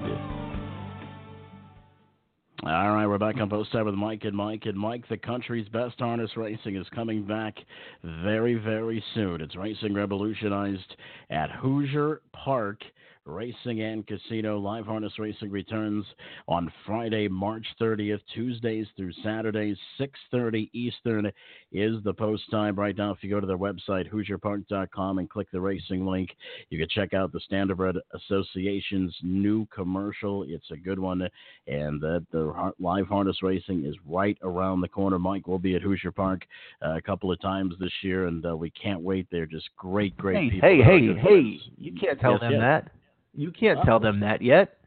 All 2.64 2.91
right, 2.91 3.05
we're 3.05 3.20
back 3.20 3.38
on 3.38 3.47
Post 3.47 3.72
Time 3.72 3.86
with 3.86 3.93
Mike 3.93 4.24
and 4.24 4.36
Mike 4.36 4.66
and 4.66 4.78
Mike. 4.78 5.07
The 5.07 5.18
country's 5.18 5.70
best 5.70 5.99
harness 5.99 6.32
racing 6.36 6.78
is 6.78 6.88
coming 6.95 7.28
back 7.28 7.55
very, 8.03 8.55
very 8.55 9.03
soon. 9.14 9.39
It's 9.39 9.55
racing 9.55 9.93
revolutionized 9.93 10.95
at 11.30 11.51
Hoosier 11.51 12.22
Park 12.34 12.82
Racing 13.26 13.82
and 13.82 14.05
Casino. 14.07 14.57
Live 14.57 14.86
Harness 14.86 15.19
Racing 15.19 15.51
returns 15.51 16.05
on 16.47 16.72
Friday, 16.86 17.28
March 17.28 17.65
30th, 17.80 18.22
Tuesdays 18.34 18.88
through 18.97 19.11
Saturdays, 19.24 19.78
6:30 19.99 20.69
Eastern 20.74 21.32
is 21.72 22.01
the 22.03 22.13
post 22.13 22.49
time. 22.49 22.76
Right 22.76 22.97
now, 22.97 23.11
if 23.11 23.24
you 23.24 23.30
go 23.30 23.39
to 23.39 23.45
their 23.45 23.57
website, 23.57 24.09
HoosierPark.com, 24.11 25.19
and 25.19 25.30
click 25.30 25.49
the 25.51 25.61
racing 25.61 26.05
link, 26.05 26.36
you 26.69 26.80
can 26.80 26.89
check 26.89 27.13
out 27.13 27.32
the 27.32 27.39
Standardbred 27.51 27.99
Association's 28.13 29.15
new 29.22 29.67
commercial. 29.67 30.43
It's 30.43 30.72
a 30.72 30.78
good 30.78 30.99
one, 30.99 31.22
and 31.67 32.01
the, 32.01 32.26
the 32.32 32.74
Live 32.80 33.07
Harness 33.07 33.43
Racing 33.43 33.86
is 33.86 33.95
right 34.07 34.38
around 34.41 34.82
the 34.82 34.88
corner. 34.88 35.19
Mike 35.19 35.47
will 35.47 35.59
be 35.59 35.76
at 35.76 35.84
Hoosier 35.84 36.11
Park 36.11 36.45
uh, 36.84 36.95
a 36.95 37.01
couple 37.01 37.32
of 37.32 37.39
times 37.39 37.76
this 37.80 37.93
year, 38.01 38.26
and 38.26 38.45
uh, 38.45 38.57
we 38.57 38.72
can't 38.72 39.01
wait. 39.01 39.28
They're 39.32 39.45
just 39.45 39.69
great, 39.78 40.17
great 40.17 40.38
hey, 40.38 40.49
people. 40.49 40.69
Hey, 40.69 40.82
hey, 40.82 41.13
hey! 41.13 41.59
You 41.78 41.93
can't 41.93 42.19
tell 42.19 42.34
Yes, 42.34 42.41
them 42.41 42.51
yes. 42.53 42.61
that. 42.61 42.91
You 43.34 43.51
can't 43.51 43.79
Oh. 43.79 43.84
tell 43.84 43.99
them 43.99 44.19
that 44.21 44.41
yet. 44.41 44.77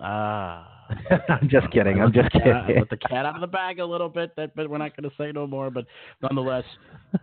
Ah. 0.00 0.74
I'm 1.28 1.48
just 1.50 1.70
kidding. 1.70 2.00
I'm 2.00 2.12
just 2.12 2.32
Let 2.32 2.32
the 2.32 2.38
cat- 2.40 2.66
kidding. 2.66 2.80
Let 2.80 2.90
the 2.90 2.96
cat 2.96 3.26
out 3.26 3.34
of 3.34 3.40
the 3.42 3.46
bag 3.46 3.78
a 3.78 3.84
little 3.84 4.08
bit, 4.08 4.34
that, 4.36 4.54
but 4.56 4.70
we're 4.70 4.78
not 4.78 4.96
going 4.96 5.08
to 5.10 5.14
say 5.16 5.32
no 5.32 5.46
more. 5.46 5.70
But 5.70 5.84
nonetheless, 6.22 6.64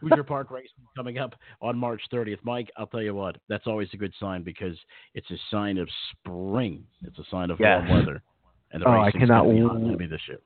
Hoosier 0.01 0.23
Park 0.28 0.51
Racing 0.51 0.69
coming 0.95 1.17
up 1.17 1.34
on 1.61 1.76
March 1.78 2.01
30th. 2.13 2.38
Mike, 2.43 2.69
I'll 2.78 2.86
tell 2.86 3.01
you 3.01 3.15
what, 3.15 3.38
that's 3.49 3.65
always 3.65 3.88
a 3.93 3.97
good 3.97 4.13
sign 4.19 4.43
because 4.43 4.78
it's 5.15 5.30
a 5.32 5.38
sign 5.49 5.78
of 5.80 5.89
spring. 6.11 6.84
It's 7.03 7.17
a 7.17 7.23
sign 7.32 7.49
of 7.49 7.59
Yes. 7.59 7.82
warm 7.88 8.05
weather. 8.05 8.21
And 8.71 8.84
the 8.84 8.88
Oh, 8.88 8.91
I 9.01 9.09
cannot 9.11 9.43
gonna 9.45 9.53
be 9.55 9.61
hot 9.61 9.76
and 9.78 9.91
w- 9.91 10.07
this 10.09 10.21
year. 10.28 10.39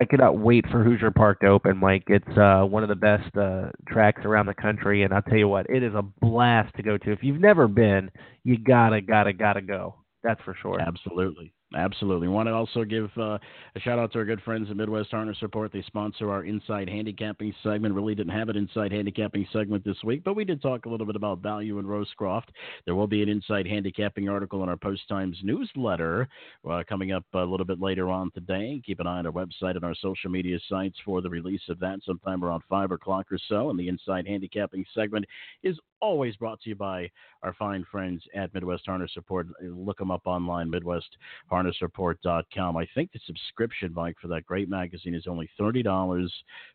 I 0.00 0.04
cannot 0.04 0.38
wait 0.38 0.64
for 0.70 0.84
Hoosier 0.84 1.10
Park 1.10 1.40
to 1.40 1.48
open, 1.48 1.76
Mike. 1.76 2.04
It's 2.06 2.38
uh, 2.38 2.62
one 2.62 2.84
of 2.84 2.88
the 2.88 2.94
best 2.94 3.36
uh, 3.36 3.70
tracks 3.88 4.22
around 4.24 4.46
the 4.46 4.54
country, 4.54 5.02
and 5.02 5.12
I'll 5.12 5.22
tell 5.22 5.38
you 5.38 5.48
what, 5.48 5.68
it 5.68 5.82
is 5.82 5.94
a 5.94 6.02
blast 6.02 6.74
to 6.76 6.82
go 6.82 6.96
to. 6.98 7.12
If 7.12 7.18
you've 7.22 7.40
never 7.40 7.66
been, 7.66 8.10
you 8.44 8.58
gotta, 8.58 9.00
gotta, 9.00 9.32
gotta 9.32 9.60
go. 9.60 9.96
That's 10.22 10.40
for 10.44 10.54
sure. 10.62 10.80
Absolutely. 10.80 11.52
Absolutely. 11.76 12.28
Want 12.28 12.48
to 12.48 12.54
also 12.54 12.82
give 12.82 13.10
uh, 13.18 13.36
a 13.76 13.80
shout 13.80 13.98
out 13.98 14.10
to 14.12 14.20
our 14.20 14.24
good 14.24 14.40
friends 14.40 14.70
at 14.70 14.76
Midwest 14.76 15.10
Harness 15.10 15.42
Report. 15.42 15.70
They 15.70 15.82
sponsor 15.82 16.30
our 16.30 16.44
Inside 16.44 16.88
Handicapping 16.88 17.54
segment. 17.62 17.94
Really 17.94 18.14
didn't 18.14 18.32
have 18.32 18.48
an 18.48 18.56
Inside 18.56 18.90
Handicapping 18.90 19.46
segment 19.52 19.84
this 19.84 20.02
week, 20.02 20.24
but 20.24 20.34
we 20.34 20.46
did 20.46 20.62
talk 20.62 20.86
a 20.86 20.88
little 20.88 21.04
bit 21.04 21.14
about 21.14 21.40
value 21.40 21.78
in 21.78 21.84
Rosecroft. 21.84 22.48
There 22.86 22.94
will 22.94 23.06
be 23.06 23.22
an 23.22 23.28
Inside 23.28 23.66
Handicapping 23.66 24.30
article 24.30 24.62
in 24.62 24.70
our 24.70 24.78
Post 24.78 25.02
Times 25.10 25.36
newsletter 25.42 26.26
uh, 26.68 26.84
coming 26.88 27.12
up 27.12 27.24
a 27.34 27.40
little 27.40 27.66
bit 27.66 27.82
later 27.82 28.08
on 28.08 28.30
today. 28.30 28.80
Keep 28.86 29.00
an 29.00 29.06
eye 29.06 29.18
on 29.18 29.26
our 29.26 29.32
website 29.32 29.76
and 29.76 29.84
our 29.84 29.94
social 29.94 30.30
media 30.30 30.58
sites 30.70 30.96
for 31.04 31.20
the 31.20 31.28
release 31.28 31.60
of 31.68 31.78
that 31.80 31.98
sometime 32.06 32.42
around 32.42 32.62
5 32.70 32.92
o'clock 32.92 33.26
or 33.30 33.38
so. 33.46 33.68
And 33.68 33.78
the 33.78 33.88
Inside 33.88 34.26
Handicapping 34.26 34.86
segment 34.94 35.26
is 35.62 35.78
always 36.00 36.36
brought 36.36 36.60
to 36.62 36.70
you 36.70 36.74
by 36.74 37.10
our 37.42 37.54
fine 37.54 37.84
friends 37.90 38.22
at 38.34 38.52
Midwest 38.54 38.86
Harness 38.86 39.12
Report. 39.16 39.48
Look 39.62 39.98
them 39.98 40.10
up 40.10 40.26
online, 40.26 40.70
MidwestHarnessReport.com. 40.70 42.76
I 42.76 42.88
think 42.94 43.12
the 43.12 43.20
subscription, 43.26 43.92
Mike, 43.94 44.16
for 44.20 44.28
that 44.28 44.46
great 44.46 44.68
magazine 44.68 45.14
is 45.14 45.26
only 45.26 45.48
$30 45.58 46.28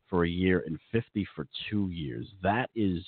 for 0.10 0.26
a 0.26 0.30
year 0.30 0.64
and 0.66 0.80
50 0.92 1.28
for 1.36 1.48
two 1.70 1.90
years. 1.90 2.28
That 2.42 2.70
is 2.76 3.04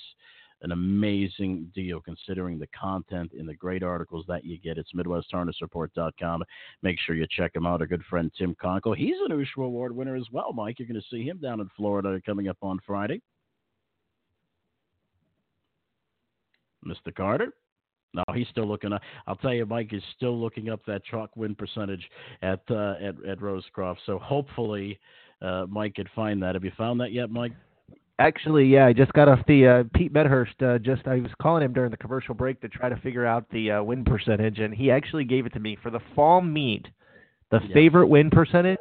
an 0.62 0.72
amazing 0.72 1.70
deal 1.74 2.00
considering 2.00 2.58
the 2.58 2.68
content 2.68 3.32
and 3.38 3.48
the 3.48 3.54
great 3.54 3.82
articles 3.82 4.24
that 4.28 4.44
you 4.44 4.58
get. 4.58 4.78
It's 4.78 4.92
MidwestHarnessReport.com. 4.94 6.42
Make 6.82 6.98
sure 7.00 7.14
you 7.14 7.26
check 7.30 7.54
him 7.54 7.66
out. 7.66 7.80
Our 7.80 7.86
good 7.86 8.04
friend 8.08 8.30
Tim 8.36 8.56
Conkle. 8.62 8.96
He's 8.96 9.16
an 9.28 9.36
USHWA 9.36 9.66
Award 9.66 9.94
winner 9.94 10.16
as 10.16 10.26
well, 10.32 10.52
Mike. 10.52 10.78
You're 10.78 10.88
going 10.88 11.00
to 11.00 11.06
see 11.10 11.24
him 11.24 11.38
down 11.38 11.60
in 11.60 11.68
Florida 11.76 12.20
coming 12.24 12.48
up 12.48 12.58
on 12.62 12.78
Friday. 12.86 13.20
Mr. 16.84 17.14
Carter? 17.14 17.52
No, 18.14 18.22
he's 18.34 18.48
still 18.48 18.66
looking 18.66 18.92
up. 18.92 19.02
I'll 19.26 19.36
tell 19.36 19.52
you, 19.52 19.66
Mike 19.66 19.92
is 19.92 20.02
still 20.16 20.40
looking 20.40 20.70
up 20.70 20.80
that 20.86 21.04
chalk 21.04 21.36
win 21.36 21.54
percentage 21.54 22.08
at 22.42 22.60
uh, 22.70 22.94
at 23.00 23.14
at 23.28 23.40
Rosecroft. 23.40 23.98
So 24.06 24.18
hopefully, 24.18 24.98
uh, 25.42 25.66
Mike 25.68 25.94
could 25.96 26.08
find 26.14 26.42
that. 26.42 26.54
Have 26.54 26.64
you 26.64 26.72
found 26.78 27.00
that 27.00 27.12
yet, 27.12 27.30
Mike? 27.30 27.52
Actually, 28.18 28.64
yeah, 28.64 28.86
I 28.86 28.94
just 28.94 29.12
got 29.12 29.28
off 29.28 29.40
the 29.46 29.66
uh, 29.66 29.84
Pete 29.94 30.12
Medhurst. 30.14 30.62
Uh, 30.62 30.78
just 30.78 31.06
I 31.06 31.16
was 31.16 31.30
calling 31.42 31.62
him 31.62 31.74
during 31.74 31.90
the 31.90 31.98
commercial 31.98 32.34
break 32.34 32.58
to 32.62 32.68
try 32.68 32.88
to 32.88 32.96
figure 32.96 33.26
out 33.26 33.44
the 33.50 33.72
uh, 33.72 33.82
win 33.82 34.04
percentage, 34.04 34.58
and 34.60 34.72
he 34.72 34.90
actually 34.90 35.24
gave 35.24 35.44
it 35.44 35.52
to 35.52 35.60
me 35.60 35.76
for 35.82 35.90
the 35.90 36.00
fall 36.14 36.40
meet. 36.40 36.86
The 37.50 37.60
Yes. 37.62 37.72
favorite 37.74 38.06
win 38.06 38.30
percentage 38.30 38.80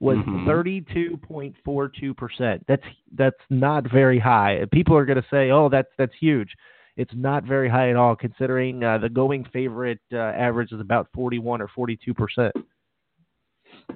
was 0.00 0.18
Mhm. 0.18 0.44
thirty-two 0.46 1.18
point 1.18 1.54
four 1.64 1.88
two 1.88 2.12
percent. 2.14 2.64
That's 2.66 2.82
that's 3.12 3.40
not 3.48 3.88
very 3.88 4.18
high. 4.18 4.66
People 4.72 4.96
are 4.96 5.04
going 5.04 5.22
to 5.22 5.28
say, 5.30 5.52
"Oh, 5.52 5.68
that's 5.68 5.92
that's 5.96 6.14
huge." 6.16 6.52
It's 6.96 7.12
not 7.14 7.44
very 7.44 7.68
high 7.68 7.90
at 7.90 7.96
all, 7.96 8.14
considering 8.14 8.84
uh, 8.84 8.98
the 8.98 9.08
going 9.08 9.44
favorite 9.52 10.00
uh, 10.12 10.18
average 10.18 10.72
is 10.72 10.80
about 10.80 11.08
forty-one 11.14 11.62
or 11.62 11.68
forty-two 11.68 12.14
percent. 12.14 12.52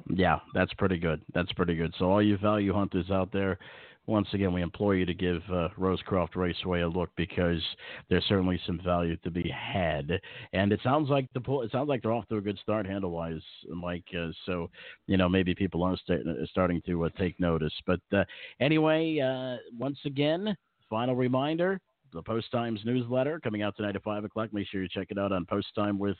Yeah, 0.08 0.38
that's 0.54 0.72
pretty 0.74 0.98
good. 0.98 1.20
That's 1.34 1.52
pretty 1.52 1.76
good. 1.76 1.94
So 1.98 2.06
all 2.06 2.22
you 2.22 2.38
value 2.38 2.72
hunters 2.72 3.10
out 3.10 3.30
there, 3.32 3.58
once 4.06 4.28
again, 4.32 4.52
we 4.52 4.62
implore 4.62 4.94
you 4.94 5.04
to 5.04 5.14
give 5.14 5.42
uh, 5.52 5.68
Rosecroft 5.78 6.36
Raceway 6.36 6.80
a 6.82 6.88
look 6.88 7.10
because 7.16 7.60
there's 8.08 8.24
certainly 8.26 8.60
some 8.66 8.80
value 8.84 9.16
to 9.24 9.30
be 9.30 9.50
had. 9.50 10.20
And 10.52 10.72
it 10.72 10.80
sounds 10.82 11.10
like 11.10 11.26
the 11.34 11.40
it 11.60 11.72
sounds 11.72 11.88
like 11.88 12.02
they're 12.02 12.12
off 12.12 12.28
to 12.28 12.36
a 12.36 12.40
good 12.40 12.58
start 12.62 12.86
handle 12.86 13.10
wise, 13.10 13.42
Mike. 13.68 14.06
Uh, 14.16 14.28
so 14.46 14.70
you 15.06 15.16
know 15.16 15.28
maybe 15.28 15.54
people 15.54 15.82
are 15.82 15.96
sta- 15.96 16.46
starting 16.50 16.80
to 16.86 17.04
uh, 17.04 17.08
take 17.18 17.38
notice. 17.40 17.74
But 17.86 18.00
uh, 18.12 18.24
anyway, 18.60 19.18
uh, 19.18 19.56
once 19.78 19.98
again, 20.04 20.56
final 20.88 21.16
reminder. 21.16 21.80
The 22.12 22.22
Post 22.22 22.50
Times 22.50 22.80
newsletter 22.84 23.40
coming 23.40 23.62
out 23.62 23.76
tonight 23.76 23.96
at 23.96 24.02
5 24.02 24.24
o'clock. 24.24 24.52
Make 24.52 24.68
sure 24.68 24.82
you 24.82 24.88
check 24.88 25.08
it 25.10 25.18
out 25.18 25.32
on 25.32 25.44
Post 25.46 25.68
Time 25.74 25.98
with 25.98 26.16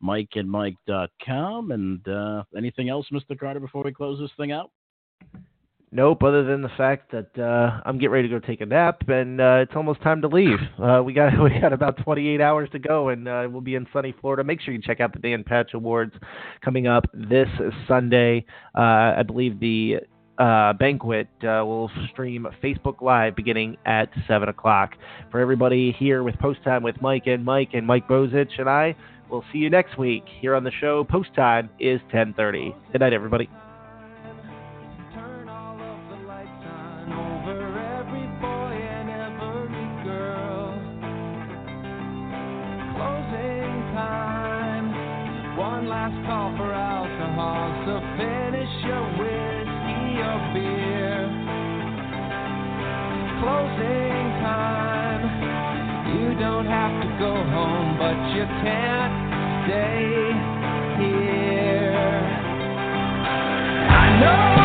Mike 0.00 0.30
and 0.34 0.50
Mike.com. 0.50 1.70
And 1.70 2.06
uh, 2.08 2.44
anything 2.56 2.88
else, 2.88 3.06
Mr. 3.12 3.38
Carter, 3.38 3.60
before 3.60 3.84
we 3.84 3.92
close 3.92 4.18
this 4.18 4.30
thing 4.36 4.52
out? 4.52 4.70
Nope, 5.90 6.22
other 6.22 6.44
than 6.44 6.60
the 6.60 6.68
fact 6.76 7.12
that 7.12 7.38
uh, 7.38 7.80
I'm 7.86 7.96
getting 7.96 8.10
ready 8.10 8.28
to 8.28 8.40
go 8.40 8.46
take 8.46 8.60
a 8.60 8.66
nap 8.66 9.08
and 9.08 9.40
uh, 9.40 9.60
it's 9.62 9.72
almost 9.74 10.02
time 10.02 10.20
to 10.20 10.28
leave. 10.28 10.58
Uh, 10.78 11.02
we 11.02 11.14
got 11.14 11.32
we 11.42 11.58
got 11.60 11.72
about 11.72 11.96
28 12.04 12.42
hours 12.42 12.68
to 12.72 12.78
go 12.78 13.08
and 13.08 13.26
uh, 13.26 13.48
we'll 13.50 13.62
be 13.62 13.74
in 13.74 13.86
sunny 13.90 14.14
Florida. 14.20 14.44
Make 14.44 14.60
sure 14.60 14.74
you 14.74 14.82
check 14.82 15.00
out 15.00 15.14
the 15.14 15.18
Dan 15.18 15.44
Patch 15.44 15.72
Awards 15.72 16.12
coming 16.62 16.86
up 16.86 17.04
this 17.14 17.48
Sunday. 17.86 18.44
Uh, 18.76 19.14
I 19.16 19.22
believe 19.22 19.60
the 19.60 20.00
uh, 20.38 20.72
banquet 20.74 21.28
uh, 21.42 21.64
will 21.64 21.90
stream 22.10 22.46
Facebook 22.62 23.02
Live 23.02 23.34
beginning 23.34 23.76
at 23.84 24.08
7 24.26 24.48
o'clock. 24.48 24.94
For 25.30 25.40
everybody 25.40 25.92
here 25.92 26.22
with 26.22 26.38
Post 26.38 26.62
Time 26.64 26.82
with 26.82 27.00
Mike 27.02 27.26
and 27.26 27.44
Mike 27.44 27.70
and 27.74 27.86
Mike 27.86 28.06
Bozich 28.08 28.58
and 28.58 28.68
I, 28.68 28.94
we'll 29.30 29.44
see 29.52 29.58
you 29.58 29.70
next 29.70 29.98
week 29.98 30.24
here 30.40 30.54
on 30.54 30.64
the 30.64 30.72
show. 30.80 31.04
Post 31.04 31.34
Time 31.34 31.68
is 31.78 32.00
10:30. 32.12 32.74
Good 32.92 33.00
night, 33.00 33.12
everybody. 33.12 33.48
You 58.38 58.46
can't 58.62 59.66
stay 59.66 60.32
here. 61.02 61.90
I 63.90 64.20
know. 64.20 64.57